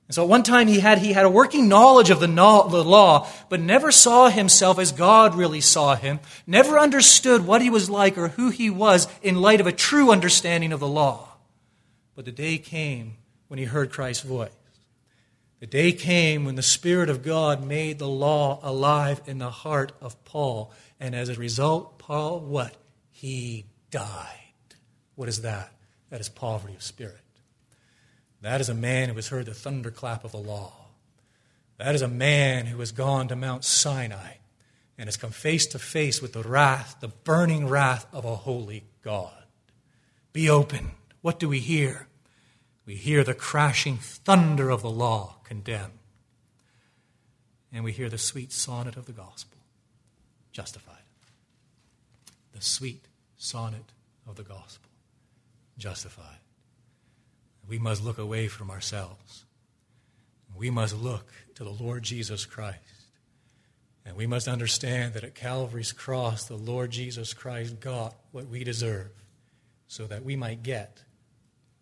And 0.07 0.15
so 0.15 0.23
at 0.23 0.29
one 0.29 0.43
time 0.43 0.67
he 0.67 0.79
had, 0.79 0.99
he 0.99 1.11
had 1.11 1.25
a 1.25 1.29
working 1.29 1.67
knowledge 1.67 2.09
of 2.09 2.21
the, 2.21 2.27
law, 2.27 3.27
but 3.49 3.59
never 3.59 3.91
saw 3.91 4.29
himself 4.29 4.79
as 4.79 4.93
God 4.93 5.35
really 5.35 5.59
saw 5.59 5.95
him, 5.95 6.21
never 6.45 6.79
understood 6.79 7.45
what 7.45 7.61
he 7.61 7.69
was 7.69 7.89
like 7.89 8.17
or 8.17 8.29
who 8.29 8.49
he 8.49 8.69
was 8.69 9.07
in 9.21 9.41
light 9.41 9.59
of 9.59 9.67
a 9.67 9.71
true 9.73 10.11
understanding 10.11 10.71
of 10.71 10.79
the 10.79 10.87
law. 10.87 11.33
But 12.15 12.23
the 12.23 12.31
day 12.31 12.57
came 12.57 13.17
when 13.49 13.59
he 13.59 13.65
heard 13.65 13.91
Christ's 13.91 14.23
voice. 14.23 14.51
The 15.59 15.67
day 15.67 15.91
came 15.91 16.45
when 16.45 16.55
the 16.55 16.61
Spirit 16.61 17.09
of 17.09 17.23
God 17.23 17.65
made 17.65 17.99
the 17.99 18.07
law 18.07 18.59
alive 18.61 19.21
in 19.25 19.39
the 19.39 19.49
heart 19.49 19.91
of 19.99 20.23
Paul. 20.23 20.71
And 20.99 21.15
as 21.15 21.29
a 21.29 21.35
result, 21.35 21.97
Paul, 21.97 22.39
what? 22.39 22.75
He 23.11 23.65
died. 23.89 24.37
What 25.15 25.27
is 25.27 25.41
that? 25.41 25.71
That 26.11 26.21
is 26.21 26.29
poverty 26.29 26.75
of 26.75 26.83
spirit. 26.83 27.19
That 28.41 28.61
is 28.61 28.69
a 28.69 28.73
man 28.73 29.09
who 29.09 29.15
has 29.15 29.29
heard 29.29 29.47
the 29.47 29.53
thunderclap 29.53 30.23
of 30.23 30.31
the 30.31 30.37
law. 30.37 30.73
That 31.77 31.95
is 31.95 32.01
a 32.01 32.07
man 32.07 32.67
who 32.67 32.79
has 32.79 32.91
gone 32.91 33.27
to 33.27 33.35
Mount 33.35 33.63
Sinai 33.63 34.33
and 34.97 35.07
has 35.07 35.17
come 35.17 35.31
face 35.31 35.67
to 35.67 35.79
face 35.79 36.21
with 36.21 36.33
the 36.33 36.43
wrath, 36.43 36.97
the 36.99 37.07
burning 37.07 37.67
wrath 37.67 38.05
of 38.11 38.25
a 38.25 38.35
holy 38.35 38.83
God. 39.03 39.43
Be 40.33 40.49
open. 40.49 40.91
What 41.21 41.39
do 41.39 41.49
we 41.49 41.59
hear? 41.59 42.07
We 42.85 42.95
hear 42.95 43.23
the 43.23 43.33
crashing 43.33 43.97
thunder 43.97 44.69
of 44.69 44.81
the 44.81 44.89
law 44.89 45.37
condemned. 45.43 45.99
And 47.71 47.83
we 47.83 47.91
hear 47.91 48.09
the 48.09 48.17
sweet 48.17 48.51
sonnet 48.51 48.95
of 48.95 49.05
the 49.05 49.11
gospel, 49.11 49.57
justified. 50.51 50.95
The 52.53 52.61
sweet 52.61 53.05
sonnet 53.35 53.91
of 54.27 54.35
the 54.35 54.43
gospel, 54.43 54.89
justified 55.77 56.39
we 57.67 57.79
must 57.79 58.03
look 58.03 58.17
away 58.17 58.47
from 58.47 58.71
ourselves. 58.71 59.45
We 60.55 60.69
must 60.69 60.95
look 60.95 61.31
to 61.55 61.63
the 61.63 61.69
Lord 61.69 62.03
Jesus 62.03 62.45
Christ. 62.45 62.79
And 64.05 64.15
we 64.15 64.25
must 64.25 64.47
understand 64.47 65.13
that 65.13 65.25
at 65.25 65.35
Calvary's 65.35 65.91
cross, 65.91 66.45
the 66.45 66.55
Lord 66.55 66.91
Jesus 66.91 67.33
Christ 67.33 67.79
got 67.79 68.15
what 68.31 68.47
we 68.47 68.63
deserve 68.63 69.11
so 69.87 70.07
that 70.07 70.23
we 70.23 70.35
might 70.35 70.63
get 70.63 71.03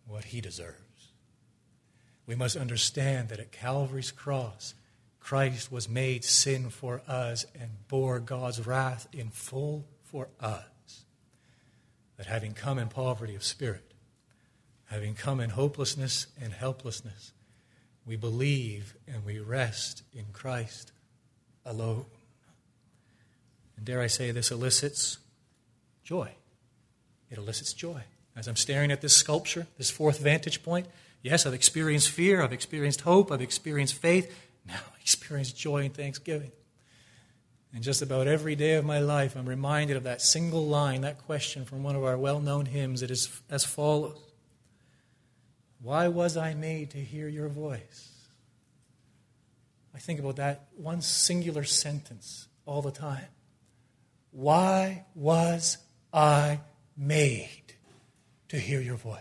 what 0.06 0.24
he 0.24 0.40
deserves. 0.40 0.76
We 2.26 2.34
must 2.34 2.56
understand 2.56 3.28
that 3.28 3.38
at 3.38 3.52
Calvary's 3.52 4.10
cross, 4.10 4.74
Christ 5.20 5.70
was 5.70 5.88
made 5.88 6.24
sin 6.24 6.70
for 6.70 7.00
us 7.06 7.46
and 7.58 7.70
bore 7.88 8.18
God's 8.18 8.66
wrath 8.66 9.06
in 9.12 9.30
full 9.30 9.86
for 10.02 10.28
us. 10.40 11.04
That 12.16 12.26
having 12.26 12.54
come 12.54 12.78
in 12.78 12.88
poverty 12.88 13.34
of 13.34 13.44
spirit, 13.44 13.85
having 14.86 15.14
come 15.14 15.40
in 15.40 15.50
hopelessness 15.50 16.26
and 16.40 16.52
helplessness, 16.52 17.32
we 18.04 18.16
believe 18.16 18.94
and 19.06 19.24
we 19.24 19.40
rest 19.40 20.02
in 20.14 20.26
Christ 20.32 20.92
alone. 21.64 22.06
And 23.76 23.84
dare 23.84 24.00
I 24.00 24.06
say, 24.06 24.30
this 24.30 24.50
elicits 24.50 25.18
joy. 26.04 26.30
It 27.30 27.38
elicits 27.38 27.72
joy. 27.72 28.02
As 28.36 28.46
I'm 28.46 28.56
staring 28.56 28.92
at 28.92 29.00
this 29.00 29.16
sculpture, 29.16 29.66
this 29.76 29.90
fourth 29.90 30.20
vantage 30.20 30.62
point, 30.62 30.86
yes, 31.22 31.46
I've 31.46 31.54
experienced 31.54 32.10
fear, 32.10 32.42
I've 32.42 32.52
experienced 32.52 33.00
hope, 33.00 33.32
I've 33.32 33.42
experienced 33.42 33.94
faith, 33.94 34.32
now 34.66 34.74
I 34.74 35.00
experience 35.00 35.52
joy 35.52 35.84
and 35.84 35.94
thanksgiving. 35.94 36.52
And 37.74 37.82
just 37.82 38.00
about 38.00 38.26
every 38.26 38.54
day 38.54 38.74
of 38.74 38.84
my 38.84 39.00
life, 39.00 39.36
I'm 39.36 39.48
reminded 39.48 39.96
of 39.96 40.04
that 40.04 40.22
single 40.22 40.66
line, 40.66 41.02
that 41.02 41.18
question 41.26 41.64
from 41.64 41.82
one 41.82 41.96
of 41.96 42.04
our 42.04 42.16
well 42.16 42.40
known 42.40 42.66
hymns. 42.66 43.02
It 43.02 43.10
is 43.10 43.42
as 43.50 43.64
follows 43.64 44.25
why 45.86 46.08
was 46.08 46.36
I 46.36 46.52
made 46.52 46.90
to 46.90 46.98
hear 46.98 47.28
your 47.28 47.48
voice? 47.48 48.10
I 49.94 49.98
think 49.98 50.18
about 50.18 50.34
that 50.34 50.66
one 50.76 51.00
singular 51.00 51.62
sentence 51.62 52.48
all 52.64 52.82
the 52.82 52.90
time. 52.90 53.28
Why 54.32 55.04
was 55.14 55.78
I 56.12 56.58
made 56.96 57.74
to 58.48 58.58
hear 58.58 58.80
your 58.80 58.96
voice? 58.96 59.20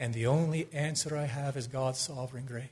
And 0.00 0.14
the 0.14 0.28
only 0.28 0.66
answer 0.72 1.14
I 1.14 1.26
have 1.26 1.58
is 1.58 1.66
God's 1.66 1.98
sovereign 1.98 2.46
grace. 2.46 2.64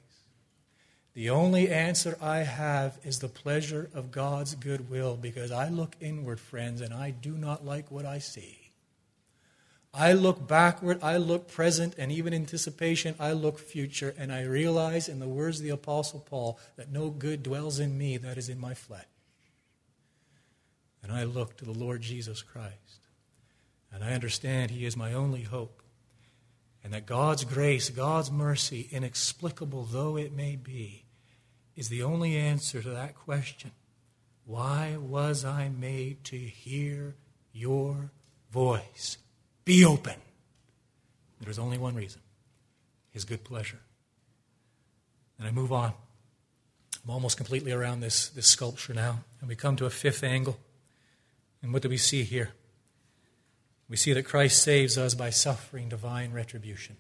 The 1.13 1.29
only 1.29 1.69
answer 1.69 2.17
I 2.23 2.39
have 2.39 2.99
is 3.05 3.19
the 3.19 3.29
pleasure 3.29 3.91
of 3.93 4.11
God's 4.11 4.55
goodwill 4.55 5.19
because 5.21 5.53
I 5.53 5.69
look 5.69 5.95
inward, 6.01 6.41
friends, 6.41 6.81
and 6.81 6.95
I 6.95 7.11
do 7.11 7.33
not 7.33 7.67
like 7.67 7.91
what 7.91 8.07
I 8.07 8.19
see. 8.19 8.64
I 9.97 10.13
look 10.13 10.49
backward, 10.49 10.99
I 11.05 11.19
look 11.19 11.47
present, 11.47 11.95
and 11.97 12.11
even 12.11 12.35
anticipation, 12.35 13.15
I 13.21 13.31
look 13.31 13.61
future, 13.61 14.13
and 14.19 14.33
I 14.33 14.43
realize, 14.43 15.09
in 15.09 15.21
the 15.21 15.29
words 15.29 15.59
of 15.59 15.65
the 15.65 15.71
Apostle 15.71 16.19
Paul, 16.19 16.59
that 16.77 16.91
no 16.91 17.11
good 17.11 17.45
dwells 17.45 17.79
in 17.79 17.97
me 17.97 18.17
that 18.17 18.37
is 18.37 18.49
in 18.49 18.59
my 18.59 18.75
flesh. 18.75 19.05
And 21.01 21.13
I 21.13 21.23
look 21.23 21.57
to 21.59 21.65
the 21.65 21.71
Lord 21.71 22.03
Jesus 22.03 22.43
Christ, 22.43 23.07
and 23.93 24.03
I 24.03 24.15
understand 24.15 24.73
He 24.73 24.85
is 24.85 24.97
my 24.97 25.13
only 25.13 25.43
hope, 25.43 25.81
and 26.83 26.93
that 26.93 27.07
God's 27.07 27.45
grace, 27.45 27.89
God's 27.89 28.33
mercy, 28.33 28.89
inexplicable 28.91 29.85
though 29.85 30.17
it 30.17 30.33
may 30.33 30.57
be, 30.57 31.05
is 31.77 31.89
the 31.89 32.03
only 32.03 32.37
answer 32.37 32.83
to 32.83 32.91
that 32.91 33.15
question 33.15 33.71
Why 34.45 34.97
was 34.97 35.45
I 35.45 35.69
made 35.69 36.25
to 36.25 36.37
hear 36.37 37.15
your 37.53 38.11
voice? 38.51 39.19
Be 39.65 39.85
open. 39.85 40.15
There's 41.41 41.59
only 41.59 41.79
one 41.79 41.95
reason 41.95 42.21
His 43.11 43.25
good 43.25 43.45
pleasure. 43.45 43.81
And 45.39 45.47
I 45.47 45.51
move 45.51 45.73
on. 45.73 45.93
I'm 47.05 47.11
almost 47.11 47.37
completely 47.37 47.73
around 47.73 48.01
this, 48.01 48.29
this 48.31 48.47
sculpture 48.47 48.95
now, 48.95 49.25
and 49.41 49.49
we 49.49 49.57
come 49.57 49.77
to 49.77 49.85
a 49.85 49.91
fifth 49.91 50.23
angle. 50.23 50.59
And 51.63 51.73
what 51.73 51.83
do 51.83 51.89
we 51.89 51.99
see 51.99 52.23
here? 52.23 52.53
We 53.89 53.97
see 53.97 54.15
that 54.15 54.25
Christ 54.25 54.63
saves 54.63 54.97
us 54.97 55.15
by 55.15 55.31
suffering 55.31 55.89
divine 55.89 56.33
retribution. 56.33 56.97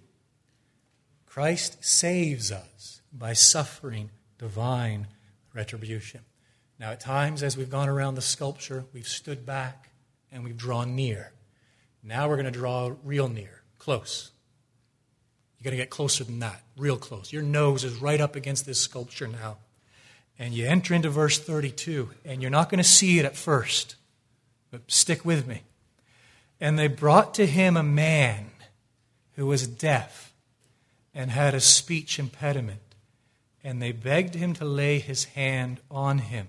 Christ 1.27 1.83
saves 1.83 2.53
us 2.53 3.01
by 3.13 3.33
suffering 3.33 4.11
divine 4.39 5.07
retribution. 5.55 6.21
Now, 6.79 6.91
at 6.91 7.01
times, 7.01 7.43
as 7.43 7.57
we've 7.57 7.71
gone 7.71 7.89
around 7.89 8.17
the 8.17 8.23
sculpture, 8.23 8.85
we've 8.93 9.09
stood 9.09 9.47
back 9.47 9.91
and 10.31 10.45
we've 10.45 10.57
drawn 10.57 10.95
near. 10.95 11.33
Now 12.07 12.29
we're 12.29 12.37
going 12.37 12.45
to 12.45 12.51
draw 12.51 12.93
real 13.03 13.29
near, 13.29 13.63
close. 13.79 14.31
You're 15.59 15.71
going 15.71 15.79
to 15.79 15.83
get 15.83 15.91
closer 15.91 16.23
than 16.23 16.41
that, 16.41 16.63
real 16.77 16.99
close. 16.99 17.33
Your 17.33 17.43
nose 17.43 17.83
is 17.83 17.97
right 17.97 18.21
up 18.21 18.37
against 18.37 18.67
this 18.67 18.79
sculpture 18.79 19.27
now. 19.27 19.57
And 20.39 20.53
you 20.53 20.67
enter 20.67 20.93
into 20.93 21.09
verse 21.09 21.39
32, 21.39 22.11
and 22.25 22.43
you're 22.43 22.51
not 22.51 22.69
going 22.69 22.83
to 22.83 22.89
see 22.89 23.19
it 23.19 23.25
at 23.25 23.37
first, 23.37 23.97
but 24.71 24.83
stick 24.89 25.25
with 25.25 25.47
me. 25.47 25.63
And 26.61 26.79
they 26.79 26.89
brought 26.89 27.33
to 27.35 27.47
him 27.47 27.77
a 27.77 27.83
man 27.83 28.51
who 29.37 29.47
was 29.47 29.67
deaf 29.67 30.35
and 31.15 31.31
had 31.31 31.55
a 31.55 31.61
speech 31.61 32.19
impediment, 32.19 32.97
and 33.63 33.81
they 33.81 33.93
begged 33.93 34.35
him 34.35 34.53
to 34.55 34.65
lay 34.65 34.99
his 34.99 35.25
hand 35.25 35.81
on 35.91 36.19
him. 36.19 36.49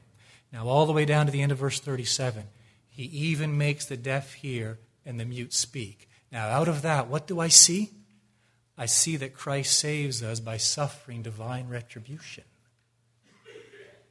Now, 0.51 0.67
all 0.67 0.85
the 0.85 0.93
way 0.93 1.05
down 1.05 1.27
to 1.27 1.31
the 1.31 1.41
end 1.41 1.51
of 1.51 1.59
verse 1.59 1.79
37, 1.79 2.45
he 2.89 3.03
even 3.03 3.57
makes 3.57 3.85
the 3.85 3.97
deaf 3.97 4.33
hear 4.33 4.79
and 5.05 5.19
the 5.19 5.25
mute 5.25 5.53
speak. 5.53 6.09
Now, 6.31 6.49
out 6.49 6.67
of 6.67 6.81
that, 6.81 7.07
what 7.07 7.27
do 7.27 7.39
I 7.39 7.47
see? 7.47 7.91
I 8.77 8.87
see 8.87 9.15
that 9.17 9.33
Christ 9.33 9.77
saves 9.77 10.21
us 10.21 10.39
by 10.39 10.57
suffering 10.57 11.21
divine 11.21 11.69
retribution. 11.69 12.43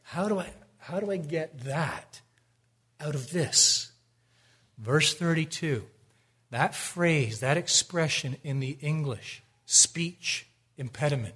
How 0.03 0.29
do 0.29 0.39
I, 0.39 0.51
how 0.79 1.01
do 1.01 1.11
I 1.11 1.17
get 1.17 1.61
that 1.65 2.21
out 3.01 3.15
of 3.15 3.31
this? 3.31 3.93
Verse 4.79 5.15
32, 5.15 5.85
that 6.51 6.75
phrase, 6.75 7.41
that 7.41 7.57
expression 7.57 8.37
in 8.43 8.61
the 8.61 8.79
English, 8.81 9.43
speech 9.67 10.47
impediment, 10.77 11.35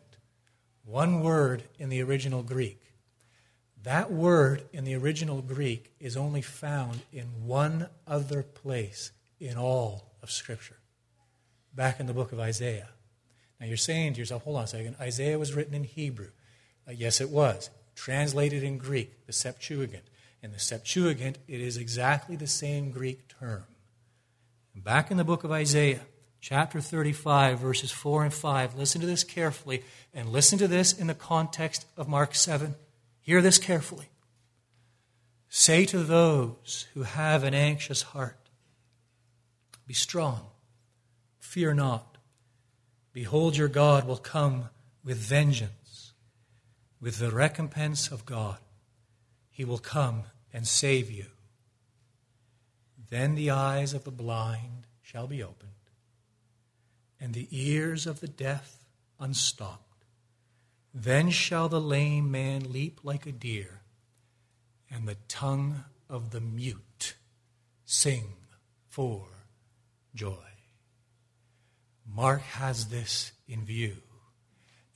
one 0.84 1.20
word 1.20 1.64
in 1.78 1.88
the 1.88 2.02
original 2.02 2.42
Greek. 2.42 2.80
That 3.82 4.10
word 4.10 4.64
in 4.72 4.84
the 4.84 4.94
original 4.94 5.40
Greek 5.40 5.92
is 6.00 6.16
only 6.16 6.42
found 6.42 7.00
in 7.12 7.26
one 7.44 7.88
other 8.06 8.42
place 8.42 9.12
in 9.40 9.56
all 9.56 10.12
of 10.22 10.30
Scripture, 10.30 10.76
back 11.74 12.00
in 12.00 12.06
the 12.06 12.14
book 12.14 12.32
of 12.32 12.40
Isaiah. 12.40 12.88
Now 13.60 13.66
you're 13.66 13.76
saying 13.76 14.14
to 14.14 14.20
yourself, 14.20 14.44
hold 14.44 14.56
on 14.56 14.64
a 14.64 14.68
second, 14.68 14.96
Isaiah 15.00 15.38
was 15.38 15.54
written 15.54 15.74
in 15.74 15.84
Hebrew. 15.84 16.30
Uh, 16.86 16.92
yes, 16.92 17.20
it 17.20 17.30
was. 17.30 17.70
Translated 17.94 18.62
in 18.62 18.78
Greek, 18.78 19.26
the 19.26 19.32
Septuagint. 19.32 20.04
In 20.42 20.52
the 20.52 20.58
Septuagint, 20.58 21.38
it 21.48 21.60
is 21.60 21.76
exactly 21.76 22.36
the 22.36 22.46
same 22.46 22.90
Greek 22.90 23.28
term. 23.40 23.64
Back 24.74 25.10
in 25.10 25.16
the 25.16 25.24
book 25.24 25.42
of 25.42 25.50
Isaiah, 25.50 26.02
chapter 26.40 26.80
35, 26.80 27.58
verses 27.58 27.90
4 27.90 28.24
and 28.24 28.32
5, 28.32 28.76
listen 28.76 29.00
to 29.00 29.06
this 29.06 29.24
carefully, 29.24 29.82
and 30.14 30.28
listen 30.28 30.58
to 30.58 30.68
this 30.68 30.92
in 30.92 31.08
the 31.08 31.14
context 31.14 31.86
of 31.96 32.08
Mark 32.08 32.36
7. 32.36 32.76
Hear 33.20 33.42
this 33.42 33.58
carefully. 33.58 34.06
Say 35.48 35.84
to 35.86 35.98
those 35.98 36.86
who 36.94 37.02
have 37.02 37.42
an 37.42 37.54
anxious 37.54 38.02
heart, 38.02 38.47
Be 39.88 39.94
strong, 39.94 40.42
fear 41.40 41.72
not. 41.72 42.18
Behold, 43.14 43.56
your 43.56 43.68
God 43.68 44.06
will 44.06 44.18
come 44.18 44.68
with 45.02 45.16
vengeance, 45.16 46.12
with 47.00 47.18
the 47.18 47.30
recompense 47.30 48.08
of 48.10 48.26
God. 48.26 48.58
He 49.50 49.64
will 49.64 49.78
come 49.78 50.24
and 50.52 50.68
save 50.68 51.10
you. 51.10 51.24
Then 53.08 53.34
the 53.34 53.50
eyes 53.50 53.94
of 53.94 54.04
the 54.04 54.10
blind 54.10 54.84
shall 55.00 55.26
be 55.26 55.42
opened, 55.42 55.70
and 57.18 57.32
the 57.32 57.48
ears 57.50 58.06
of 58.06 58.20
the 58.20 58.28
deaf 58.28 58.84
unstopped. 59.18 60.04
Then 60.92 61.30
shall 61.30 61.70
the 61.70 61.80
lame 61.80 62.30
man 62.30 62.70
leap 62.72 63.00
like 63.02 63.24
a 63.24 63.32
deer, 63.32 63.80
and 64.90 65.08
the 65.08 65.16
tongue 65.28 65.84
of 66.10 66.30
the 66.30 66.42
mute 66.42 67.14
sing 67.86 68.34
for 68.90 69.37
joy. 70.18 70.48
Mark 72.12 72.40
has 72.40 72.86
this 72.86 73.30
in 73.46 73.64
view. 73.64 73.96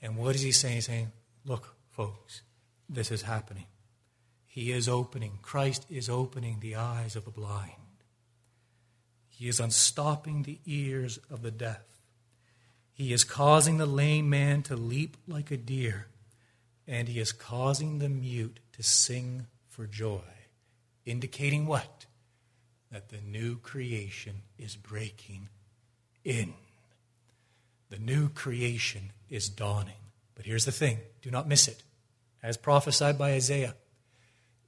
And 0.03 0.17
what 0.17 0.35
is 0.35 0.43
he 0.43 0.51
saying? 0.51 0.75
He's 0.75 0.87
saying, 0.87 1.13
look, 1.45 1.77
folks, 1.91 2.43
this 2.89 3.13
is 3.13 3.23
happening. 3.23 3.67
He 4.47 4.73
is 4.73 4.89
opening, 4.89 5.39
Christ 5.41 5.87
is 5.89 6.09
opening 6.09 6.59
the 6.59 6.75
eyes 6.75 7.15
of 7.15 7.25
the 7.25 7.31
blind. 7.31 7.71
He 9.29 9.47
is 9.47 9.61
unstopping 9.61 10.43
the 10.43 10.59
ears 10.67 11.21
of 11.31 11.43
the 11.43 11.53
deaf. 11.53 11.85
He 12.93 13.13
is 13.13 13.25
causing 13.25 13.79
the 13.79 13.87
lame 13.87 14.29
man 14.29 14.63
to 14.65 14.77
leap 14.77 15.17
like 15.29 15.53
a 15.53 15.57
deer, 15.57 16.09
and 16.87 17.09
he 17.09 17.21
is 17.21 17.33
causing 17.33 17.99
the 17.99 18.09
mute 18.09 18.59
to 18.73 18.83
sing 18.83 19.47
for 19.69 19.87
joy, 19.87 20.21
indicating 21.07 21.65
what? 21.67 22.07
That 22.93 23.09
the 23.09 23.21
new 23.27 23.57
creation 23.57 24.43
is 24.59 24.77
breaking 24.77 25.49
in. 26.25 26.55
The 27.91 27.99
new 27.99 28.29
creation 28.29 29.13
is 29.29 29.49
dawning. 29.49 29.95
But 30.35 30.47
here's 30.47 30.65
the 30.65 30.73
thing 30.73 30.99
do 31.23 31.31
not 31.31 31.49
miss 31.49 31.69
it. 31.69 31.83
As 32.43 32.57
prophesied 32.57 33.19
by 33.19 33.33
Isaiah, 33.33 33.75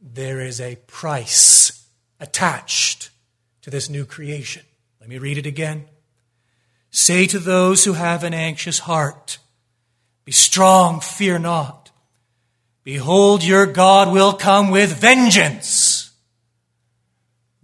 there 0.01 0.41
is 0.41 0.61
a 0.61 0.77
price 0.87 1.87
attached 2.20 3.11
to 3.62 3.70
this 3.70 3.89
new 3.89 4.05
creation. 4.05 4.62
Let 5.01 5.09
me 5.09 5.18
read 5.18 5.39
it 5.39 5.47
again. 5.47 5.87
Say 6.91 7.27
to 7.27 7.39
those 7.39 7.85
who 7.85 7.95
have 7.95 8.22
an 8.22 8.35
anxious 8.35 8.81
heart, 8.81 9.39
Be 10.25 10.33
strong, 10.33 11.01
fear 11.01 11.39
not. 11.39 11.91
Behold, 12.85 13.43
your 13.43 13.66
God 13.66 14.12
will 14.12 14.35
come 14.35 14.70
with 14.70 15.01
vengeance, 15.01 15.66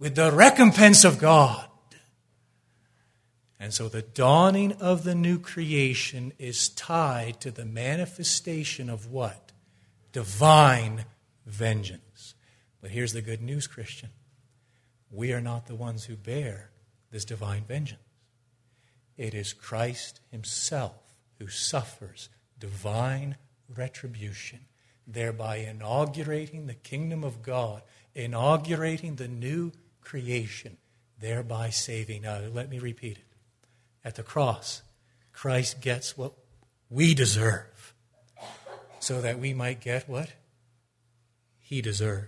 with 0.01 0.15
the 0.15 0.31
recompense 0.31 1.03
of 1.03 1.19
God. 1.19 1.67
And 3.59 3.71
so 3.71 3.87
the 3.87 4.01
dawning 4.01 4.71
of 4.81 5.03
the 5.03 5.13
new 5.13 5.37
creation 5.37 6.33
is 6.39 6.69
tied 6.69 7.39
to 7.41 7.51
the 7.51 7.65
manifestation 7.65 8.89
of 8.89 9.11
what? 9.11 9.51
Divine 10.11 11.05
vengeance. 11.45 12.33
But 12.81 12.89
here's 12.89 13.13
the 13.13 13.21
good 13.21 13.43
news, 13.43 13.67
Christian. 13.67 14.09
We 15.11 15.33
are 15.33 15.39
not 15.39 15.67
the 15.67 15.75
ones 15.75 16.05
who 16.05 16.15
bear 16.15 16.71
this 17.11 17.23
divine 17.23 17.65
vengeance. 17.65 18.01
It 19.17 19.35
is 19.35 19.53
Christ 19.53 20.19
Himself 20.31 21.13
who 21.37 21.47
suffers 21.47 22.29
divine 22.57 23.35
retribution, 23.69 24.61
thereby 25.05 25.57
inaugurating 25.57 26.65
the 26.65 26.73
kingdom 26.73 27.23
of 27.23 27.43
God, 27.43 27.83
inaugurating 28.15 29.17
the 29.17 29.27
new 29.27 29.71
creation, 30.01 30.77
thereby 31.19 31.69
saving 31.69 32.25
us. 32.25 32.51
Let 32.53 32.69
me 32.69 32.79
repeat 32.79 33.17
it 33.17 33.31
at 34.03 34.15
the 34.15 34.23
cross, 34.23 34.81
Christ 35.31 35.81
gets 35.81 36.17
what 36.17 36.33
we 36.89 37.13
deserve 37.13 37.93
so 38.99 39.21
that 39.21 39.39
we 39.39 39.53
might 39.53 39.79
get 39.79 40.09
what 40.09 40.31
he 41.59 41.81
deserves. 41.81 42.27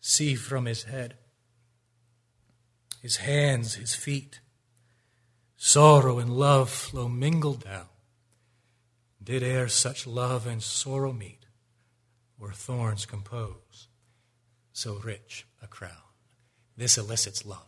See 0.00 0.34
from 0.34 0.66
his 0.66 0.84
head, 0.84 1.14
his 3.00 3.18
hands, 3.18 3.74
his 3.74 3.94
feet. 3.94 4.40
Sorrow 5.56 6.18
and 6.18 6.30
love 6.30 6.70
flow 6.70 7.08
mingled 7.08 7.64
down. 7.64 7.86
Did 9.22 9.44
e'er 9.44 9.68
such 9.68 10.06
love 10.06 10.46
and 10.46 10.60
sorrow 10.60 11.12
meet, 11.12 11.46
or 12.40 12.50
thorns 12.52 13.06
compose 13.06 13.86
so 14.72 14.96
rich 15.04 15.46
a 15.62 15.68
crown? 15.68 16.11
This 16.76 16.98
elicits 16.98 17.44
love. 17.44 17.66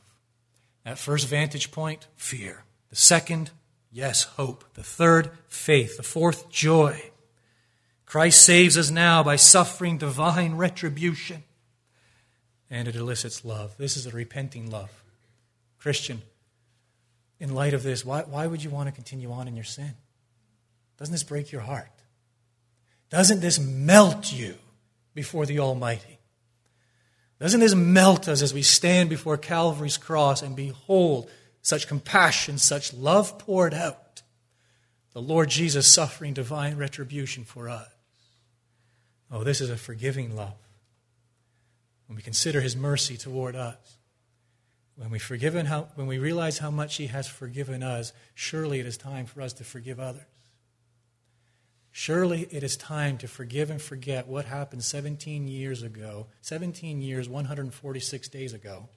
That 0.84 0.98
first 0.98 1.28
vantage 1.28 1.70
point, 1.70 2.06
fear. 2.16 2.64
The 2.90 2.96
second, 2.96 3.50
yes, 3.90 4.24
hope. 4.24 4.64
The 4.74 4.82
third, 4.82 5.30
faith. 5.48 5.96
The 5.96 6.02
fourth, 6.02 6.50
joy. 6.50 7.10
Christ 8.06 8.42
saves 8.42 8.76
us 8.76 8.90
now 8.90 9.22
by 9.22 9.36
suffering 9.36 9.98
divine 9.98 10.56
retribution. 10.56 11.42
And 12.70 12.88
it 12.88 12.96
elicits 12.96 13.44
love. 13.44 13.76
This 13.78 13.96
is 13.96 14.06
a 14.06 14.10
repenting 14.10 14.70
love. 14.70 14.90
Christian, 15.78 16.22
in 17.40 17.54
light 17.54 17.74
of 17.74 17.82
this, 17.82 18.04
why, 18.04 18.22
why 18.22 18.46
would 18.46 18.62
you 18.62 18.70
want 18.70 18.88
to 18.88 18.92
continue 18.92 19.32
on 19.32 19.48
in 19.48 19.54
your 19.54 19.64
sin? 19.64 19.94
Doesn't 20.98 21.12
this 21.12 21.22
break 21.22 21.52
your 21.52 21.62
heart? 21.62 21.90
Doesn't 23.10 23.40
this 23.40 23.58
melt 23.58 24.32
you 24.32 24.54
before 25.14 25.46
the 25.46 25.58
Almighty? 25.58 26.18
Doesn't 27.44 27.60
this 27.60 27.74
melt 27.74 28.26
us 28.26 28.40
as 28.40 28.54
we 28.54 28.62
stand 28.62 29.10
before 29.10 29.36
Calvary's 29.36 29.98
cross 29.98 30.40
and 30.40 30.56
behold 30.56 31.30
such 31.60 31.86
compassion, 31.86 32.56
such 32.56 32.94
love 32.94 33.36
poured 33.38 33.74
out? 33.74 34.22
The 35.12 35.20
Lord 35.20 35.50
Jesus 35.50 35.86
suffering 35.86 36.32
divine 36.32 36.78
retribution 36.78 37.44
for 37.44 37.68
us. 37.68 37.90
Oh, 39.30 39.44
this 39.44 39.60
is 39.60 39.68
a 39.68 39.76
forgiving 39.76 40.34
love. 40.34 40.54
When 42.06 42.16
we 42.16 42.22
consider 42.22 42.62
his 42.62 42.76
mercy 42.76 43.18
toward 43.18 43.56
us, 43.56 43.98
when 44.96 45.10
we, 45.10 45.18
forgiven 45.18 45.66
how, 45.66 45.88
when 45.96 46.06
we 46.06 46.16
realize 46.16 46.56
how 46.56 46.70
much 46.70 46.96
he 46.96 47.08
has 47.08 47.28
forgiven 47.28 47.82
us, 47.82 48.14
surely 48.34 48.80
it 48.80 48.86
is 48.86 48.96
time 48.96 49.26
for 49.26 49.42
us 49.42 49.52
to 49.52 49.64
forgive 49.64 50.00
others. 50.00 50.24
Surely 51.96 52.48
it 52.50 52.64
is 52.64 52.76
time 52.76 53.16
to 53.18 53.28
forgive 53.28 53.70
and 53.70 53.80
forget 53.80 54.26
what 54.26 54.46
happened 54.46 54.82
17 54.82 55.46
years 55.46 55.84
ago, 55.84 56.26
17 56.40 57.00
years, 57.00 57.28
146 57.28 58.28
days 58.30 58.52
ago. 58.52 58.88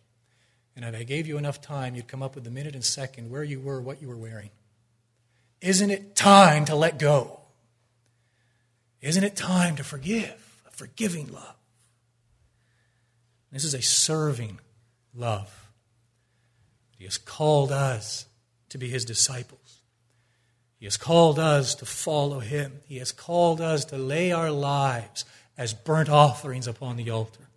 And 0.76 0.84
if 0.84 0.96
I 0.96 1.04
gave 1.04 1.28
you 1.28 1.38
enough 1.38 1.62
time, 1.62 1.94
you'd 1.94 2.08
come 2.08 2.24
up 2.24 2.34
with 2.34 2.44
the 2.44 2.50
minute 2.50 2.74
and 2.74 2.84
second 2.84 3.30
where 3.30 3.44
you 3.44 3.60
were, 3.60 3.80
what 3.80 4.02
you 4.02 4.08
were 4.08 4.18
wearing. 4.18 4.50
Isn't 5.62 5.92
it 5.92 6.16
time 6.16 6.66
to 6.66 6.76
let 6.76 6.98
go? 6.98 7.40
Isn't 9.00 9.24
it 9.24 9.36
time 9.36 9.76
to 9.76 9.84
forgive? 9.84 10.64
A 10.68 10.72
forgiving 10.72 11.32
love. 11.32 11.56
This 13.52 13.64
is 13.64 13.76
a 13.76 13.82
serving 13.84 14.60
love. 15.14 15.70
He 16.98 17.04
has 17.04 17.20
called 17.20 17.72
us 17.72 18.26
to 18.70 18.80
be 18.80 18.90
his 18.90 19.06
disciples. 19.06 19.67
He 20.80 20.86
has 20.86 20.98
called 20.98 21.40
us 21.40 21.74
to 21.76 21.86
follow 21.86 22.40
him. 22.40 22.82
He 22.86 22.98
has 22.98 23.12
called 23.12 23.62
us 23.62 23.86
to 23.86 23.98
lay 23.98 24.32
our 24.32 24.52
lives 24.52 25.26
as 25.58 25.74
burnt 25.74 26.10
offerings 26.10 26.68
upon 26.68 26.98
the 26.98 27.10
altar. 27.10 27.48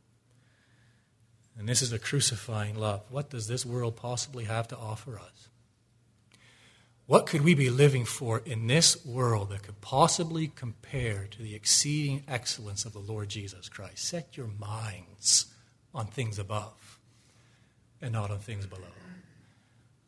And 1.59 1.69
this 1.69 1.83
is 1.83 1.93
a 1.93 1.99
crucifying 1.99 2.79
love. 2.79 3.03
What 3.11 3.29
does 3.29 3.47
this 3.47 3.67
world 3.67 3.97
possibly 3.97 4.45
have 4.45 4.69
to 4.69 4.79
offer 4.79 5.19
us? 5.19 5.49
What 7.07 7.27
could 7.27 7.43
we 7.43 7.55
be 7.55 7.69
living 7.69 8.05
for 8.05 8.41
in 8.47 8.69
this 8.69 9.05
world 9.05 9.51
that 9.51 9.65
could 9.65 9.81
possibly 9.81 10.47
compare 10.47 11.27
to 11.33 11.43
the 11.43 11.55
exceeding 11.55 12.23
excellence 12.29 12.85
of 12.85 12.93
the 12.93 13.01
Lord 13.01 13.29
Jesus 13.29 13.69
Christ? 13.69 14.05
Set 14.05 14.37
your 14.37 14.47
minds 14.47 15.47
on 15.93 16.07
things 16.07 16.39
above 16.39 16.99
and 18.01 18.13
not 18.13 18.31
on 18.31 18.39
things 18.39 18.65
below. 18.65 18.87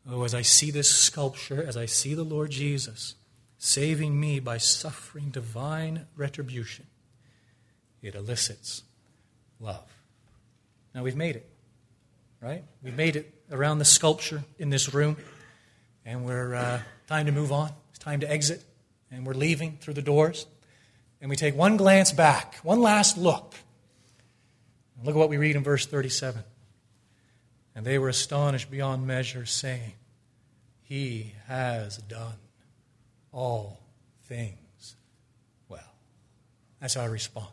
Oh, 0.09 0.25
as 0.25 0.35
I 0.35 0.43
see 0.43 0.71
this 0.71 0.91
sculpture, 0.91 1.63
as 1.63 1.77
I 1.77 1.87
see 1.87 2.15
the 2.15 2.25
Lord 2.25 2.51
Jesus 2.51 3.15
saving 3.59 4.19
me 4.19 4.41
by 4.41 4.59
suffering 4.59 5.29
divine 5.31 6.07
retribution, 6.17 6.87
it 8.03 8.17
elicits 8.17 8.83
love. 9.61 9.85
Now 10.95 11.05
we've 11.05 11.17
made 11.17 11.37
it, 11.37 11.49
right? 12.41 12.65
We've 12.83 12.97
made 12.97 13.15
it 13.15 13.33
around 13.51 13.79
the 13.79 13.85
sculpture 13.85 14.43
in 14.59 14.71
this 14.71 14.93
room, 14.93 15.17
and 16.05 16.25
we're 16.25 16.55
uh, 16.55 16.81
time 17.07 17.27
to 17.27 17.33
move 17.33 17.53
on. 17.53 17.71
It's 17.91 17.99
time 18.01 18.21
to 18.21 18.31
exit, 18.31 18.65
and 19.11 19.25
we're 19.25 19.35
leaving 19.35 19.79
through 19.81 19.95
the 19.95 20.03
doors. 20.03 20.47
And 21.21 21.31
we 21.31 21.37
take 21.37 21.55
one 21.55 21.77
glance 21.77 22.11
back, 22.11 22.57
one 22.65 22.81
last 22.81 23.17
look. 23.17 23.55
Look 25.05 25.15
at 25.15 25.19
what 25.19 25.29
we 25.29 25.37
read 25.37 25.55
in 25.55 25.63
verse 25.63 25.87
37. 25.87 26.43
And 27.75 27.87
they 27.87 27.99
were 27.99 28.09
astonished 28.09 28.71
beyond 28.71 29.07
measure, 29.07 29.47
saying, 29.47 29.95
He 30.83 31.35
has 31.47 31.97
done 31.99 32.37
all 33.33 33.81
things 34.25 34.97
well. 35.69 35.95
That's 36.81 36.97
our 36.97 37.11
response. 37.11 37.49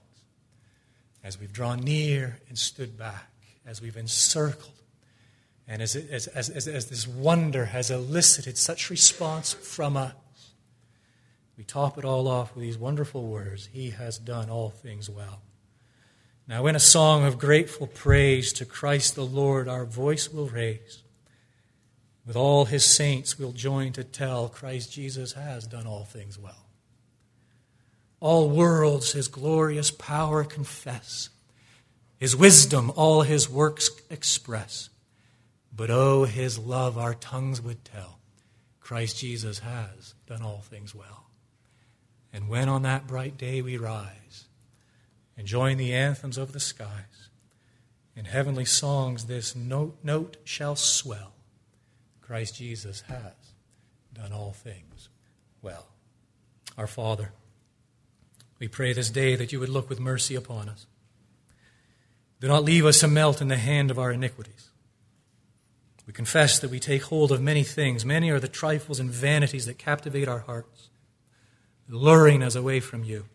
As 1.24 1.40
we've 1.40 1.54
drawn 1.54 1.80
near 1.80 2.40
and 2.48 2.58
stood 2.58 2.98
back, 2.98 3.32
as 3.66 3.82
we've 3.82 3.98
encircled, 3.98 4.74
and 5.68 5.82
as, 5.82 5.96
as, 5.96 6.28
as, 6.28 6.50
as, 6.50 6.90
this 6.90 7.08
wonder 7.08 7.66
has 7.66 7.92
elicited 7.92 8.58
such 8.58 8.90
response 8.90 9.54
from 9.54 9.96
us, 9.96 10.14
we 11.58 11.64
top 11.64 11.98
it 11.98 12.06
all 12.06 12.28
off 12.28 12.56
with 12.56 12.64
these 12.64 12.78
wonderful 12.78 13.28
words 13.28 13.70
He 13.72 13.92
has 13.92 14.18
done 14.18 14.50
all 14.50 14.70
things 14.70 15.10
well. 15.10 15.42
Now, 16.50 16.66
in 16.66 16.76
a 16.76 16.80
song 16.80 17.26
of 17.26 17.38
grateful 17.38 17.86
praise 17.86 18.52
to 18.54 18.66
Christ 18.66 19.14
the 19.14 19.24
Lord, 19.24 19.68
our 19.68 19.86
voice 19.86 20.34
will 20.34 20.48
raise. 20.48 21.04
With 22.26 22.36
all 22.36 22.66
his 22.66 22.84
saints, 22.84 23.38
we'll 23.38 23.52
join 23.52 23.94
to 23.94 24.04
tell 24.04 24.50
Christ 24.50 24.92
Jesus 24.92 25.34
has 25.34 25.68
done 25.68 25.86
all 25.86 26.06
things 26.06 26.40
well. 26.40 26.66
All 28.20 28.50
worlds 28.50 29.12
his 29.12 29.28
glorious 29.28 29.92
power 29.92 30.44
confess, 30.44 31.30
his 32.18 32.36
wisdom 32.36 32.92
all 32.96 33.22
his 33.22 33.48
works 33.48 33.92
express. 34.10 34.90
But 35.72 35.92
oh, 35.92 36.24
his 36.24 36.58
love 36.58 36.98
our 36.98 37.14
tongues 37.14 37.62
would 37.62 37.86
tell 37.86 38.18
Christ 38.80 39.20
Jesus 39.20 39.60
has 39.60 40.16
done 40.26 40.42
all 40.42 40.62
things 40.62 40.96
well. 40.96 41.28
And 42.34 42.50
when 42.50 42.70
on 42.70 42.82
that 42.82 43.06
bright 43.06 43.38
day 43.38 43.62
we 43.62 43.78
rise, 43.78 44.49
and 45.40 45.48
join 45.48 45.78
the 45.78 45.94
anthems 45.94 46.38
of 46.38 46.52
the 46.52 46.60
skies. 46.60 47.30
In 48.14 48.26
heavenly 48.26 48.66
songs, 48.66 49.28
this 49.28 49.56
note, 49.56 49.98
note 50.04 50.36
shall 50.44 50.76
swell 50.76 51.32
Christ 52.20 52.58
Jesus 52.58 53.02
has 53.08 53.54
done 54.14 54.34
all 54.34 54.52
things 54.52 55.08
well. 55.62 55.88
Our 56.78 56.88
Father, 56.88 57.32
we 58.60 58.68
pray 58.68 58.92
this 58.92 59.10
day 59.10 59.38
that 59.38 59.54
you 59.54 59.62
would 59.62 59.70
look 59.70 59.88
with 59.88 59.98
mercy 59.98 60.36
upon 60.36 60.68
us. 60.68 60.86
Do 62.42 62.50
not 62.50 62.66
leave 62.66 62.86
us 62.86 63.00
to 63.00 63.08
melt 63.08 63.42
in 63.42 63.48
the 63.48 63.56
hand 63.56 63.90
of 63.90 63.98
our 63.98 64.12
iniquities. 64.12 64.72
We 66.06 66.12
confess 66.12 66.60
that 66.60 66.70
we 66.70 66.82
take 66.82 67.04
hold 67.04 67.32
of 67.32 67.42
many 67.42 67.64
things. 67.64 68.04
Many 68.04 68.30
are 68.30 68.42
the 68.42 68.50
trifles 68.50 69.00
and 69.00 69.10
vanities 69.10 69.66
that 69.68 69.78
captivate 69.78 70.28
our 70.28 70.40
hearts, 70.40 70.90
luring 71.88 72.44
us 72.44 72.56
away 72.56 72.82
from 72.82 73.06
you. 73.06 73.28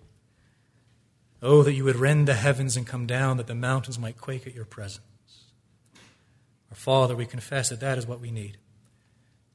Oh, 1.47 1.63
that 1.63 1.75
you 1.75 1.85
would 1.85 1.97
rend 1.97 2.27
the 2.27 2.35
heavens 2.35 2.75
and 2.75 2.87
come 2.87 3.07
down, 3.07 3.37
that 3.37 3.47
the 3.47 3.55
mountains 3.55 3.99
might 3.99 4.19
quake 4.19 4.47
at 4.47 4.55
your 4.55 4.65
presence. 4.65 5.05
Our 6.71 6.77
Father, 6.77 7.15
we 7.15 7.27
confess 7.27 7.69
that 7.69 7.81
that 7.81 7.99
is 7.99 8.07
what 8.07 8.19
we 8.19 8.31
need. 8.31 8.57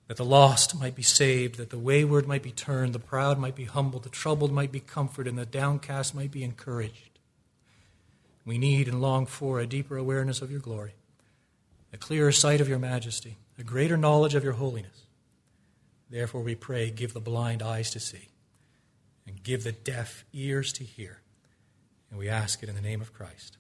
That 0.08 0.18
the 0.18 0.24
lost 0.24 0.80
might 0.80 0.94
be 0.94 1.02
saved, 1.02 1.58
that 1.58 1.72
the 1.72 1.80
wayward 1.80 2.28
might 2.28 2.44
be 2.44 2.52
turned, 2.52 2.94
the 2.94 3.00
proud 3.00 3.40
might 3.40 3.56
be 3.56 3.66
humbled, 3.66 4.04
the 4.04 4.10
troubled 4.10 4.52
might 4.52 4.72
be 4.72 4.80
comforted, 4.80 5.32
and 5.32 5.40
the 5.40 5.48
downcast 5.48 6.14
might 6.14 6.30
be 6.30 6.44
encouraged. 6.44 7.18
We 8.46 8.60
need 8.60 8.88
and 8.88 9.02
long 9.02 9.26
for 9.26 9.60
a 9.60 9.66
deeper 9.66 9.98
awareness 9.98 10.44
of 10.44 10.52
your 10.52 10.60
glory, 10.60 10.94
a 11.92 11.98
clearer 11.98 12.32
sight 12.32 12.62
of 12.62 12.70
your 12.70 12.78
majesty, 12.78 13.38
a 13.58 13.64
greater 13.64 13.98
knowledge 13.98 14.36
of 14.36 14.44
your 14.44 14.54
holiness. 14.54 15.06
Therefore, 16.08 16.42
we 16.42 16.54
pray, 16.54 16.92
give 16.92 17.14
the 17.14 17.20
blind 17.20 17.64
eyes 17.64 17.90
to 17.92 18.00
see, 18.00 18.28
and 19.26 19.42
give 19.42 19.64
the 19.64 19.72
deaf 19.72 20.24
ears 20.34 20.72
to 20.74 20.84
hear 20.84 21.22
and 22.10 22.20
we 22.20 22.28
ask 22.28 22.64
it 22.64 22.70
in 22.70 22.76
the 22.76 22.82
name 22.82 23.02
of 23.02 23.14
Christ. 23.14 23.59